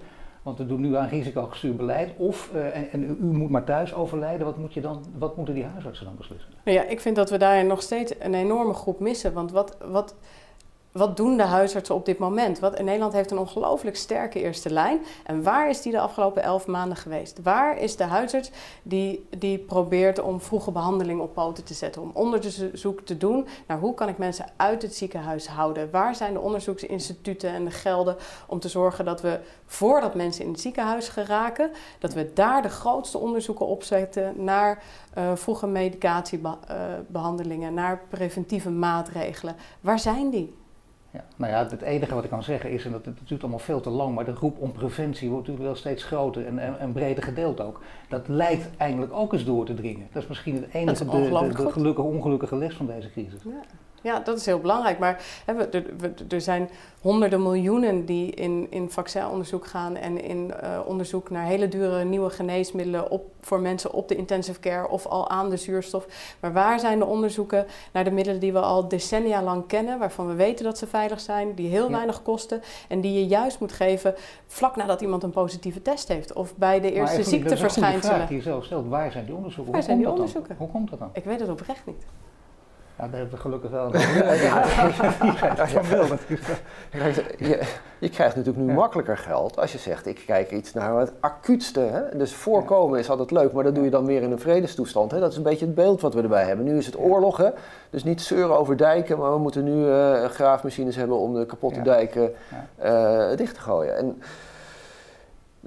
Want 0.47 0.59
we 0.59 0.65
doen 0.65 0.81
nu 0.81 0.95
aan 0.95 1.07
risicogestuurd 1.07 1.77
beleid. 1.77 2.11
Of, 2.17 2.51
uh, 2.55 2.75
en, 2.75 2.89
en, 2.91 3.17
u 3.21 3.25
moet 3.25 3.49
maar 3.49 3.63
thuis 3.63 3.93
overlijden. 3.93 4.45
Wat, 4.45 4.57
moet 4.57 4.73
je 4.73 4.81
dan, 4.81 5.05
wat 5.17 5.37
moeten 5.37 5.53
die 5.53 5.63
huisartsen 5.63 6.05
dan 6.05 6.15
beslissen? 6.17 6.49
Nou 6.63 6.77
ja, 6.77 6.83
ik 6.83 6.99
vind 6.99 7.15
dat 7.15 7.29
we 7.29 7.37
daar 7.37 7.65
nog 7.65 7.81
steeds 7.81 8.13
een 8.19 8.33
enorme 8.33 8.73
groep 8.73 8.99
missen. 8.99 9.33
Want 9.33 9.51
wat, 9.51 9.77
wat, 9.85 10.15
wat 10.91 11.17
doen 11.17 11.37
de 11.37 11.43
huisartsen 11.43 11.95
op 11.95 12.05
dit 12.05 12.17
moment? 12.17 12.59
Wat, 12.59 12.81
Nederland 12.81 13.13
heeft 13.13 13.31
een 13.31 13.37
ongelooflijk 13.37 13.95
sterke 13.95 14.39
eerste 14.39 14.69
lijn. 14.69 14.99
En 15.23 15.43
waar 15.43 15.69
is 15.69 15.81
die 15.81 15.91
de 15.91 15.99
afgelopen 15.99 16.43
elf 16.43 16.67
maanden 16.67 16.97
geweest? 16.97 17.41
Waar 17.43 17.77
is 17.77 17.95
de 17.95 18.03
huisarts 18.03 18.51
die, 18.83 19.27
die 19.37 19.57
probeert 19.57 20.19
om 20.19 20.41
vroege 20.41 20.71
behandeling 20.71 21.21
op 21.21 21.33
poten 21.33 21.63
te 21.63 21.73
zetten? 21.73 22.01
Om 22.01 22.11
onderzoek 22.13 23.01
te 23.01 23.17
doen 23.17 23.47
naar 23.67 23.79
hoe 23.79 23.93
kan 23.93 24.07
ik 24.07 24.17
mensen 24.17 24.45
uit 24.55 24.81
het 24.81 24.95
ziekenhuis 24.95 25.47
houden? 25.47 25.91
Waar 25.91 26.15
zijn 26.15 26.33
de 26.33 26.39
onderzoeksinstituten 26.39 27.49
en 27.49 27.65
de 27.65 27.71
gelden 27.71 28.15
om 28.47 28.59
te 28.59 28.69
zorgen 28.69 29.05
dat 29.05 29.21
we 29.21 29.39
voordat 29.65 30.15
mensen 30.15 30.43
in 30.43 30.51
het 30.51 30.61
ziekenhuis 30.61 31.09
geraken, 31.09 31.71
dat 31.99 32.13
we 32.13 32.33
daar 32.33 32.61
de 32.61 32.69
grootste 32.69 33.17
onderzoeken 33.17 33.65
opzetten 33.65 34.43
naar 34.43 34.83
uh, 35.17 35.35
vroege 35.35 35.67
medicatiebehandelingen, 35.67 37.73
naar 37.73 38.01
preventieve 38.09 38.69
maatregelen. 38.69 39.55
Waar 39.81 39.99
zijn 39.99 40.29
die? 40.29 40.55
Ja, 41.17 41.23
nou 41.35 41.51
ja, 41.51 41.67
het 41.69 41.81
enige 41.81 42.13
wat 42.13 42.23
ik 42.23 42.29
kan 42.29 42.43
zeggen 42.43 42.71
is, 42.71 42.85
en 42.85 42.91
dat 42.91 43.05
het 43.05 43.17
duurt 43.23 43.41
allemaal 43.41 43.59
veel 43.59 43.79
te 43.79 43.89
lang, 43.89 44.15
maar 44.15 44.25
de 44.25 44.33
roep 44.33 44.59
om 44.59 44.71
preventie 44.71 45.29
wordt 45.29 45.47
natuurlijk 45.47 45.73
wel 45.73 45.81
steeds 45.83 46.03
groter 46.03 46.45
en, 46.45 46.59
en, 46.59 46.79
en 46.79 46.91
breder 46.91 47.23
gedeeld 47.23 47.61
ook. 47.61 47.81
Dat 48.09 48.27
lijkt 48.27 48.69
eigenlijk 48.77 49.13
ook 49.13 49.33
eens 49.33 49.45
door 49.45 49.65
te 49.65 49.73
dringen. 49.73 50.07
Dat 50.11 50.21
is 50.21 50.27
misschien 50.27 50.55
het 50.55 50.73
enige, 50.73 51.05
de, 51.05 51.11
de, 51.11 51.63
de, 51.63 51.71
gelukkige, 51.71 52.07
ongelukkige 52.07 52.55
les 52.55 52.75
van 52.75 52.85
deze 52.85 53.11
crisis. 53.11 53.41
Ja. 53.43 53.61
Ja, 54.01 54.19
dat 54.19 54.37
is 54.37 54.45
heel 54.45 54.59
belangrijk. 54.59 54.99
Maar 54.99 55.23
hè, 55.45 55.53
er, 55.53 55.85
er, 56.29 56.41
zijn 56.41 56.69
honderden 57.01 57.41
miljoenen 57.41 58.05
die 58.05 58.31
in, 58.31 58.67
in 58.69 58.89
vaccinonderzoek 58.89 59.67
gaan 59.67 59.95
en 59.95 60.23
in 60.23 60.53
uh, 60.63 60.79
onderzoek 60.85 61.29
naar 61.29 61.45
hele 61.45 61.67
dure 61.67 62.03
nieuwe 62.03 62.29
geneesmiddelen 62.29 63.11
op, 63.11 63.25
voor 63.41 63.59
mensen 63.59 63.93
op 63.93 64.07
de 64.07 64.15
intensive 64.15 64.59
care 64.59 64.89
of 64.89 65.05
al 65.05 65.29
aan 65.29 65.49
de 65.49 65.57
zuurstof. 65.57 66.07
Maar 66.39 66.53
waar 66.53 66.79
zijn 66.79 66.99
de 66.99 67.05
onderzoeken 67.05 67.65
naar 67.91 68.03
de 68.03 68.11
middelen 68.11 68.39
die 68.39 68.53
we 68.53 68.59
al 68.59 68.87
decennia 68.87 69.43
lang 69.43 69.67
kennen, 69.67 69.99
waarvan 69.99 70.27
we 70.27 70.33
weten 70.33 70.65
dat 70.65 70.77
ze 70.77 70.87
veilig 70.87 71.19
zijn, 71.19 71.53
die 71.53 71.69
heel 71.69 71.91
weinig 71.91 72.21
kosten 72.21 72.61
en 72.87 73.01
die 73.01 73.13
je 73.13 73.27
juist 73.27 73.59
moet 73.59 73.71
geven 73.71 74.15
vlak 74.47 74.75
nadat 74.75 75.01
iemand 75.01 75.23
een 75.23 75.29
positieve 75.29 75.81
test 75.81 76.07
heeft 76.07 76.33
of 76.33 76.55
bij 76.55 76.79
de 76.79 76.91
eerste 76.91 77.23
ziekteverschijnselen. 77.23 77.93
Dat 77.93 78.03
is 78.03 78.09
een 78.09 78.15
vraag 78.15 78.27
die 78.27 78.37
je 78.37 78.43
zelf 78.43 78.65
stelt. 78.65 78.87
Waar 78.87 79.11
zijn 79.11 79.25
die 79.25 79.35
onderzoeken? 79.35 79.71
Waar 79.71 79.81
Hoe 79.81 79.89
zijn 79.89 80.01
die 80.01 80.11
onderzoeken? 80.11 80.55
Hoe 80.57 80.69
komt 80.69 80.89
dat 80.89 80.99
dan? 80.99 81.09
Ik 81.13 81.23
weet 81.23 81.39
het 81.39 81.49
oprecht 81.49 81.85
niet. 81.85 82.05
Ja, 82.97 83.07
daar 83.07 83.19
hebben 83.19 83.35
we 83.35 83.41
gelukkig 83.41 83.69
wel 83.69 83.85
een 83.85 83.91
je, 87.49 87.61
je 87.99 88.09
krijgt 88.09 88.35
natuurlijk 88.35 88.65
nu 88.65 88.73
makkelijker 88.73 89.17
geld 89.17 89.59
als 89.59 89.71
je 89.71 89.77
zegt, 89.77 90.05
ik 90.05 90.23
kijk 90.25 90.51
iets 90.51 90.73
naar 90.73 90.99
het 90.99 91.11
acuutste. 91.19 91.79
Hè? 91.79 92.17
Dus 92.17 92.33
voorkomen 92.33 92.99
is 92.99 93.09
altijd 93.09 93.31
leuk, 93.31 93.51
maar 93.51 93.63
dat 93.63 93.75
doe 93.75 93.83
je 93.83 93.89
dan 93.89 94.05
meer 94.05 94.21
in 94.21 94.31
een 94.31 94.39
vredestoestand. 94.39 95.11
Hè? 95.11 95.19
Dat 95.19 95.31
is 95.31 95.37
een 95.37 95.43
beetje 95.43 95.65
het 95.65 95.75
beeld 95.75 96.01
wat 96.01 96.13
we 96.13 96.21
erbij 96.21 96.45
hebben. 96.45 96.65
Nu 96.65 96.77
is 96.77 96.85
het 96.85 96.99
oorlog, 96.99 97.37
hè? 97.37 97.49
dus 97.89 98.03
niet 98.03 98.21
zeuren 98.21 98.57
over 98.57 98.77
dijken, 98.77 99.17
maar 99.17 99.31
we 99.31 99.39
moeten 99.39 99.63
nu 99.63 99.85
uh, 99.85 100.25
graafmachines 100.25 100.95
hebben 100.95 101.17
om 101.17 101.33
de 101.33 101.45
kapotte 101.45 101.81
dijken 101.81 102.33
uh, 102.83 103.35
dicht 103.35 103.53
te 103.53 103.61
gooien. 103.61 103.97
En, 103.97 104.21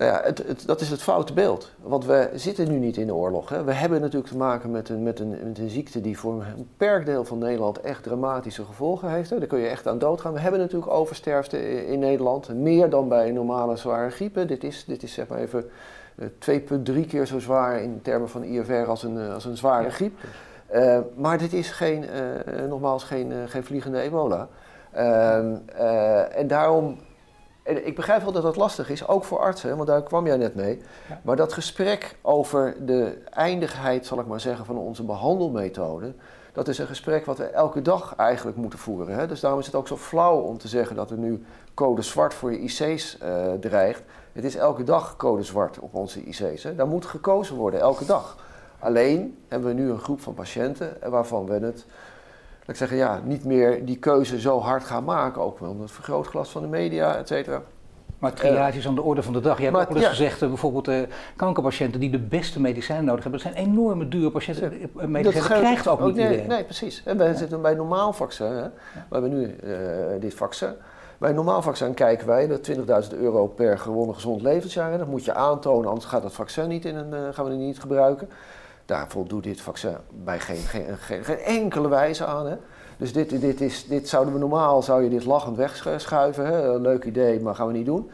nou 0.00 0.12
ja, 0.12 0.20
het, 0.24 0.38
het, 0.46 0.66
dat 0.66 0.80
is 0.80 0.90
het 0.90 1.02
foute 1.02 1.32
beeld. 1.32 1.70
Want 1.82 2.04
we 2.04 2.30
zitten 2.34 2.70
nu 2.70 2.78
niet 2.78 2.96
in 2.96 3.06
de 3.06 3.14
oorlog. 3.14 3.48
Hè. 3.48 3.64
We 3.64 3.72
hebben 3.72 4.00
natuurlijk 4.00 4.30
te 4.30 4.36
maken 4.36 4.70
met 4.70 4.88
een, 4.88 5.02
met, 5.02 5.20
een, 5.20 5.28
met 5.44 5.58
een 5.58 5.68
ziekte 5.68 6.00
die 6.00 6.18
voor 6.18 6.32
een 6.32 6.54
beperkt 6.56 7.06
deel 7.06 7.24
van 7.24 7.38
Nederland 7.38 7.80
echt 7.80 8.02
dramatische 8.02 8.64
gevolgen 8.64 9.10
heeft. 9.10 9.30
Hè. 9.30 9.38
Daar 9.38 9.48
kun 9.48 9.58
je 9.58 9.68
echt 9.68 9.86
aan 9.86 9.98
doodgaan. 9.98 10.32
We 10.32 10.40
hebben 10.40 10.60
natuurlijk 10.60 10.90
oversterfte 10.90 11.86
in 11.86 11.98
Nederland. 11.98 12.54
Meer 12.54 12.90
dan 12.90 13.08
bij 13.08 13.30
normale 13.30 13.76
zware 13.76 14.10
griepen. 14.10 14.46
Dit 14.46 14.64
is, 14.64 14.84
dit 14.84 15.02
is 15.02 15.12
zeg 15.12 15.28
maar 15.28 15.38
even 15.38 15.64
2,3 16.20 16.28
eh, 16.48 17.08
keer 17.08 17.26
zo 17.26 17.38
zwaar 17.38 17.82
in 17.82 18.02
termen 18.02 18.28
van 18.28 18.42
IFR 18.44 18.72
als 18.72 19.02
een, 19.02 19.18
eh, 19.18 19.34
als 19.34 19.44
een 19.44 19.56
zware 19.56 19.90
griep. 19.90 20.18
Uh, 20.74 20.98
maar 21.16 21.38
dit 21.38 21.52
is 21.52 21.70
geen, 21.70 22.04
uh, 22.04 22.68
nogmaals 22.68 23.04
geen, 23.04 23.32
geen 23.48 23.64
vliegende 23.64 24.00
ebola. 24.00 24.48
Ehm, 24.92 25.56
en 26.32 26.46
daarom 26.46 26.98
en 27.62 27.86
ik 27.86 27.96
begrijp 27.96 28.22
wel 28.22 28.32
dat 28.32 28.42
dat 28.42 28.56
lastig 28.56 28.90
is, 28.90 29.08
ook 29.08 29.24
voor 29.24 29.38
artsen, 29.38 29.76
want 29.76 29.88
daar 29.88 30.02
kwam 30.02 30.26
jij 30.26 30.36
net 30.36 30.54
mee. 30.54 30.78
Maar 31.22 31.36
dat 31.36 31.52
gesprek 31.52 32.16
over 32.22 32.86
de 32.86 33.18
eindigheid, 33.30 34.06
zal 34.06 34.20
ik 34.20 34.26
maar 34.26 34.40
zeggen, 34.40 34.64
van 34.64 34.78
onze 34.78 35.04
behandelmethode, 35.04 36.14
dat 36.52 36.68
is 36.68 36.78
een 36.78 36.86
gesprek 36.86 37.26
wat 37.26 37.38
we 37.38 37.44
elke 37.44 37.82
dag 37.82 38.14
eigenlijk 38.16 38.56
moeten 38.56 38.78
voeren. 38.78 39.14
Hè? 39.14 39.26
Dus 39.26 39.40
daarom 39.40 39.60
is 39.60 39.66
het 39.66 39.74
ook 39.74 39.88
zo 39.88 39.96
flauw 39.96 40.38
om 40.38 40.58
te 40.58 40.68
zeggen 40.68 40.96
dat 40.96 41.10
er 41.10 41.18
nu 41.18 41.44
code 41.74 42.02
zwart 42.02 42.34
voor 42.34 42.52
je 42.52 42.58
IC's 42.58 43.18
eh, 43.18 43.52
dreigt. 43.60 44.02
Het 44.32 44.44
is 44.44 44.56
elke 44.56 44.84
dag 44.84 45.16
code 45.16 45.42
zwart 45.42 45.78
op 45.78 45.94
onze 45.94 46.22
IC's. 46.22 46.62
Hè? 46.62 46.74
Daar 46.74 46.86
moet 46.86 47.06
gekozen 47.06 47.56
worden, 47.56 47.80
elke 47.80 48.04
dag. 48.04 48.36
Alleen 48.78 49.38
hebben 49.48 49.68
we 49.68 49.74
nu 49.74 49.90
een 49.90 49.98
groep 49.98 50.20
van 50.20 50.34
patiënten 50.34 50.96
waarvan 51.10 51.46
we 51.46 51.52
het 51.52 51.86
ik 52.70 52.76
zeggen, 52.76 52.96
ja, 52.96 53.20
niet 53.24 53.44
meer 53.44 53.84
die 53.84 53.98
keuze 53.98 54.40
zo 54.40 54.60
hard 54.60 54.84
gaan 54.84 55.04
maken, 55.04 55.42
ook 55.42 55.58
wel 55.58 55.80
het 55.80 55.90
vergrootglas 55.90 56.50
van 56.50 56.62
de 56.62 56.68
media, 56.68 57.16
et 57.16 57.28
cetera. 57.28 57.62
Maar 58.18 58.32
triage 58.32 58.78
is 58.78 58.86
aan 58.86 58.94
de 58.94 59.02
orde 59.02 59.22
van 59.22 59.32
de 59.32 59.40
dag. 59.40 59.58
Je 59.58 59.64
hebt 59.64 59.76
ook 59.76 59.88
wel 59.88 59.96
eens 59.96 60.06
gezegd, 60.06 60.42
uh, 60.42 60.48
bijvoorbeeld 60.48 60.88
uh, 60.88 61.00
kankerpatiënten 61.36 62.00
die 62.00 62.10
de 62.10 62.18
beste 62.18 62.60
medicijnen 62.60 63.04
nodig 63.04 63.22
hebben. 63.22 63.42
Dat 63.42 63.52
zijn 63.52 63.66
enorme 63.66 64.08
dure 64.08 64.30
patiënten. 64.30 64.72
Uh, 64.72 65.04
medicijnen 65.04 65.48
dat 65.48 65.58
krijgt 65.58 65.88
ook, 65.88 66.00
niet 66.04 66.14
nee, 66.14 66.24
iedereen. 66.24 66.48
Nee, 66.48 66.64
precies. 66.64 67.02
En 67.04 67.16
wij 67.16 67.34
zitten 67.34 67.62
bij 67.62 67.74
normaal 67.74 68.12
vaccin. 68.12 68.46
Hè. 68.46 68.62
We 68.62 68.70
hebben 69.10 69.30
nu 69.30 69.56
dit 70.20 70.34
vaccin. 70.34 70.72
Bij 71.18 71.32
normaal 71.32 71.62
vaccin 71.62 71.94
kijken 71.94 72.26
wij 72.26 72.46
dat 72.46 72.70
20.000 73.12 73.18
euro 73.18 73.46
per 73.46 73.78
gewonnen 73.78 74.14
gezond 74.14 74.42
levensjaar. 74.42 74.98
Dat 74.98 75.06
moet 75.06 75.24
je 75.24 75.34
aantonen, 75.34 75.88
anders 75.88 76.06
gaat 76.06 76.22
dat 76.22 76.32
vaccin 76.32 76.68
niet 76.68 76.84
in 76.84 76.96
een, 76.96 77.34
gaan 77.34 77.44
we 77.44 77.50
het 77.50 77.60
niet 77.60 77.80
gebruiken. 77.80 78.28
Daar 78.90 79.08
voldoet 79.08 79.44
dit 79.44 79.60
vaccin 79.60 79.96
bij 80.24 80.40
geen, 80.40 80.56
geen, 80.56 80.96
geen, 80.98 81.24
geen 81.24 81.38
enkele 81.38 81.88
wijze 81.88 82.24
aan. 82.24 82.46
Hè. 82.46 82.56
Dus 82.96 83.12
dit, 83.12 83.40
dit, 83.40 83.60
is, 83.60 83.86
dit 83.86 84.08
zouden 84.08 84.32
we 84.34 84.38
normaal, 84.38 84.82
zou 84.82 85.02
je 85.02 85.10
dit 85.10 85.24
lachend 85.24 85.56
wegschuiven. 85.56 86.46
Hè? 86.46 86.78
Leuk 86.78 87.04
idee, 87.04 87.40
maar 87.40 87.54
gaan 87.54 87.66
we 87.66 87.72
niet 87.72 87.86
doen. 87.86 88.10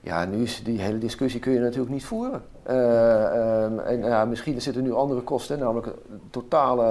Ja, 0.00 0.24
nu 0.24 0.42
is 0.42 0.62
die 0.64 0.80
hele 0.80 0.98
discussie 0.98 1.40
kun 1.40 1.52
je 1.52 1.58
natuurlijk 1.58 1.90
niet 1.90 2.04
voeren. 2.04 2.42
Uh, 2.70 3.62
um, 3.62 3.78
en 3.78 3.98
ja, 3.98 4.24
misschien 4.24 4.60
zitten 4.60 4.82
nu 4.82 4.92
andere 4.92 5.20
kosten, 5.20 5.58
namelijk 5.58 5.86
het 5.86 5.96
totale 6.30 6.84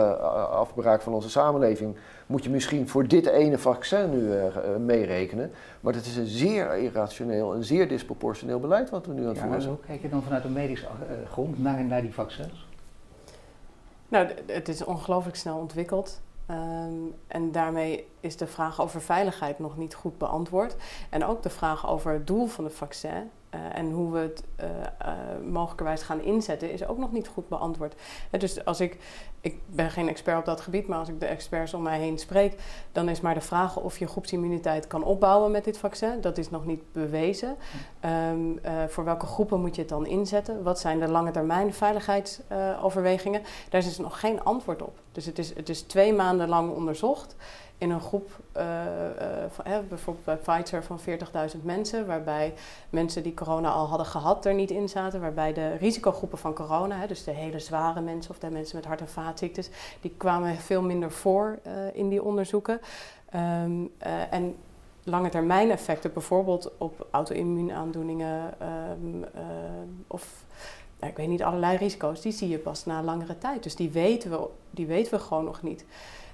afbraak 0.52 1.02
van 1.02 1.14
onze 1.14 1.30
samenleving. 1.30 1.96
Moet 2.26 2.44
je 2.44 2.50
misschien 2.50 2.88
voor 2.88 3.08
dit 3.08 3.26
ene 3.26 3.58
vaccin 3.58 4.10
nu 4.10 4.20
uh, 4.20 4.44
meerekenen. 4.80 5.52
Maar 5.80 5.94
het 5.94 6.06
is 6.06 6.18
een 6.18 6.26
zeer 6.26 6.78
irrationeel 6.78 7.54
en 7.54 7.64
zeer 7.64 7.88
disproportioneel 7.88 8.60
beleid 8.60 8.90
wat 8.90 9.06
we 9.06 9.14
nu 9.14 9.22
aan 9.22 9.28
het 9.28 9.38
ja, 9.38 9.44
voeren 9.44 9.62
zijn. 9.62 9.78
Kijk 9.86 10.02
je 10.02 10.10
dan 10.10 10.24
vanuit 10.24 10.44
een 10.44 10.54
medische 10.54 10.86
grond 11.30 11.64
naar, 11.64 11.84
naar 11.84 12.02
die 12.02 12.14
vaccins? 12.14 12.68
Nou, 14.10 14.28
het 14.45 14.68
is 14.68 14.84
ongelooflijk 14.84 15.38
snel 15.38 15.57
ontwikkeld. 15.57 16.22
Um, 16.51 17.16
en 17.28 17.51
daarmee 17.51 18.07
is 18.20 18.38
de 18.38 18.47
vraag 18.47 18.82
over 18.82 19.01
veiligheid 19.01 19.60
nog 19.60 19.78
niet 19.78 19.93
goed 19.93 20.18
beantwoord. 20.18 20.76
En 21.10 21.26
ook 21.26 21.43
de 21.43 21.49
vraag 21.49 21.89
over 21.89 22.14
het 22.14 22.28
doel 22.28 22.47
van 22.47 22.64
het 22.64 22.74
vaccin 22.74 23.32
uh, 23.56 23.78
en 23.78 23.91
hoe 23.91 24.12
we 24.12 24.20
het 24.20 24.43
uh, 24.60 24.66
uh, 24.66 25.52
mogelijkerwijs 25.52 26.02
gaan 26.02 26.22
inzetten, 26.22 26.72
is 26.72 26.88
ook 26.88 26.97
nog 26.97 27.12
niet 27.12 27.28
goed 27.28 27.47
beantwoord. 27.47 27.95
dus 28.32 28.66
als 28.66 28.80
ik, 28.80 28.97
ik 29.41 29.60
ben 29.66 29.89
geen 29.89 30.08
expert 30.08 30.38
op 30.38 30.45
dat 30.45 30.62
gebied, 30.62 30.88
maar 30.88 31.00
als 31.00 31.10
ik 31.10 31.20
de 31.20 31.26
experts 31.26 31.74
om 31.74 31.82
mij 31.82 32.00
heen 32.00 32.18
spreek, 32.18 32.62
dan 32.91 33.10
is 33.10 33.22
maar 33.22 33.34
de 33.34 33.41
vraag 33.41 33.78
of 33.78 34.00
je 34.00 34.08
groepsimmuniteit 34.08 34.88
kan 34.88 35.04
opbouwen 35.04 35.52
met 35.52 35.64
dit 35.64 35.78
vaccin. 35.78 36.22
Dat 36.22 36.38
is 36.38 36.50
nog 36.50 36.66
niet 36.66 36.91
bewezen. 36.91 37.56
Um, 38.32 38.60
voor 38.88 39.04
welke 39.04 39.26
groepen 39.26 39.60
moet 39.60 39.76
je 39.76 39.82
het 39.82 39.89
dan 39.89 40.06
inzetten? 40.06 40.64
Wat 40.64 40.80
zijn 40.80 41.00
de 41.00 41.08
lange 41.08 41.32
termijn 41.32 41.74
veiligheidsoverwegingen? 41.74 43.41
Daar 43.70 43.82
is 43.82 43.88
dus 43.88 43.97
nog 43.97 44.20
geen 44.20 44.43
antwoord 44.43 44.82
op. 44.82 45.00
Dus 45.12 45.26
het 45.26 45.39
is, 45.39 45.56
het 45.56 45.70
is 45.70 45.82
twee 45.82 46.14
maanden 46.14 46.50
lang 46.50 46.74
onderzocht 46.74 47.36
in 47.80 47.89
een 47.89 48.01
groep, 48.01 48.30
van, 49.49 49.65
hè, 49.65 49.82
bijvoorbeeld 49.82 50.25
bij 50.25 50.36
Pfizer 50.36 50.84
van 50.84 50.99
40.000 50.99 51.63
mensen, 51.63 52.05
waarbij 52.05 52.53
mensen 52.89 53.23
die 53.23 53.34
corona 53.34 53.71
al 53.71 53.88
hadden 53.88 54.07
gehad 54.07 54.45
er 54.45 54.53
niet 54.53 54.71
in 54.71 54.89
zaten, 54.89 55.21
waarbij 55.21 55.53
de 55.53 55.75
risicogroepen 55.75 56.38
van 56.38 56.53
corona, 56.53 56.99
hè, 56.99 57.07
dus 57.07 57.23
de 57.23 57.32
hele 57.32 57.59
zware 57.59 58.01
mensen 58.01 58.32
of 58.32 58.39
de 58.39 58.49
mensen 58.49 58.75
met 58.75 58.86
hart- 58.86 59.01
en 59.01 59.09
vaatziektes, 59.09 59.69
die 60.01 60.13
kwamen 60.17 60.55
veel 60.55 60.82
minder 60.82 61.11
voor 61.11 61.59
uh, 61.67 61.73
in 61.93 62.09
die 62.09 62.23
onderzoeken. 62.23 62.80
Um, 63.36 63.91
en 64.30 64.55
lange 65.03 65.30
termijn 65.30 65.71
effecten, 65.71 66.13
bijvoorbeeld 66.13 66.71
op 66.77 67.07
auto-immuunaandoeningen 67.11 68.53
um, 69.01 69.25
of 70.07 70.43
ik 71.01 71.17
weet 71.17 71.27
niet, 71.27 71.43
allerlei 71.43 71.77
risico's, 71.77 72.21
die 72.21 72.32
zie 72.32 72.49
je 72.49 72.57
pas 72.57 72.86
na 72.86 73.03
langere 73.03 73.38
tijd. 73.38 73.63
Dus 73.63 73.75
die 73.75 73.89
weten 73.89 74.32
we, 74.32 74.47
die 74.69 74.86
weten 74.86 75.13
we 75.13 75.19
gewoon 75.19 75.43
nog 75.43 75.61
niet. 75.61 75.86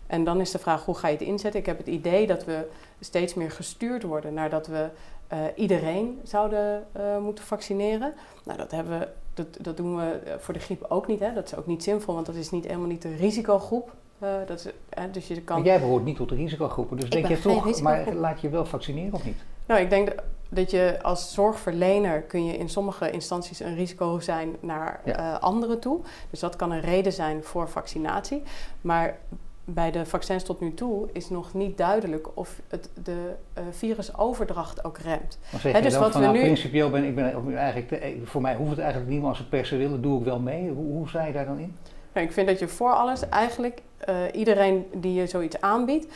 En 0.08 0.24
dan 0.24 0.40
is 0.40 0.52
de 0.52 0.60
vraag, 0.60 0.86
hoe 0.86 0.96
ga 0.96 1.08
je 1.08 1.14
het 1.14 1.28
inzetten? 1.28 1.60
Ik 1.60 1.66
heb 1.66 1.78
het 1.78 1.88
idee 1.88 2.28
dat 2.28 2.46
we 2.46 2.68
steeds 3.00 3.34
meer 3.34 3.52
gestuurd 3.52 4.04
worden 4.04 4.34
naar 4.34 4.50
dat 4.50 4.68
we 4.68 4.90
uh, 5.34 5.40
iedereen 5.56 6.20
zouden 6.24 6.88
uh, 6.98 7.18
moeten 7.18 7.44
vaccineren. 7.44 8.14
Nou, 8.44 8.58
dat, 8.58 8.72
hebben 8.72 9.00
we, 9.00 9.08
dat, 9.34 9.48
dat 9.62 9.78
doen 9.78 9.96
we 9.96 10.38
voor 10.40 10.54
de 10.54 10.60
griep 10.60 10.86
ook 10.90 11.08
niet. 11.08 11.20
Hè? 11.20 11.34
Dat 11.34 11.46
is 11.46 11.56
ook 11.56 11.68
niet 11.68 11.84
zinvol, 11.84 12.14
want 12.14 12.26
dat 12.26 12.36
is 12.36 12.52
niet 12.52 12.66
helemaal 12.66 12.88
niet 12.88 13.02
de 13.02 13.16
risicogroep. 13.16 13.94
Uh, 14.20 14.30
dat 14.48 14.66
is, 14.66 14.72
dus 15.12 15.28
je 15.28 15.42
kan... 15.42 15.58
Maar 15.58 15.66
jij 15.66 15.80
behoort 15.80 16.04
niet 16.04 16.16
tot 16.16 16.30
de 16.30 16.36
risicogroepen, 16.36 16.96
dus 16.96 17.06
ik 17.06 17.12
denk 17.12 17.28
je 17.28 17.40
toch, 17.40 17.82
maar 17.82 18.14
laat 18.14 18.42
je 18.42 18.50
wel 18.50 18.66
vaccineren 18.66 19.14
of 19.14 19.26
niet? 19.26 19.44
Nou, 19.66 19.82
ik 19.82 19.90
denk 19.90 20.16
dat 20.50 20.72
je 20.72 21.00
als 21.02 21.34
zorgverlener 21.34 22.22
kun 22.22 22.46
je 22.46 22.58
in 22.58 22.70
sommige 22.70 23.12
instanties 23.12 23.60
een 23.60 23.76
risico 23.76 24.20
zijn 24.20 24.56
naar 24.60 25.02
ja. 25.06 25.36
anderen 25.36 25.80
toe. 25.80 26.00
Dus 26.30 26.40
dat 26.40 26.56
kan 26.56 26.72
een 26.72 26.82
reden 26.82 27.14
zijn 27.14 27.44
voor 27.44 27.70
vaccinatie. 27.70 28.44
Maar 28.82 29.18
bij 29.66 29.92
de 29.92 30.06
vaccins 30.06 30.44
tot 30.44 30.60
nu 30.60 30.74
toe 30.74 31.10
is 31.12 31.30
nog 31.30 31.54
niet 31.54 31.78
duidelijk 31.78 32.28
of 32.34 32.62
het 32.68 32.90
de 33.04 33.34
uh, 33.58 33.64
virusoverdracht 33.72 34.84
ook 34.84 34.98
remt. 34.98 35.40
Maar 35.52 35.62
zeg 35.62 35.74
He, 35.74 35.82
dus 35.82 35.98
wat 35.98 36.12
van, 36.12 36.22
we 36.22 36.28
nou, 36.28 36.38
nu... 36.38 36.44
principieel 36.44 36.90
ben 36.90 37.04
ik 37.04 37.16
ben 37.16 37.58
eigenlijk 37.58 37.88
te, 37.88 38.22
voor 38.24 38.42
mij 38.42 38.56
hoeft 38.56 38.70
het 38.70 38.80
eigenlijk 38.80 39.10
niet, 39.12 39.20
maar 39.20 39.30
als 39.30 39.38
ze 39.38 39.48
per 39.48 39.66
se 39.66 39.78
willen, 39.78 40.02
doe 40.02 40.20
ik 40.20 40.26
wel 40.26 40.40
mee. 40.40 40.70
Hoe, 40.70 40.86
hoe 40.86 41.08
sta 41.08 41.26
je 41.26 41.34
daar 41.34 41.46
dan 41.46 41.60
in? 41.60 41.76
Nou, 42.14 42.28
ik 42.28 42.34
vind 42.34 42.48
dat 42.48 42.60
je 42.60 42.68
voor 42.68 42.92
alles 42.92 43.30
eigenlijk 43.30 43.82
uh, 44.10 44.16
iedereen 44.34 44.86
die 44.94 45.14
je 45.14 45.28
zoiets 45.28 45.62
aanbiedt, 45.62 46.08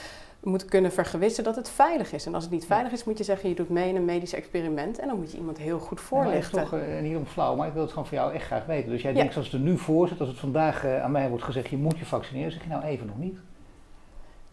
moet 0.43 0.65
kunnen 0.65 0.91
vergewissen 0.91 1.43
dat 1.43 1.55
het 1.55 1.69
veilig 1.69 2.13
is. 2.13 2.25
En 2.25 2.33
als 2.33 2.43
het 2.43 2.53
niet 2.53 2.65
veilig 2.65 2.91
is, 2.91 3.03
moet 3.03 3.17
je 3.17 3.23
zeggen, 3.23 3.49
je 3.49 3.55
doet 3.55 3.69
mee 3.69 3.89
in 3.89 3.95
een 3.95 4.05
medisch 4.05 4.33
experiment 4.33 4.99
en 4.99 5.07
dan 5.07 5.17
moet 5.17 5.31
je 5.31 5.37
iemand 5.37 5.57
heel 5.57 5.79
goed 5.79 6.01
voorlichten. 6.01 6.59
Ja, 6.59 6.69
toch 6.69 6.79
uh, 6.79 7.01
niet 7.01 7.17
om 7.17 7.25
flauw, 7.25 7.55
maar 7.55 7.67
ik 7.67 7.73
wil 7.73 7.81
het 7.81 7.91
gewoon 7.91 8.07
voor 8.07 8.17
jou 8.17 8.33
echt 8.33 8.45
graag 8.45 8.65
weten. 8.65 8.91
Dus 8.91 9.01
jij 9.01 9.11
ja. 9.11 9.17
denkt, 9.17 9.33
zoals 9.33 9.51
het 9.51 9.61
er 9.61 9.67
nu 9.67 9.77
voor 9.77 10.07
zit, 10.07 10.19
als 10.19 10.29
het 10.29 10.39
vandaag 10.39 10.85
uh, 10.85 11.03
aan 11.03 11.11
mij 11.11 11.29
wordt 11.29 11.43
gezegd, 11.43 11.69
je 11.69 11.77
moet 11.77 11.97
je 11.97 12.05
vaccineren, 12.05 12.51
zeg 12.51 12.63
je 12.63 12.69
nou 12.69 12.83
even 12.83 13.07
nog 13.07 13.17
niet. 13.17 13.39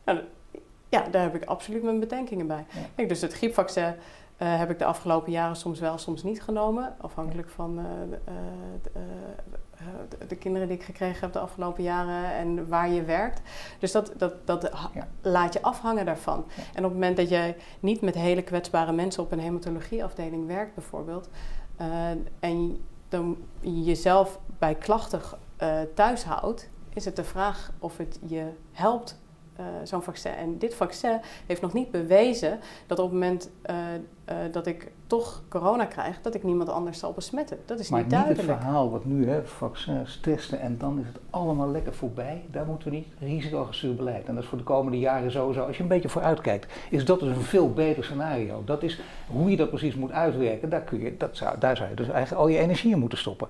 Nou, 0.05 0.19
ja, 0.89 1.09
daar 1.11 1.23
heb 1.23 1.35
ik 1.35 1.45
absoluut 1.45 1.83
mijn 1.83 2.01
bedenkingen 2.01 2.47
bij. 2.47 2.65
Ja. 2.71 2.81
Kijk, 2.95 3.09
dus 3.09 3.21
het 3.21 3.33
griepvaccin 3.33 3.95
uh, 4.39 4.59
heb 4.59 4.71
ik 4.71 4.79
de 4.79 4.85
afgelopen 4.85 5.33
jaren 5.33 5.57
soms 5.57 5.81
wel, 5.81 5.99
soms 5.99 6.23
niet 6.23 6.43
genomen. 6.43 6.95
Afhankelijk 7.01 7.49
van 7.49 7.79
uh, 7.79 7.85
de, 8.83 8.91
de, 10.09 10.27
de, 10.27 10.37
kinderen 10.37 10.69
die 10.69 10.77
ik 10.77 10.83
gekregen 10.83 11.21
heb 11.21 11.33
de 11.33 11.39
afgelopen 11.39 11.83
jaren 11.83 12.33
en 12.35 12.69
waar 12.69 12.89
je 12.89 13.05
werkt. 13.05 13.41
Dus 13.79 13.93
dat, 13.93 14.13
dat, 14.17 14.47
dat 14.47 14.71
ja. 14.95 15.09
laat 15.21 15.53
je 15.53 15.63
afhangen 15.63 16.05
daarvan. 16.05 16.45
Ja. 16.57 16.63
En 16.63 16.85
op 16.85 16.91
het 16.91 16.93
moment 16.93 17.17
dat 17.17 17.29
je 17.29 17.55
niet 17.81 18.01
met 18.01 18.15
hele 18.15 18.43
kwetsbare 18.43 18.93
mensen 18.93 19.23
op 19.23 19.33
een 19.33 19.41
hematologieafdeling 19.41 20.47
werkt 20.47 20.75
bijvoorbeeld... 20.75 21.29
Uh, 21.81 22.11
en 22.41 22.85
dan 23.09 23.37
jezelf 23.61 24.39
bij 24.59 24.75
klachten 24.75 25.21
thuis 25.95 26.25
houdt... 26.25 26.69
is 26.95 27.05
het 27.05 27.17
de 27.17 27.25
vraag 27.25 27.73
of 27.79 27.97
het 27.97 28.19
je 28.27 28.53
helpt 28.73 29.19
uh, 29.61 29.67
zo'n 29.85 30.03
vaccin. 30.03 30.33
En 30.33 30.59
dit 30.59 30.75
vaccin 30.75 31.21
heeft 31.47 31.61
nog 31.61 31.73
niet 31.73 31.91
bewezen 31.91 32.59
dat 32.87 32.99
op 32.99 33.05
het 33.05 33.13
moment 33.13 33.51
uh, 33.71 33.77
uh, 34.31 34.37
dat 34.53 34.67
ik 34.67 34.91
toch 35.07 35.43
corona 35.49 35.85
krijg, 35.85 36.21
dat 36.21 36.35
ik 36.35 36.43
niemand 36.43 36.69
anders 36.69 36.99
zal 36.99 37.13
besmetten. 37.13 37.59
Dat 37.65 37.79
is 37.79 37.89
maar 37.89 38.01
niet 38.01 38.11
duidelijk. 38.11 38.43
Maar 38.43 38.55
het 38.57 38.65
verhaal 38.65 38.91
wat 38.91 39.05
nu, 39.05 39.29
hè, 39.29 39.45
vaccins 39.45 40.21
testen 40.21 40.61
en 40.61 40.79
dan 40.79 40.99
is 41.01 41.07
het 41.07 41.19
allemaal 41.31 41.71
lekker 41.71 41.95
voorbij. 41.95 42.45
Daar 42.51 42.67
moeten 42.67 42.91
we 42.91 42.97
niet 42.97 43.07
risicogestuurd 43.19 43.97
beleid. 43.97 44.27
En 44.27 44.35
dat 44.35 44.43
is 44.43 44.49
voor 44.49 44.59
de 44.59 44.65
komende 44.65 44.99
jaren 44.99 45.31
sowieso. 45.31 45.65
Als 45.65 45.77
je 45.77 45.83
een 45.83 45.89
beetje 45.89 46.09
vooruit 46.09 46.41
kijkt, 46.41 46.73
is 46.91 47.05
dat 47.05 47.21
dus 47.21 47.37
een 47.37 47.43
veel 47.43 47.73
beter 47.73 48.05
scenario. 48.05 48.63
Dat 48.65 48.83
is 48.83 49.01
hoe 49.27 49.51
je 49.51 49.57
dat 49.57 49.69
precies 49.69 49.95
moet 49.95 50.13
uitwerken. 50.13 50.69
Daar, 50.69 50.83
kun 50.83 51.01
je, 51.01 51.17
dat 51.17 51.37
zou, 51.37 51.59
daar 51.59 51.77
zou 51.77 51.89
je 51.89 51.97
dus 51.97 52.09
eigenlijk 52.09 52.43
al 52.43 52.49
je 52.49 52.59
energie 52.59 52.93
in 52.93 52.99
moeten 52.99 53.19
stoppen. 53.19 53.49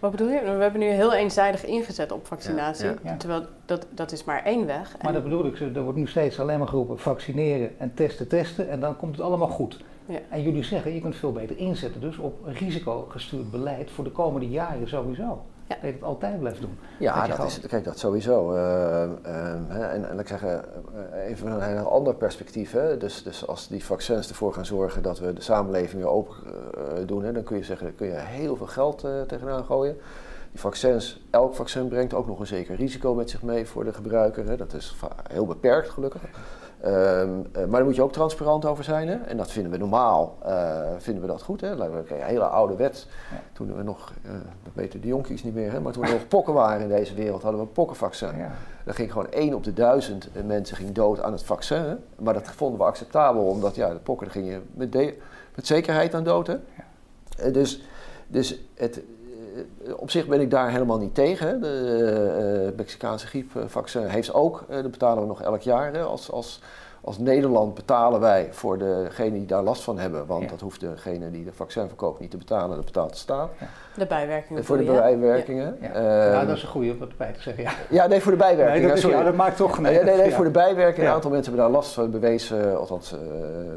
Wat 0.00 0.10
bedoel 0.10 0.28
je? 0.28 0.40
We 0.40 0.62
hebben 0.62 0.80
nu 0.80 0.86
heel 0.86 1.14
eenzijdig 1.14 1.64
ingezet 1.64 2.12
op 2.12 2.26
vaccinatie. 2.26 2.86
Ja, 2.86 2.94
ja. 3.02 3.16
Terwijl 3.16 3.46
dat, 3.64 3.86
dat 3.90 4.12
is 4.12 4.24
maar 4.24 4.44
één 4.44 4.66
weg. 4.66 4.96
Maar 5.02 5.12
dat 5.12 5.22
bedoel 5.22 5.46
ik, 5.46 5.60
er 5.60 5.82
wordt 5.82 5.98
nu 5.98 6.06
steeds 6.06 6.40
alleen 6.40 6.58
maar 6.58 6.68
geroepen 6.68 6.98
vaccineren 6.98 7.78
en 7.78 7.94
testen, 7.94 8.28
testen 8.28 8.68
en 8.68 8.80
dan 8.80 8.96
komt 8.96 9.16
het 9.16 9.24
allemaal 9.24 9.48
goed. 9.48 9.84
Ja. 10.06 10.18
En 10.28 10.42
jullie 10.42 10.62
zeggen, 10.62 10.94
je 10.94 11.00
kunt 11.00 11.16
veel 11.16 11.32
beter 11.32 11.58
inzetten 11.58 12.00
dus 12.00 12.18
op 12.18 12.46
risicogestuurd 12.46 13.50
beleid 13.50 13.90
voor 13.90 14.04
de 14.04 14.10
komende 14.10 14.48
jaren 14.48 14.88
sowieso. 14.88 15.44
Ja. 15.70 15.76
Dat 15.76 15.84
je 15.84 15.96
het 15.96 16.02
altijd 16.02 16.38
blijft 16.38 16.60
doen. 16.60 16.78
Ja, 16.98 17.26
dat, 17.26 17.36
dat 17.36 17.46
is, 17.46 17.60
kijk, 17.60 17.84
dat 17.84 17.98
sowieso. 17.98 18.54
Uh, 18.54 18.58
uh, 19.26 19.92
en, 19.92 20.10
en 20.10 20.18
ik 20.18 20.28
zeg 20.28 20.44
even 21.26 21.50
een 21.50 21.62
heel 21.62 21.90
ander 21.90 22.14
perspectief. 22.14 22.72
Hè. 22.72 22.96
Dus, 22.96 23.22
dus 23.22 23.46
als 23.46 23.68
die 23.68 23.84
vaccins 23.84 24.28
ervoor 24.28 24.52
gaan 24.52 24.66
zorgen 24.66 25.02
dat 25.02 25.18
we 25.18 25.32
de 25.32 25.40
samenleving 25.40 26.02
weer 26.02 26.10
open 26.10 26.36
doen, 27.06 27.24
hè, 27.24 27.32
dan 27.32 27.42
kun 27.42 27.56
je 27.56 27.64
zeggen, 27.64 27.94
kun 27.94 28.06
je 28.06 28.16
heel 28.16 28.56
veel 28.56 28.66
geld 28.66 29.06
tegenaan 29.26 29.64
gooien. 29.64 29.96
Die 30.50 30.60
vaccins, 30.60 31.22
elk 31.30 31.54
vaccin 31.54 31.88
brengt 31.88 32.14
ook 32.14 32.26
nog 32.26 32.40
een 32.40 32.46
zeker 32.46 32.76
risico 32.76 33.14
met 33.14 33.30
zich 33.30 33.42
mee 33.42 33.66
voor 33.66 33.84
de 33.84 33.92
gebruiker. 33.92 34.46
Hè. 34.46 34.56
Dat 34.56 34.74
is 34.74 34.96
heel 35.32 35.46
beperkt 35.46 35.88
gelukkig. 35.88 36.22
Um, 36.84 36.90
uh, 36.90 37.64
maar 37.64 37.70
daar 37.70 37.84
moet 37.84 37.94
je 37.94 38.02
ook 38.02 38.12
transparant 38.12 38.64
over 38.64 38.84
zijn. 38.84 39.08
Hè? 39.08 39.14
En 39.14 39.36
dat 39.36 39.50
vinden 39.50 39.72
we 39.72 39.78
normaal, 39.78 40.38
uh, 40.46 40.80
vinden 40.98 41.22
we 41.22 41.28
dat 41.28 41.42
goed. 41.42 41.60
Hè? 41.60 41.70
Een 41.70 42.04
hele 42.08 42.44
oude 42.44 42.76
wet, 42.76 43.06
ja. 43.30 43.40
toen 43.52 43.76
we 43.76 43.82
nog, 43.82 44.12
uh, 44.26 44.32
dat 44.62 44.72
weten 44.74 45.00
de 45.00 45.06
jonkies 45.06 45.42
niet 45.42 45.54
meer, 45.54 45.72
hè? 45.72 45.80
maar 45.80 45.92
toen 45.92 46.04
er 46.04 46.12
nog 46.12 46.28
pokken 46.36 46.54
waren 46.54 46.82
in 46.82 46.88
deze 46.88 47.14
wereld, 47.14 47.42
hadden 47.42 47.60
we 47.60 47.66
een 47.66 47.72
pokkenvaccin. 47.72 48.36
Ja. 48.36 48.50
Dan 48.84 48.94
ging 48.94 49.12
gewoon 49.12 49.30
één 49.30 49.54
op 49.54 49.64
de 49.64 49.72
duizend 49.72 50.28
mensen 50.46 50.76
ging 50.76 50.92
dood 50.92 51.22
aan 51.22 51.32
het 51.32 51.42
vaccin. 51.42 51.82
Hè? 51.82 51.94
Maar 52.18 52.34
dat 52.34 52.50
vonden 52.50 52.78
we 52.78 52.84
acceptabel, 52.84 53.42
omdat 53.42 53.74
ja, 53.74 53.88
de 53.88 53.98
pokken 53.98 54.26
daar 54.26 54.34
ging 54.34 54.48
je 54.48 54.60
met, 54.72 55.14
met 55.54 55.66
zekerheid 55.66 56.14
aan 56.14 56.24
dood. 56.24 56.46
Hè? 56.46 56.56
Ja. 57.36 57.50
dus, 57.50 57.82
dus 58.26 58.60
het, 58.74 59.00
op 59.96 60.10
zich 60.10 60.26
ben 60.26 60.40
ik 60.40 60.50
daar 60.50 60.70
helemaal 60.70 60.98
niet 60.98 61.14
tegen. 61.14 61.60
De 61.60 62.68
uh, 62.70 62.76
Mexicaanse 62.76 63.26
griepvaccin 63.26 64.06
heeft 64.06 64.34
ook, 64.34 64.64
uh, 64.70 64.76
dat 64.76 64.90
betalen 64.90 65.22
we 65.22 65.28
nog 65.28 65.42
elk 65.42 65.60
jaar 65.60 65.92
hè, 65.92 66.02
als, 66.02 66.30
als, 66.30 66.60
als 67.00 67.18
Nederland 67.18 67.74
betalen 67.74 68.20
wij 68.20 68.48
voor 68.50 68.78
degene 68.78 69.32
die 69.32 69.46
daar 69.46 69.62
last 69.62 69.82
van 69.82 69.98
hebben. 69.98 70.26
Want 70.26 70.48
dat 70.48 70.60
hoeft 70.60 70.80
degene 70.80 71.30
die 71.30 71.44
de 71.44 71.52
vaccin 71.52 71.86
verkoopt 71.86 72.20
niet 72.20 72.30
te 72.30 72.36
betalen, 72.36 72.76
dat 72.76 72.84
betaalt 72.84 73.10
de 73.10 73.16
staat. 73.16 73.50
De 73.96 74.06
bijwerkingen. 74.06 74.64
Voor 74.64 74.76
de 74.76 74.84
bijwerkingen. 74.84 75.76
Ja. 75.80 76.00
nou, 76.30 76.46
dat 76.46 76.56
is 76.56 76.62
een 76.62 76.68
goede 76.68 76.92
om 76.92 77.00
erbij 77.00 77.32
te 77.32 77.40
zeggen. 77.40 77.62
Ja, 77.62 77.72
ja 77.88 78.06
nee, 78.06 78.20
voor 78.20 78.32
de 78.32 78.38
bijwerkingen. 78.38 78.80
Nee, 78.80 78.88
dat, 78.88 79.10
is, 79.10 79.16
ja, 79.16 79.22
dat 79.22 79.34
maakt 79.34 79.56
toch... 79.56 79.78
Nee, 79.78 80.02
nee, 80.02 80.16
nee, 80.16 80.32
voor 80.32 80.44
de 80.44 80.50
bijwerkingen. 80.50 81.08
Een 81.08 81.14
aantal 81.14 81.30
mensen 81.30 81.52
hebben 81.52 81.70
daar 81.70 81.80
last 81.80 81.92
van 81.92 82.10
bewezen, 82.10 82.78
althans 82.78 83.14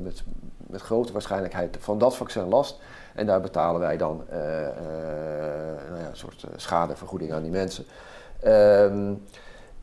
met, 0.02 0.24
met 0.74 0.82
grote 0.82 1.12
waarschijnlijkheid 1.12 1.78
van 1.80 1.98
dat 1.98 2.16
vaccin 2.16 2.48
last. 2.48 2.80
En 3.16 3.26
daar 3.26 3.42
betalen 3.42 3.82
wij 3.82 3.98
dan 3.98 4.24
uh, 4.32 4.38
uh, 4.38 4.44
nou 5.90 6.02
ja, 6.02 6.10
een 6.10 6.18
soort 6.18 6.46
schadevergoeding 6.56 7.34
aan 7.34 7.42
die 7.42 7.52
mensen. 7.52 7.86
Um, 8.46 9.24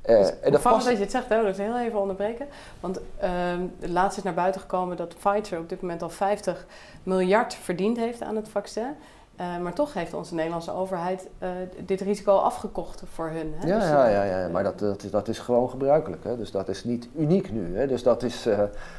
uh, 0.09 0.45
en 0.45 0.53
dat 0.53 0.63
past... 0.63 0.87
dat 0.87 0.97
je 0.97 1.03
het 1.03 1.11
zegt, 1.11 1.29
hè, 1.29 1.43
dat 1.43 1.59
ik 1.59 1.65
heel 1.65 1.79
even 1.79 2.01
onderbreken. 2.01 2.47
Want 2.81 3.01
uh, 3.23 3.31
laatst 3.79 4.19
is 4.19 4.25
naar 4.25 4.35
buiten 4.35 4.61
gekomen 4.61 4.97
dat 4.97 5.15
Pfizer 5.19 5.59
op 5.59 5.69
dit 5.69 5.81
moment 5.81 6.03
al 6.03 6.11
50 6.11 6.67
miljard 7.03 7.55
verdiend 7.55 7.97
heeft 7.97 8.23
aan 8.23 8.37
het 8.37 8.49
vaccin. 8.49 8.97
Uh, 9.41 9.59
maar 9.59 9.73
toch 9.73 9.95
heeft 9.95 10.15
onze 10.15 10.35
Nederlandse 10.35 10.73
overheid 10.73 11.29
uh, 11.43 11.49
dit 11.85 12.01
risico 12.01 12.37
afgekocht 12.37 13.03
voor 13.13 13.29
hun. 13.29 13.53
Hè? 13.57 13.67
Ja, 13.67 13.79
dus, 13.79 13.89
ja, 13.89 14.09
ja, 14.09 14.23
ja, 14.23 14.49
maar 14.49 14.63
dat, 14.63 14.79
dat, 14.79 15.07
dat 15.11 15.29
is 15.29 15.39
gewoon 15.39 15.71
gebruikelijk. 15.71 16.25
Hè? 16.25 16.37
Dus 16.37 16.51
dat 16.51 16.69
is 16.69 16.85
niet 16.85 17.09
uniek 17.17 17.53
nu. 17.53 17.77
Hè? 17.77 17.87
Dus 17.87 18.03
dat, 18.03 18.23
is, 18.23 18.49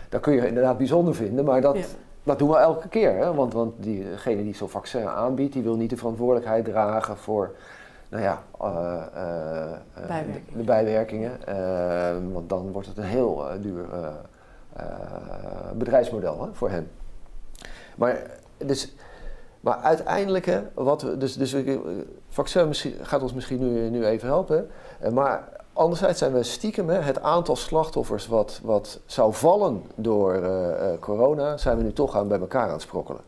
dat 0.10 0.22
kun 0.22 0.34
je 0.34 0.48
inderdaad 0.48 0.78
bijzonder 0.78 1.16
vinden, 1.16 1.46
maar 1.46 1.62
dat, 1.62 1.78
ja. 1.78 1.84
dat 2.24 2.39
doen 2.39 2.50
we 2.50 2.58
elke 2.58 2.88
keer. 2.88 3.16
Hè? 3.16 3.34
Want, 3.34 3.54
want 3.54 3.74
diegene 3.78 4.44
die 4.44 4.56
zo'n 4.56 4.70
vaccin 4.70 5.08
aanbiedt, 5.08 5.54
die 5.54 5.64
wil 5.64 5.76
niet 5.76 5.89
de 5.89 5.98
verantwoordelijkheid 5.98 6.66
dragen 6.66 7.18
voor 7.18 7.56
nou 8.10 8.24
ja, 8.24 8.44
uh. 8.62 9.04
De, 10.08 10.58
de, 10.58 10.64
bijwerkingen. 10.64 11.32
want 12.34 12.50
dan 12.50 12.72
wordt 12.72 12.88
het 12.88 12.98
een 12.98 13.04
heel 13.04 13.44
duur 13.60 13.86
bedrijfsmodel 15.74 16.42
hè, 16.42 16.54
voor 16.54 16.70
hen. 16.70 16.92
Maar, 17.96 18.22
dus, 18.58 18.94
maar 19.62 19.78
uiteindelijk, 19.78 20.45
hè, 20.45 20.62
wat 20.74 21.01
we, 21.01 21.18
dus, 21.18 21.38
dus 21.38 21.55
vaccin 22.30 22.74
gaat 23.01 23.22
ons 23.22 23.34
misschien 23.34 23.59
nu, 23.59 23.89
nu 23.89 24.05
even 24.05 24.28
helpen. 24.28 24.70
maar 25.14 25.49
anderzijds 25.74 26.20
zijn 26.20 26.34
we 26.34 26.43
stiekem 26.43 26.89
hè, 26.89 26.99
het 26.99 27.22
aantal 27.22 27.55
slachtoffers 27.55 28.28
wat, 28.28 28.59
wat 28.64 28.99
zou 29.05 29.34
vallen 29.34 29.84
door 29.95 30.41
corona, 30.99 31.57
zijn 31.57 31.78
we 31.78 31.84
nu 31.84 31.93
toch 31.93 32.16
aan 32.16 32.28
bij 32.28 32.39
elkaar 32.39 32.68
aan 32.68 32.72
het 32.72 32.82
sprokkelen. 32.82 33.22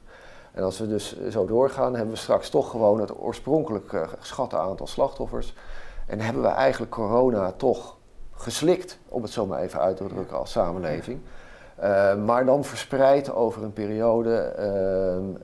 En 0.51 0.63
als 0.63 0.79
we 0.79 0.87
dus 0.87 1.29
zo 1.29 1.45
doorgaan, 1.45 1.95
hebben 1.95 2.13
we 2.13 2.19
straks 2.19 2.49
toch 2.49 2.69
gewoon 2.69 2.99
het 2.99 3.19
oorspronkelijk 3.19 4.07
geschatte 4.19 4.57
aantal 4.57 4.87
slachtoffers. 4.87 5.53
En 6.07 6.19
hebben 6.19 6.43
we 6.43 6.47
eigenlijk 6.47 6.91
corona 6.91 7.51
toch 7.51 7.97
geslikt, 8.31 8.99
om 9.09 9.21
het 9.21 9.31
zo 9.31 9.45
maar 9.45 9.61
even 9.61 9.79
uit 9.79 9.97
te 9.97 10.05
drukken 10.05 10.37
als 10.37 10.51
samenleving. 10.51 11.21
Uh, 11.79 12.23
maar 12.23 12.45
dan 12.45 12.63
verspreid 12.63 13.33
over 13.33 13.63
een 13.63 13.73
periode 13.73 14.55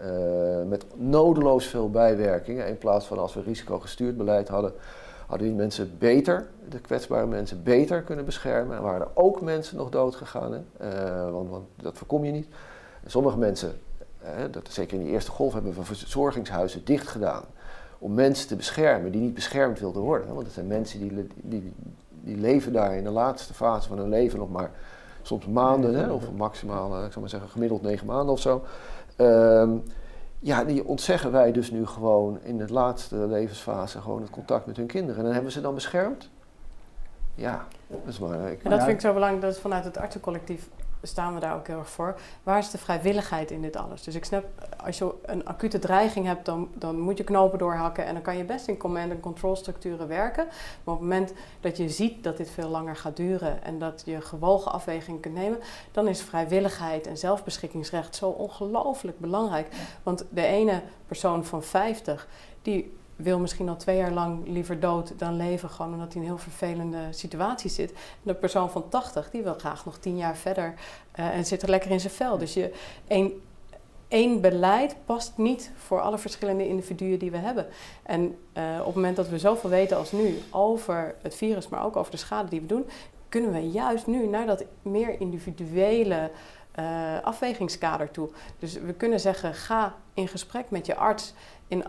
uh, 0.02 0.70
met 0.70 0.86
nodeloos 0.96 1.66
veel 1.66 1.90
bijwerkingen. 1.90 2.68
In 2.68 2.78
plaats 2.78 3.06
van 3.06 3.18
als 3.18 3.34
we 3.34 3.42
risicogestuurd 3.42 4.18
beleid 4.18 4.48
hadden, 4.48 4.74
hadden 5.28 5.48
die 5.48 5.58
mensen 5.58 5.96
beter, 5.98 6.48
de 6.70 6.80
kwetsbare 6.80 7.26
mensen, 7.26 7.64
beter 7.64 8.02
kunnen 8.02 8.26
beschermen. 8.26 8.78
En 8.78 8.84
waren 8.84 9.02
er 9.02 9.12
ook 9.14 9.42
mensen 9.42 9.78
nog 9.78 9.90
dood 9.90 10.16
gegaan, 10.16 10.66
want, 11.32 11.50
want 11.50 11.66
dat 11.76 11.98
voorkom 11.98 12.26
je 12.26 12.32
niet. 12.32 12.48
Sommige 13.06 13.38
mensen 13.38 13.80
dat, 14.52 14.68
zeker 14.70 14.98
in 14.98 15.04
die 15.04 15.14
eerste 15.14 15.32
golf 15.32 15.54
hebben 15.54 15.74
we 15.74 15.84
verzorgingshuizen 15.84 16.86
dicht 16.86 17.08
gedaan. 17.08 17.44
Om 18.00 18.14
mensen 18.14 18.48
te 18.48 18.56
beschermen 18.56 19.12
die 19.12 19.22
niet 19.22 19.34
beschermd 19.34 19.80
wilden 19.80 20.02
worden. 20.02 20.34
Want 20.34 20.46
het 20.46 20.54
zijn 20.54 20.68
mensen 20.68 21.00
die, 21.00 21.28
die, 21.36 21.74
die 22.10 22.38
leven 22.38 22.74
daar 22.74 22.96
in 22.96 23.04
de 23.04 23.10
laatste 23.10 23.54
fase 23.54 23.88
van 23.88 23.98
hun 23.98 24.10
leven 24.10 24.40
nog 24.40 24.52
maar 24.52 24.72
soms 25.30 25.46
maanden, 25.46 25.96
hè, 25.96 26.12
of 26.12 26.32
maximaal, 26.32 27.06
ik 27.06 27.12
zou 27.12 27.20
maar 27.20 27.30
zeggen, 27.30 27.50
gemiddeld 27.50 27.82
negen 27.82 28.06
maanden 28.06 28.34
of 28.34 28.40
zo. 28.40 28.64
Ehm, 29.16 29.78
ja, 30.40 30.64
die 30.64 30.86
ontzeggen 30.86 31.32
wij 31.32 31.52
dus 31.52 31.72
nu 31.72 31.86
gewoon 31.86 32.40
in 32.44 32.58
de 32.58 32.74
laatste 32.74 33.16
levensfase 33.16 34.02
gewoon 34.02 34.22
het 34.22 34.30
contact 34.30 34.66
met 34.66 34.78
hun 34.78 34.88
kinderen. 34.88 35.26
En 35.26 35.34
hebben 35.34 35.52
ze 35.52 35.62
dan 35.62 35.74
beschermd? 35.74 36.30
Ja, 37.36 37.66
dat 37.88 38.00
is 38.06 38.20
maar. 38.20 38.52
Ik, 38.52 38.64
en 38.64 38.70
dat 38.70 38.80
vind 38.80 38.92
ik 38.92 39.02
zo 39.02 39.14
belangrijk, 39.14 39.42
dat 39.44 39.60
vanuit 39.60 39.84
het 39.84 39.98
artsencollectief 39.98 40.70
staan 41.02 41.34
we 41.34 41.40
daar 41.40 41.56
ook 41.56 41.68
heel 41.68 41.78
erg 41.78 41.90
voor. 41.90 42.20
Waar 42.44 42.58
is 42.58 42.72
de 42.72 42.78
vrijwilligheid 42.78 43.52
in 43.52 43.62
dit 43.62 43.76
alles? 43.76 44.04
Dus 44.04 44.16
ik 44.16 44.26
snap, 44.26 44.46
als 44.84 44.98
je 44.98 45.14
een 45.26 45.46
acute 45.46 45.80
dreiging 45.80 46.26
hebt, 46.26 46.46
dan, 46.46 46.70
dan 46.74 47.00
moet 47.00 47.18
je 47.18 47.24
knopen 47.24 47.60
doorhakken 47.60 48.06
en 48.06 48.14
dan 48.14 48.22
kan 48.22 48.38
je 48.38 48.44
best 48.44 48.68
in 48.68 48.78
command- 48.78 49.12
en 49.12 49.20
control 49.20 49.56
structuren 49.56 50.08
werken. 50.08 50.46
Maar 50.84 50.94
op 50.96 51.00
het 51.00 51.10
moment 51.10 51.34
dat 51.60 51.78
je 51.78 51.90
ziet 51.90 52.24
dat 52.24 52.38
dit 52.38 52.50
veel 52.50 52.70
langer 52.70 52.96
gaat 52.96 53.16
duren 53.16 53.64
en 53.64 53.80
dat 53.80 54.02
je 54.06 54.22
gewogen 54.22 54.72
afwegingen 54.72 55.20
kunt 55.20 55.34
nemen, 55.36 55.60
dan 55.92 56.08
is 56.08 56.22
vrijwilligheid 56.22 57.08
en 57.08 57.18
zelfbeschikkingsrecht 57.18 58.16
zo 58.16 58.30
ongelooflijk 58.30 59.20
belangrijk. 59.20 59.68
Want 60.04 60.26
de 60.30 60.46
ene 60.46 60.82
persoon 61.08 61.46
van 61.46 61.64
50, 61.64 62.28
die 62.62 62.98
wil 63.20 63.40
misschien 63.40 63.70
al 63.70 63.76
twee 63.76 63.98
jaar 63.98 64.12
lang 64.12 64.48
liever 64.48 64.80
dood 64.80 65.20
dan 65.20 65.36
leven, 65.36 65.70
gewoon 65.70 65.94
omdat 65.94 66.14
hij 66.14 66.16
in 66.16 66.22
een 66.22 66.36
heel 66.36 66.44
vervelende 66.44 67.08
situatie 67.10 67.70
zit. 67.70 67.94
De 68.22 68.34
persoon 68.34 68.72
van 68.72 68.90
80, 68.90 69.30
die 69.30 69.42
wil 69.42 69.54
graag 69.54 69.86
nog 69.86 69.98
tien 69.98 70.18
jaar 70.18 70.36
verder 70.36 70.74
uh, 71.20 71.36
en 71.36 71.46
zit 71.46 71.62
er 71.62 71.70
lekker 71.70 71.92
in 71.92 72.00
zijn 72.00 72.14
vel. 72.14 72.38
Dus 72.38 72.54
je, 72.54 72.74
één, 73.08 73.42
één 74.08 74.42
beleid 74.42 74.96
past 75.06 75.38
niet 75.38 75.72
voor 75.78 76.02
alle 76.02 76.18
verschillende 76.18 76.68
individuen 76.68 77.20
die 77.20 77.32
we 77.32 77.38
hebben. 77.38 77.68
En 78.04 78.22
uh, 78.22 78.78
op 78.80 78.86
het 78.86 78.96
moment 78.96 79.16
dat 79.16 79.30
we 79.30 79.40
zoveel 79.40 79.70
weten 79.70 79.98
als 79.98 80.12
nu 80.12 80.38
over 80.50 81.16
het 81.22 81.36
virus, 81.36 81.68
maar 81.68 81.86
ook 81.86 81.96
over 81.96 82.12
de 82.12 82.18
schade 82.18 82.50
die 82.50 82.62
we 82.62 82.68
doen, 82.68 82.86
kunnen 83.30 83.52
we 83.52 83.70
juist 83.70 84.08
nu 84.08 84.28
naar 84.28 84.46
dat 84.46 84.64
meer 84.82 85.20
individuele 85.20 86.32
uh, 86.80 87.22
afwegingskader 87.22 88.12
toe. 88.12 88.30
Dus 88.60 88.74
we 88.74 88.94
kunnen 88.94 89.20
zeggen, 89.20 89.54
ga 89.54 89.96
in 90.14 90.28
gesprek 90.28 90.70
met 90.70 90.86
je 90.86 90.96
arts 90.96 91.34
in 91.68 91.84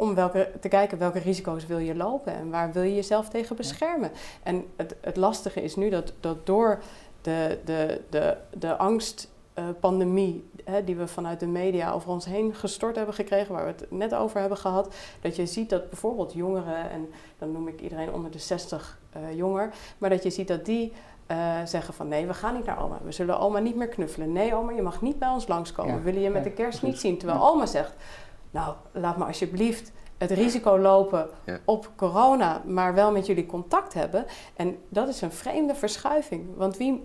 om 0.00 0.14
welke, 0.14 0.50
te 0.60 0.68
kijken 0.68 0.98
welke 0.98 1.18
risico's 1.18 1.66
wil 1.66 1.78
je 1.78 1.94
lopen 1.94 2.34
en 2.34 2.50
waar 2.50 2.72
wil 2.72 2.82
je 2.82 2.94
jezelf 2.94 3.28
tegen 3.28 3.56
beschermen. 3.56 4.10
En 4.42 4.64
het, 4.76 4.96
het 5.00 5.16
lastige 5.16 5.62
is 5.62 5.76
nu 5.76 5.90
dat, 5.90 6.12
dat 6.20 6.46
door 6.46 6.82
de, 7.20 7.58
de, 7.64 8.00
de, 8.10 8.36
de 8.58 8.76
angstpandemie 8.76 10.50
uh, 10.68 10.74
die 10.84 10.96
we 10.96 11.06
vanuit 11.06 11.40
de 11.40 11.46
media 11.46 11.92
over 11.92 12.10
ons 12.10 12.24
heen 12.24 12.54
gestort 12.54 12.96
hebben 12.96 13.14
gekregen, 13.14 13.54
waar 13.54 13.64
we 13.64 13.70
het 13.70 13.90
net 13.90 14.14
over 14.14 14.40
hebben 14.40 14.58
gehad, 14.58 14.94
dat 15.20 15.36
je 15.36 15.46
ziet 15.46 15.70
dat 15.70 15.88
bijvoorbeeld 15.88 16.32
jongeren, 16.32 16.90
en 16.90 17.08
dan 17.38 17.52
noem 17.52 17.68
ik 17.68 17.80
iedereen 17.80 18.12
onder 18.12 18.30
de 18.30 18.38
60 18.38 18.98
uh, 19.16 19.36
jonger, 19.36 19.72
maar 19.98 20.10
dat 20.10 20.22
je 20.22 20.30
ziet 20.30 20.48
dat 20.48 20.64
die 20.64 20.92
uh, 21.30 21.54
zeggen 21.64 21.94
van 21.94 22.08
nee, 22.08 22.26
we 22.26 22.34
gaan 22.34 22.54
niet 22.54 22.64
naar 22.64 22.82
oma. 22.82 22.98
We 23.04 23.12
zullen 23.12 23.38
oma 23.38 23.58
niet 23.58 23.76
meer 23.76 23.88
knuffelen. 23.88 24.32
Nee, 24.32 24.54
oma, 24.54 24.72
je 24.72 24.82
mag 24.82 25.02
niet 25.02 25.18
bij 25.18 25.28
ons 25.28 25.46
langskomen. 25.46 25.92
Ja, 25.92 25.98
we 25.98 26.04
willen 26.04 26.20
je 26.20 26.30
met 26.30 26.44
de 26.44 26.50
kerst 26.50 26.82
niet 26.82 26.98
zien. 26.98 27.18
Terwijl 27.18 27.48
oma 27.48 27.66
zegt, 27.66 27.94
nou, 28.50 28.74
laat 28.92 29.16
me 29.16 29.24
alsjeblieft 29.24 29.92
het 30.20 30.30
risico 30.30 30.78
lopen 30.78 31.28
op 31.64 31.90
corona, 31.96 32.62
maar 32.66 32.94
wel 32.94 33.12
met 33.12 33.26
jullie 33.26 33.46
contact 33.46 33.94
hebben. 33.94 34.24
En 34.54 34.78
dat 34.88 35.08
is 35.08 35.20
een 35.20 35.32
vreemde 35.32 35.74
verschuiving. 35.74 36.56
Want 36.56 36.76
wie, 36.76 37.02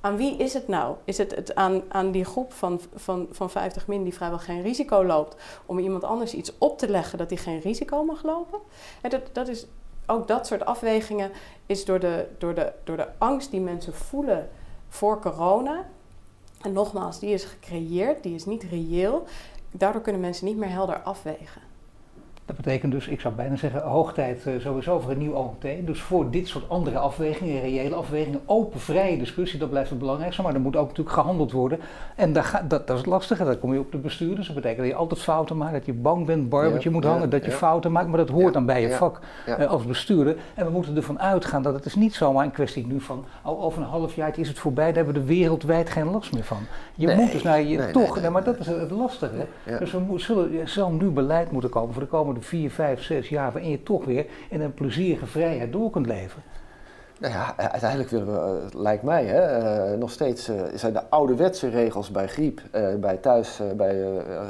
aan 0.00 0.16
wie 0.16 0.36
is 0.36 0.54
het 0.54 0.68
nou? 0.68 0.96
Is 1.04 1.18
het, 1.18 1.34
het 1.34 1.54
aan, 1.54 1.82
aan 1.88 2.10
die 2.10 2.24
groep 2.24 2.52
van, 2.52 2.80
van, 2.94 3.26
van 3.30 3.50
50 3.50 3.86
min 3.86 4.02
die 4.02 4.14
vrijwel 4.14 4.38
geen 4.38 4.62
risico 4.62 5.04
loopt, 5.04 5.36
om 5.66 5.78
iemand 5.78 6.04
anders 6.04 6.34
iets 6.34 6.52
op 6.58 6.78
te 6.78 6.88
leggen 6.88 7.18
dat 7.18 7.30
hij 7.30 7.38
geen 7.38 7.60
risico 7.60 8.04
mag 8.04 8.22
lopen? 8.22 8.58
En 9.00 9.10
dat, 9.10 9.22
dat 9.32 9.48
is, 9.48 9.66
ook 10.06 10.28
dat 10.28 10.46
soort 10.46 10.64
afwegingen 10.64 11.30
is 11.66 11.84
door 11.84 12.00
de, 12.00 12.28
door, 12.38 12.54
de, 12.54 12.72
door 12.84 12.96
de 12.96 13.08
angst 13.18 13.50
die 13.50 13.60
mensen 13.60 13.94
voelen 13.94 14.48
voor 14.88 15.20
corona. 15.20 15.84
En 16.62 16.72
nogmaals, 16.72 17.18
die 17.18 17.30
is 17.30 17.44
gecreëerd, 17.44 18.22
die 18.22 18.34
is 18.34 18.44
niet 18.44 18.62
reëel 18.62 19.26
daardoor 19.78 20.02
kunnen 20.02 20.20
mensen 20.20 20.46
niet 20.46 20.56
meer 20.56 20.70
helder 20.70 21.02
afwegen. 21.02 21.62
Dat 22.46 22.56
betekent 22.56 22.92
dus, 22.92 23.08
ik 23.08 23.20
zou 23.20 23.34
bijna 23.34 23.56
zeggen, 23.56 23.80
hoog 23.82 24.12
tijd 24.12 24.46
uh, 24.46 24.60
sowieso 24.60 25.00
voor 25.00 25.10
een 25.10 25.18
nieuw 25.18 25.32
OMT. 25.32 25.86
Dus 25.86 26.00
voor 26.00 26.30
dit 26.30 26.48
soort 26.48 26.68
andere 26.68 26.98
afwegingen, 26.98 27.60
reële 27.60 27.94
afwegingen, 27.94 28.40
open, 28.44 28.80
vrije 28.80 29.18
discussie, 29.18 29.58
dat 29.58 29.70
blijft 29.70 29.90
het 29.90 29.98
belangrijkste. 29.98 30.42
Maar 30.42 30.54
er 30.54 30.60
moet 30.60 30.76
ook 30.76 30.88
natuurlijk 30.88 31.16
gehandeld 31.16 31.52
worden. 31.52 31.78
En 32.16 32.32
dat, 32.32 32.44
dat, 32.68 32.86
dat 32.86 32.90
is 32.90 32.96
het 32.96 33.06
lastige, 33.06 33.44
dat 33.44 33.58
kom 33.58 33.72
je 33.72 33.78
op 33.78 33.92
de 33.92 33.98
bestuurders. 33.98 34.46
Dat 34.46 34.56
betekent 34.56 34.80
dat 34.80 34.88
je 34.88 34.94
altijd 34.94 35.20
fouten 35.20 35.56
maakt, 35.56 35.72
dat 35.72 35.86
je 35.86 35.92
bang 35.92 36.26
bent, 36.26 36.48
barbetje 36.48 36.90
moet 36.90 37.04
hangen, 37.04 37.30
dat 37.30 37.44
je 37.44 37.50
fouten 37.50 37.92
maakt. 37.92 38.08
Maar 38.08 38.18
dat 38.18 38.28
hoort 38.28 38.52
dan 38.52 38.66
bij 38.66 38.80
je 38.80 38.90
vak 38.90 39.20
uh, 39.48 39.66
als 39.66 39.84
bestuurder. 39.84 40.36
En 40.54 40.64
we 40.64 40.70
moeten 40.70 40.96
ervan 40.96 41.20
uitgaan 41.20 41.62
dat 41.62 41.74
het 41.74 41.84
is 41.84 41.94
niet 41.94 42.14
zomaar 42.14 42.44
een 42.44 42.50
kwestie 42.50 42.86
nu 42.86 43.00
van, 43.00 43.24
oh, 43.44 43.64
over 43.64 43.82
een 43.82 43.88
half 43.88 44.14
jaar 44.14 44.38
is 44.38 44.48
het 44.48 44.58
voorbij, 44.58 44.86
daar 44.86 44.94
hebben 44.94 45.14
we 45.14 45.20
er 45.20 45.26
wereldwijd 45.26 45.90
geen 45.90 46.10
last 46.10 46.32
meer 46.32 46.44
van. 46.44 46.58
Je 46.94 47.14
moet 47.16 47.32
dus 47.32 47.42
naar 47.42 47.62
je, 47.62 47.90
toch, 47.90 48.20
nee, 48.20 48.30
maar 48.30 48.44
dat 48.44 48.58
is 48.58 48.66
het 48.66 48.90
lastige. 48.90 49.46
Dus 49.78 49.92
we 49.92 50.18
zullen, 50.18 50.60
er 50.60 50.68
zal 50.68 50.90
nu 50.90 51.06
beleid 51.06 51.50
moeten 51.50 51.70
komen 51.70 51.92
voor 51.92 52.02
de 52.02 52.08
komende 52.08 52.35
vier, 52.42 52.70
vijf, 52.70 53.02
zes 53.02 53.28
jaar 53.28 53.52
waarin 53.52 53.70
je 53.70 53.82
toch 53.82 54.04
weer 54.04 54.26
in 54.50 54.60
een 54.60 54.74
plezierige 54.74 55.26
vrijheid 55.26 55.72
door 55.72 55.90
kunt 55.90 56.06
leven. 56.06 56.42
Nou 57.18 57.32
ja, 57.32 57.54
uiteindelijk 57.56 58.10
willen 58.10 58.26
we, 58.26 58.60
uh, 58.74 58.80
lijkt 58.80 59.02
mij, 59.02 59.24
hè, 59.24 59.92
uh, 59.92 59.98
nog 59.98 60.10
steeds 60.10 60.48
uh, 60.48 60.60
zijn 60.74 60.92
de 60.92 61.08
ouderwetse 61.08 61.68
regels 61.68 62.10
bij 62.10 62.26
griep, 62.26 62.60
bij 63.00 63.16
thuis, 63.16 63.60
bij, 63.76 64.04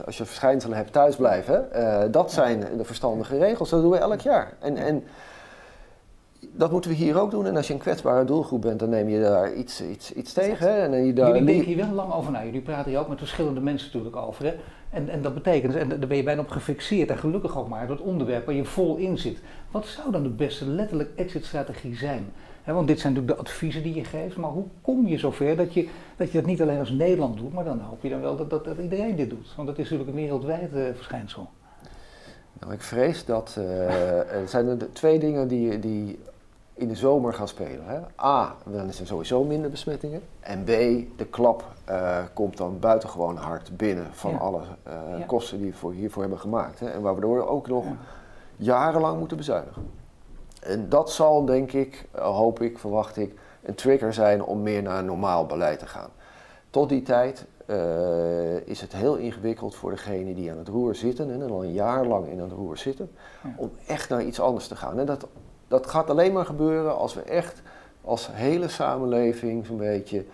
als 0.07 0.19
je 0.19 0.25
verschijnselen 0.25 0.77
hebt 0.77 0.93
thuisblijven, 0.93 1.69
dat 2.11 2.33
zijn 2.33 2.65
de 2.77 2.85
verstandige 2.85 3.39
regels. 3.39 3.71
Dat 3.71 3.83
doen 3.83 3.91
we 3.91 3.99
elk 3.99 4.21
jaar. 4.21 4.53
En, 4.59 4.77
en 4.77 5.05
dat 6.57 6.71
moeten 6.71 6.91
we 6.91 6.97
hier 6.97 7.21
ook 7.21 7.31
doen. 7.31 7.47
En 7.47 7.57
als 7.57 7.67
je 7.67 7.73
een 7.73 7.79
kwetsbare 7.79 8.25
doelgroep 8.25 8.61
bent, 8.61 8.79
dan 8.79 8.89
neem 8.89 9.09
je 9.09 9.21
daar 9.21 9.55
iets, 9.55 9.83
iets, 9.83 10.13
iets 10.13 10.33
tegen. 10.33 10.67
Hè? 10.67 10.79
En 10.79 11.07
je 11.07 11.13
daar 11.13 11.29
Jullie 11.29 11.45
denken 11.45 11.67
hier 11.67 11.77
wel 11.77 11.95
lang 11.95 12.13
over 12.13 12.33
na. 12.33 12.45
Jullie 12.45 12.61
praten 12.61 12.91
hier 12.91 13.01
ook 13.01 13.09
met 13.09 13.19
verschillende 13.19 13.61
mensen 13.61 13.87
natuurlijk 13.93 14.17
over. 14.17 14.45
Hè? 14.45 14.55
En, 14.91 15.09
en 15.09 15.23
dat 15.23 15.35
betekent, 15.35 15.75
en 15.75 15.89
daar 15.89 15.99
ben 15.99 16.17
je 16.17 16.23
bijna 16.23 16.41
op 16.41 16.49
gefixeerd 16.49 17.11
en 17.11 17.19
gelukkig 17.19 17.59
ook 17.59 17.69
maar, 17.69 17.87
dat 17.87 18.01
onderwerp 18.01 18.47
waar 18.47 18.55
je 18.55 18.65
vol 18.65 18.97
in 18.97 19.19
zit. 19.19 19.39
Wat 19.71 19.87
zou 19.87 20.13
dan 20.13 20.23
de 20.23 20.29
beste 20.29 20.67
letterlijk 20.67 21.11
exit-strategie 21.17 21.97
zijn? 21.97 22.33
want 22.75 22.89
dit 22.89 23.01
zijn 23.01 23.13
natuurlijk 23.13 23.41
de 23.41 23.49
adviezen 23.49 23.83
die 23.83 23.95
je 23.95 24.05
geeft, 24.05 24.37
maar 24.37 24.51
hoe 24.51 24.65
kom 24.81 25.07
je 25.07 25.19
zover 25.19 25.57
dat 25.57 25.75
je, 25.75 25.89
dat 26.17 26.33
je 26.33 26.39
dat 26.39 26.47
niet 26.47 26.63
alleen 26.63 26.79
als 26.79 26.91
Nederland 26.91 27.37
doet, 27.39 27.53
maar 27.53 27.65
dan 27.65 27.81
hoop 27.81 28.03
je 28.03 28.09
dan 28.09 28.21
wel 28.21 28.37
dat, 28.37 28.51
dat, 28.51 28.65
dat 28.65 28.79
iedereen 28.79 29.17
dit 29.17 29.31
doet? 29.31 29.53
Want 29.57 29.69
dat 29.69 29.79
is 29.79 29.91
natuurlijk 29.91 30.09
een 30.09 30.23
wereldwijd 30.23 30.73
uh, 30.75 30.85
verschijnsel. 30.95 31.49
Nou, 32.61 32.73
ik 32.73 32.81
vrees 32.81 33.25
dat 33.25 33.57
uh, 33.59 33.89
er 34.41 34.49
zijn 34.49 34.69
er 34.69 34.93
twee 34.93 35.19
dingen 35.19 35.49
die, 35.49 35.79
die 35.79 36.19
in 36.77 36.89
de 36.89 36.95
zomer 36.95 37.35
gaan 37.35 37.49
spelen. 37.49 37.85
Hè. 37.85 38.25
A, 38.27 38.55
dan 38.65 38.89
is 38.89 39.01
er 39.01 39.07
sowieso 39.07 39.45
minder 39.45 39.71
besmettingen. 39.71 40.23
En 40.41 40.65
B, 40.65 40.67
de 41.19 41.27
klap 41.31 41.65
uh, 41.89 42.19
komt 42.35 42.57
dan 42.57 42.79
buitengewoon 42.79 43.37
hard 43.37 43.77
binnen 43.77 44.07
van 44.13 44.39
alle 44.39 44.61
uh, 44.61 45.19
ja. 45.19 45.25
kosten 45.27 45.59
die 45.59 45.71
we 45.71 45.77
voor, 45.77 45.93
hiervoor 45.93 46.23
hebben 46.23 46.41
gemaakt. 46.41 46.81
Hè. 46.81 46.91
En 46.91 47.03
waardoor 47.03 47.37
we 47.37 47.47
ook 47.47 47.69
nog 47.69 47.85
ja. 47.85 47.97
jarenlang 48.57 49.19
moeten 49.19 49.37
bezuinigen. 49.37 49.91
En 50.61 50.89
dat 50.89 51.11
zal, 51.11 51.45
denk 51.45 51.73
ik, 51.73 52.09
hoop 52.13 52.61
ik, 52.61 52.79
verwacht 52.79 53.17
ik, 53.17 53.35
een 53.63 53.75
trigger 53.75 54.13
zijn 54.13 54.43
om 54.45 54.63
meer 54.63 54.83
naar 54.83 54.99
een 54.99 55.05
normaal 55.05 55.47
beleid 55.47 55.79
te 55.79 55.87
gaan. 55.87 56.11
Tot 56.71 56.89
die 56.89 57.03
tijd 57.03 57.47
uh, 57.67 58.67
is 58.67 58.81
het 58.81 58.93
heel 58.93 59.17
ingewikkeld 59.17 59.75
voor 59.75 59.91
degenen 59.91 60.35
die 60.35 60.51
aan 60.51 60.59
het 60.59 60.69
roer 60.69 60.95
zitten 60.95 61.33
en 61.33 61.51
al 61.51 61.65
een 61.65 61.73
jaar 61.73 62.07
lang 62.07 62.27
in 62.27 62.39
het 62.39 62.53
roer 62.53 62.77
zitten, 62.77 63.11
om 63.57 63.71
echt 63.87 64.09
naar 64.09 64.23
iets 64.23 64.41
anders 64.41 64.69
te 64.69 64.77
gaan. 64.77 64.99
En 64.99 65.07
dat, 65.07 65.27
dat 65.69 65.87
gaat 65.87 66.11
alleen 66.11 66.33
maar 66.33 66.47
gebeuren 66.47 66.97
als 66.97 67.15
we 67.15 67.23
echt 67.23 67.63
als 68.05 68.29
hele 68.33 68.69
samenleving 68.69 69.67
zo'n 69.67 69.77
beetje 69.77 70.25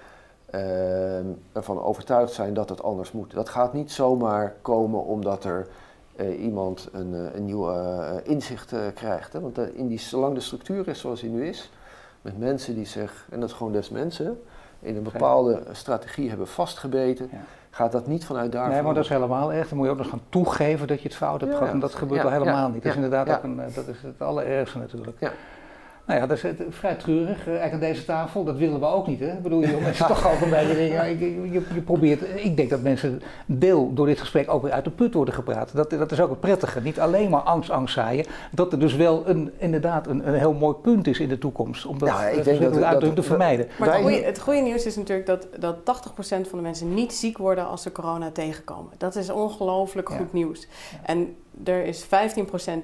uh, 0.55 1.19
ervan 1.53 1.83
overtuigd 1.83 2.33
zijn 2.33 2.55
dat 2.55 2.69
het 2.69 2.83
anders 2.83 3.13
moet. 3.13 3.35
Dat 3.35 3.49
gaat 3.49 3.73
niet 3.73 3.93
zomaar 3.93 4.55
komen 4.63 5.05
omdat 5.05 5.45
er 5.45 5.67
uh, 6.17 6.43
iemand 6.43 6.89
een, 6.93 7.37
een 7.37 7.45
nieuw 7.45 7.71
inzicht 8.23 8.75
krijgt. 8.95 9.33
Hè? 9.33 9.41
Want 9.41 9.59
in 9.59 9.89
die, 9.89 9.99
zolang 9.99 10.35
de 10.35 10.41
structuur 10.41 10.89
is 10.89 11.01
zoals 11.01 11.21
die 11.21 11.31
nu 11.31 11.47
is, 11.49 11.71
met 12.23 12.39
mensen 12.39 12.75
die 12.75 12.87
zich, 12.87 13.27
en 13.31 13.41
dat 13.41 13.49
is 13.49 13.55
gewoon 13.55 13.73
des 13.73 13.91
mensen, 13.91 14.41
in 14.81 14.97
een 14.97 15.03
bepaalde 15.03 15.63
strategie 15.73 16.29
hebben 16.29 16.49
vastgebeten, 16.49 17.29
ja. 17.33 17.45
Gaat 17.75 17.93
dat 17.93 18.07
niet 18.07 18.25
vanuit 18.25 18.53
daar. 18.53 18.69
Nee, 18.69 18.83
maar 18.83 18.95
dat 18.95 19.05
is 19.05 19.09
helemaal 19.09 19.53
echt. 19.53 19.69
Dan 19.69 19.79
moet 19.79 19.87
je 19.87 19.93
ook 19.93 19.99
nog 19.99 20.09
gaan 20.09 20.23
toegeven 20.29 20.87
dat 20.87 21.03
je 21.03 21.09
het 21.09 21.17
fout 21.17 21.41
hebt 21.41 21.53
ja. 21.53 21.59
gehad. 21.59 21.73
En 21.73 21.81
dat 21.81 21.95
gebeurt 21.95 22.21
ja. 22.21 22.27
al 22.27 22.33
helemaal 22.33 22.69
niet. 22.69 22.83
Dat 22.83 22.91
is 22.91 23.03
inderdaad 23.03 23.29
ook 23.29 23.43
een, 23.43 23.57
dat 23.75 23.89
is 23.89 24.03
het 24.03 24.23
allerergste 24.23 24.79
natuurlijk. 24.79 25.33
Nou 26.07 26.21
ja, 26.21 26.27
dat 26.27 26.45
is 26.45 26.53
vrij 26.69 26.95
treurig. 26.95 27.41
Uh, 27.41 27.47
eigenlijk 27.47 27.73
aan 27.73 27.93
deze 27.93 28.05
tafel, 28.05 28.45
dat 28.45 28.57
willen 28.57 28.81
we 28.81 28.87
ook 28.87 29.07
niet. 29.07 29.21
Hè? 29.21 29.33
Ik 29.33 29.43
bedoel, 29.43 29.61
je 29.61 29.79
mensen 29.83 30.07
toch 30.07 30.21
gewoon 30.21 30.51
bij 30.51 30.67
de 30.67 30.75
dingen. 30.75 31.19
Je, 31.19 31.53
je, 31.53 31.61
je, 31.75 31.81
probeert, 31.81 32.21
ik 32.45 32.57
denk 32.57 32.71
dat 32.71 32.83
mensen 32.83 33.23
deel 33.47 33.95
door 33.95 34.07
dit 34.07 34.21
gesprek 34.21 34.51
ook 34.51 34.63
weer 34.63 34.73
uit 34.73 34.85
de 34.85 34.91
put 34.91 35.15
worden 35.15 35.35
gepraat. 35.35 35.75
Dat, 35.75 35.91
dat 35.91 36.13
is 36.13 36.21
ook 36.21 36.31
het 36.31 36.41
prettige. 36.41 36.81
Niet 36.81 37.01
alleen 37.01 37.31
maar 37.31 37.41
angst, 37.41 37.71
angst 37.71 37.95
zaaien. 37.95 38.27
Dat 38.51 38.73
er 38.73 38.79
dus 38.79 38.95
wel 38.95 39.29
een, 39.29 39.53
inderdaad 39.59 40.07
een, 40.07 40.29
een 40.29 40.35
heel 40.35 40.53
mooi 40.53 40.75
punt 40.75 41.07
is 41.07 41.21
in 41.21 41.29
de 41.29 41.39
toekomst. 41.39 41.87
Om 41.87 41.99
dat, 41.99 42.09
ja, 42.09 42.29
ik 42.29 42.45
denk 42.45 42.61
dat, 42.61 42.75
dat, 42.75 43.01
dat, 43.01 43.17
te 43.17 43.23
vermijden. 43.23 43.69
Maar 43.79 43.93
het 43.93 44.03
goede, 44.03 44.23
het 44.23 44.41
goede 44.41 44.61
nieuws 44.61 44.87
is 44.87 44.97
natuurlijk 44.97 45.27
dat, 45.27 45.47
dat 45.59 45.77
80% 45.77 46.13
van 46.25 46.59
de 46.59 46.61
mensen 46.61 46.95
niet 46.95 47.13
ziek 47.13 47.39
worden 47.39 47.67
als 47.67 47.83
ze 47.83 47.93
corona 47.93 48.31
tegenkomen. 48.31 48.93
Dat 48.99 49.17
is 49.17 49.31
ongelooflijk 49.31 50.09
goed 50.09 50.19
ja. 50.19 50.27
nieuws. 50.33 50.61
Ja. 50.61 50.99
En 51.05 51.37
er 51.65 51.85
is 51.85 52.05
15% 52.05 52.09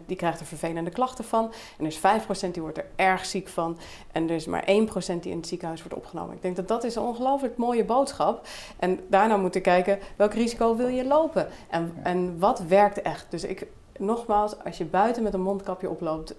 die 0.06 0.16
krijgt 0.16 0.40
er 0.40 0.46
vervelende 0.46 0.90
klachten 0.90 1.24
van. 1.24 1.52
En 1.78 1.84
er 1.84 1.90
is 1.90 1.98
5% 2.48 2.50
die 2.50 2.62
wordt 2.62 2.78
er 2.78 2.86
erg 2.96 3.24
ziek 3.24 3.48
van. 3.48 3.78
En 4.12 4.28
er 4.28 4.34
is 4.34 4.46
maar 4.46 4.64
1% 4.66 4.66
die 5.20 5.30
in 5.30 5.36
het 5.36 5.46
ziekenhuis 5.46 5.82
wordt 5.82 5.96
opgenomen. 5.96 6.34
Ik 6.34 6.42
denk 6.42 6.56
dat 6.56 6.68
dat 6.68 6.84
is 6.84 6.94
een 6.94 7.02
ongelooflijk 7.02 7.56
mooie 7.56 7.84
boodschap. 7.84 8.46
En 8.78 9.00
daarna 9.08 9.36
moeten 9.36 9.62
kijken, 9.62 9.98
welk 10.16 10.34
risico 10.34 10.76
wil 10.76 10.88
je 10.88 11.04
lopen? 11.04 11.48
En, 11.68 11.94
en 12.02 12.38
wat 12.38 12.60
werkt 12.60 13.02
echt? 13.02 13.26
Dus 13.30 13.44
ik, 13.44 13.66
nogmaals, 13.98 14.64
als 14.64 14.78
je 14.78 14.84
buiten 14.84 15.22
met 15.22 15.34
een 15.34 15.42
mondkapje 15.42 15.90
oploopt... 15.90 16.34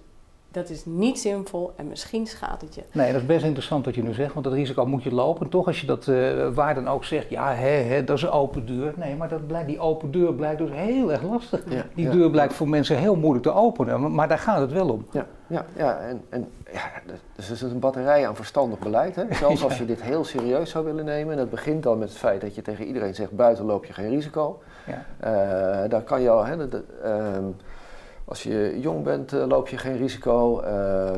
Dat 0.52 0.70
is 0.70 0.84
niet 0.84 1.18
zinvol 1.18 1.72
en 1.76 1.88
misschien 1.88 2.26
schaadt 2.26 2.62
het 2.62 2.74
je. 2.74 2.82
Nee, 2.92 3.12
dat 3.12 3.20
is 3.20 3.26
best 3.26 3.44
interessant 3.44 3.84
wat 3.84 3.94
je 3.94 4.02
nu 4.02 4.12
zegt, 4.12 4.32
want 4.32 4.44
dat 4.44 4.54
risico 4.54 4.86
moet 4.86 5.02
je 5.02 5.14
lopen. 5.14 5.48
Toch 5.48 5.66
als 5.66 5.80
je 5.80 5.86
dat 5.86 6.06
uh, 6.06 6.48
waar 6.48 6.74
dan 6.74 6.88
ook 6.88 7.04
zegt, 7.04 7.30
ja, 7.30 7.54
hè, 7.54 7.68
hè, 7.68 8.04
dat 8.04 8.16
is 8.16 8.22
een 8.22 8.30
open 8.30 8.66
deur. 8.66 8.92
Nee, 8.96 9.16
maar 9.16 9.28
dat 9.28 9.46
blijkt, 9.46 9.68
die 9.68 9.78
open 9.78 10.10
deur 10.10 10.34
blijkt 10.34 10.58
dus 10.58 10.70
heel 10.70 11.12
erg 11.12 11.22
lastig. 11.22 11.62
Ja, 11.68 11.84
die 11.94 12.04
ja, 12.04 12.10
deur 12.10 12.30
blijkt 12.30 12.52
voor 12.52 12.68
mensen 12.68 12.98
heel 12.98 13.16
moeilijk 13.16 13.44
te 13.44 13.52
openen, 13.52 14.14
maar, 14.14 14.28
daar 14.28 14.38
gaat 14.38 14.60
het 14.60 14.72
wel 14.72 14.88
om. 14.88 15.06
Ja, 15.10 15.26
ja, 15.46 15.64
ja 15.76 15.98
en, 15.98 16.22
en 16.28 16.48
ja, 16.72 16.90
dus 17.36 17.48
het 17.48 17.56
is 17.56 17.62
een 17.62 17.78
batterij 17.78 18.28
aan 18.28 18.36
verstandig 18.36 18.78
beleid. 18.78 19.16
Hè? 19.16 19.24
Zelfs 19.30 19.64
als 19.64 19.78
je 19.78 19.84
dit 19.84 20.02
heel 20.02 20.24
serieus 20.24 20.70
zou 20.70 20.84
willen 20.84 21.04
nemen. 21.04 21.32
En 21.32 21.38
dat 21.38 21.50
begint 21.50 21.82
dan 21.82 21.98
met 21.98 22.08
het 22.08 22.18
feit 22.18 22.40
dat 22.40 22.54
je 22.54 22.62
tegen 22.62 22.84
iedereen 22.84 23.14
zegt, 23.14 23.30
buiten 23.30 23.64
loop 23.64 23.84
je 23.84 23.92
geen 23.92 24.08
risico. 24.08 24.62
Ja. 24.86 25.04
Uh, 25.84 25.90
daar 25.90 26.02
kan 26.02 26.22
je 26.22 26.30
al... 26.30 26.44
Hè, 26.44 26.56
de, 26.56 26.68
de, 26.68 26.84
um, 27.36 27.56
als 28.30 28.42
je 28.42 28.80
jong 28.80 29.04
bent, 29.04 29.32
uh, 29.32 29.46
loop 29.46 29.68
je 29.68 29.78
geen 29.78 29.96
risico. 29.96 30.60
Uh, 30.60 30.66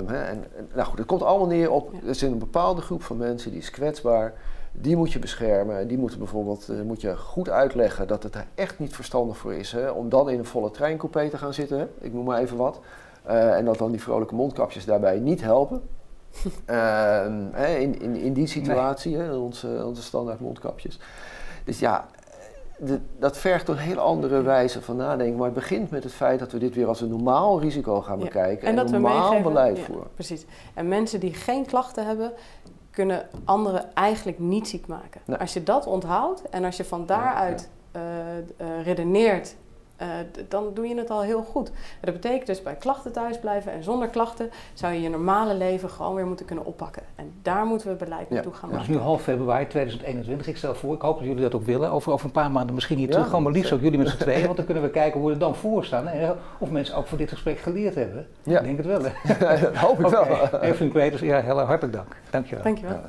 hè, 0.07 0.23
en, 0.23 0.45
en, 0.57 0.69
nou 0.75 0.87
goed, 0.87 0.99
het 0.99 1.07
komt 1.07 1.23
allemaal 1.23 1.47
neer 1.47 1.71
op. 1.71 1.93
Er 1.93 2.09
is 2.09 2.23
een 2.23 2.39
bepaalde 2.39 2.81
groep 2.81 3.03
van 3.03 3.17
mensen 3.17 3.51
die 3.51 3.61
is 3.61 3.71
kwetsbaar. 3.71 4.35
Die 4.73 4.97
moet 4.97 5.13
je 5.13 5.19
beschermen. 5.19 5.89
Die 5.89 5.99
moeten 5.99 6.19
bijvoorbeeld 6.19 6.69
uh, 6.71 6.83
moet 6.83 7.01
je 7.01 7.17
goed 7.17 7.49
uitleggen 7.49 8.07
dat 8.07 8.23
het 8.23 8.35
er 8.35 8.47
echt 8.55 8.79
niet 8.79 8.95
verstandig 8.95 9.37
voor 9.37 9.55
is 9.55 9.73
hè, 9.73 9.91
om 9.91 10.09
dan 10.09 10.31
in 10.31 10.39
een 10.39 10.45
volle 10.45 10.71
treincoupé 10.71 11.29
te 11.29 11.39
gaan 11.39 11.55
zitten. 11.55 11.79
Hè, 11.79 11.87
ik 12.01 12.13
noem 12.13 12.25
maar 12.25 12.41
even 12.41 12.57
wat. 12.57 12.81
en 13.25 13.65
dat 13.65 13.79
dan 13.79 13.91
die 13.91 14.03
vrolijke 14.03 14.35
mondkapjes 14.35 14.85
daarbij 14.85 15.19
niet 15.19 15.43
helpen. 15.43 15.83
Ehm, 16.65 17.55
in, 17.57 18.01
in, 18.01 18.17
in 18.17 18.33
die 18.33 18.47
situatie, 18.47 19.17
nee. 19.17 19.27
hè, 19.27 19.35
onze, 19.35 19.83
onze 19.85 20.03
standaard 20.03 20.41
mondkapjes. 20.41 20.99
Dus 21.65 21.79
ja, 21.79 22.09
de, 22.85 23.01
dat 23.19 23.39
vergt 23.39 23.69
een 23.69 23.77
heel 23.77 23.99
andere 23.99 24.43
wijze 24.43 24.83
van 24.83 24.97
nadenken. 24.97 25.37
Maar 25.37 25.45
het 25.45 25.55
begint 25.55 25.91
met 25.91 26.03
het 26.03 26.13
feit 26.13 26.39
dat 26.39 26.53
we 26.53 26.59
dit 26.59 26.75
weer 26.75 26.87
als 26.87 27.01
een 27.01 27.09
normaal 27.09 27.61
risico 27.61 28.01
gaan 28.01 28.19
ja. 28.19 28.25
bekijken. 28.25 28.63
En, 28.63 28.69
en 28.69 28.77
dat 28.77 28.91
normaal 28.91 29.37
we 29.37 29.43
beleid 29.43 29.77
ja, 29.77 29.85
voeren. 29.85 30.09
Precies. 30.15 30.47
En 30.75 30.89
mensen 30.89 31.21
die 31.21 31.35
geen 31.35 31.67
klachten 31.67 32.07
hebben, 32.07 32.33
kunnen 32.91 33.29
anderen 33.45 33.95
eigenlijk 33.95 34.39
niet 34.39 34.69
ziek 34.69 34.87
maken. 34.87 35.21
Nee. 35.25 35.39
Als 35.39 35.53
je 35.53 35.63
dat 35.63 35.87
onthoudt 35.87 36.49
en 36.49 36.65
als 36.65 36.77
je 36.77 36.85
van 36.85 37.07
daaruit 37.07 37.69
ja, 37.93 38.01
uh, 38.01 38.69
uh, 38.69 38.85
redeneert. 38.85 39.57
Uh, 40.03 40.09
dan 40.49 40.71
doe 40.75 40.87
je 40.87 40.97
het 40.97 41.11
al 41.11 41.23
heel 41.23 41.43
goed. 41.43 41.69
En 41.69 41.75
dat 42.01 42.15
betekent 42.15 42.47
dus 42.47 42.63
bij 42.63 42.75
klachten 42.75 43.13
thuis 43.13 43.39
blijven 43.39 43.73
en 43.73 43.83
zonder 43.83 44.09
klachten 44.09 44.51
zou 44.75 44.93
je 44.93 45.01
je 45.01 45.09
normale 45.09 45.55
leven 45.55 45.91
gewoon 45.91 46.15
weer 46.15 46.27
moeten 46.27 46.47
kunnen 46.47 46.65
oppakken. 46.65 47.03
En 47.17 47.33
daar 47.43 47.67
moeten 47.67 47.89
we 47.89 47.95
beleid 47.95 48.31
naartoe 48.31 48.53
gaan 48.53 48.69
maken. 48.69 48.85
Het 48.85 48.91
is 48.91 48.97
nu 48.97 49.03
half 49.03 49.23
februari 49.23 49.67
2021. 49.67 50.47
Ik 50.47 50.57
stel 50.57 50.75
voor, 50.75 50.95
ik 50.95 51.01
hoop 51.01 51.19
dat 51.19 51.27
jullie 51.27 51.43
dat 51.43 51.55
ook 51.55 51.65
willen. 51.65 51.91
Over, 51.91 52.13
over 52.13 52.27
een 52.27 52.33
paar 52.33 52.51
maanden 52.51 52.75
misschien 52.75 52.99
hier 52.99 53.11
terug 53.11 53.27
komen, 53.27 53.43
maar 53.43 53.53
liefst 53.53 53.73
ook 53.73 53.81
jullie 53.81 53.99
met 53.99 54.09
z'n 54.09 54.17
tweeën. 54.27 54.45
Want 54.45 54.57
dan 54.57 54.65
kunnen 54.65 54.83
we 54.83 54.91
kijken 54.91 55.21
hoe 55.21 55.29
we 55.29 55.35
er 55.35 55.41
dan 55.41 55.55
voor 55.55 55.85
staan. 55.85 56.07
Hè? 56.07 56.33
Of 56.59 56.71
mensen 56.71 56.97
ook 56.97 57.07
voor 57.07 57.19
dit 57.19 57.31
gesprek 57.31 57.59
geleerd 57.59 57.95
hebben. 57.95 58.27
Ja. 58.43 58.59
Ik 58.59 58.65
denk 58.65 58.77
het 58.77 58.87
wel. 58.87 59.03
Hè? 59.05 59.39
dat 59.61 59.77
hoop 59.77 59.99
ik 60.01 60.07
okay. 60.07 60.51
wel. 60.51 60.61
Even 60.61 60.93
Peters, 60.93 61.21
ja, 61.21 61.41
heel 61.41 61.61
hartelijk 61.61 61.97
dank. 61.97 62.17
Dankjewel. 62.31 62.65
Dankjewel. 62.65 63.01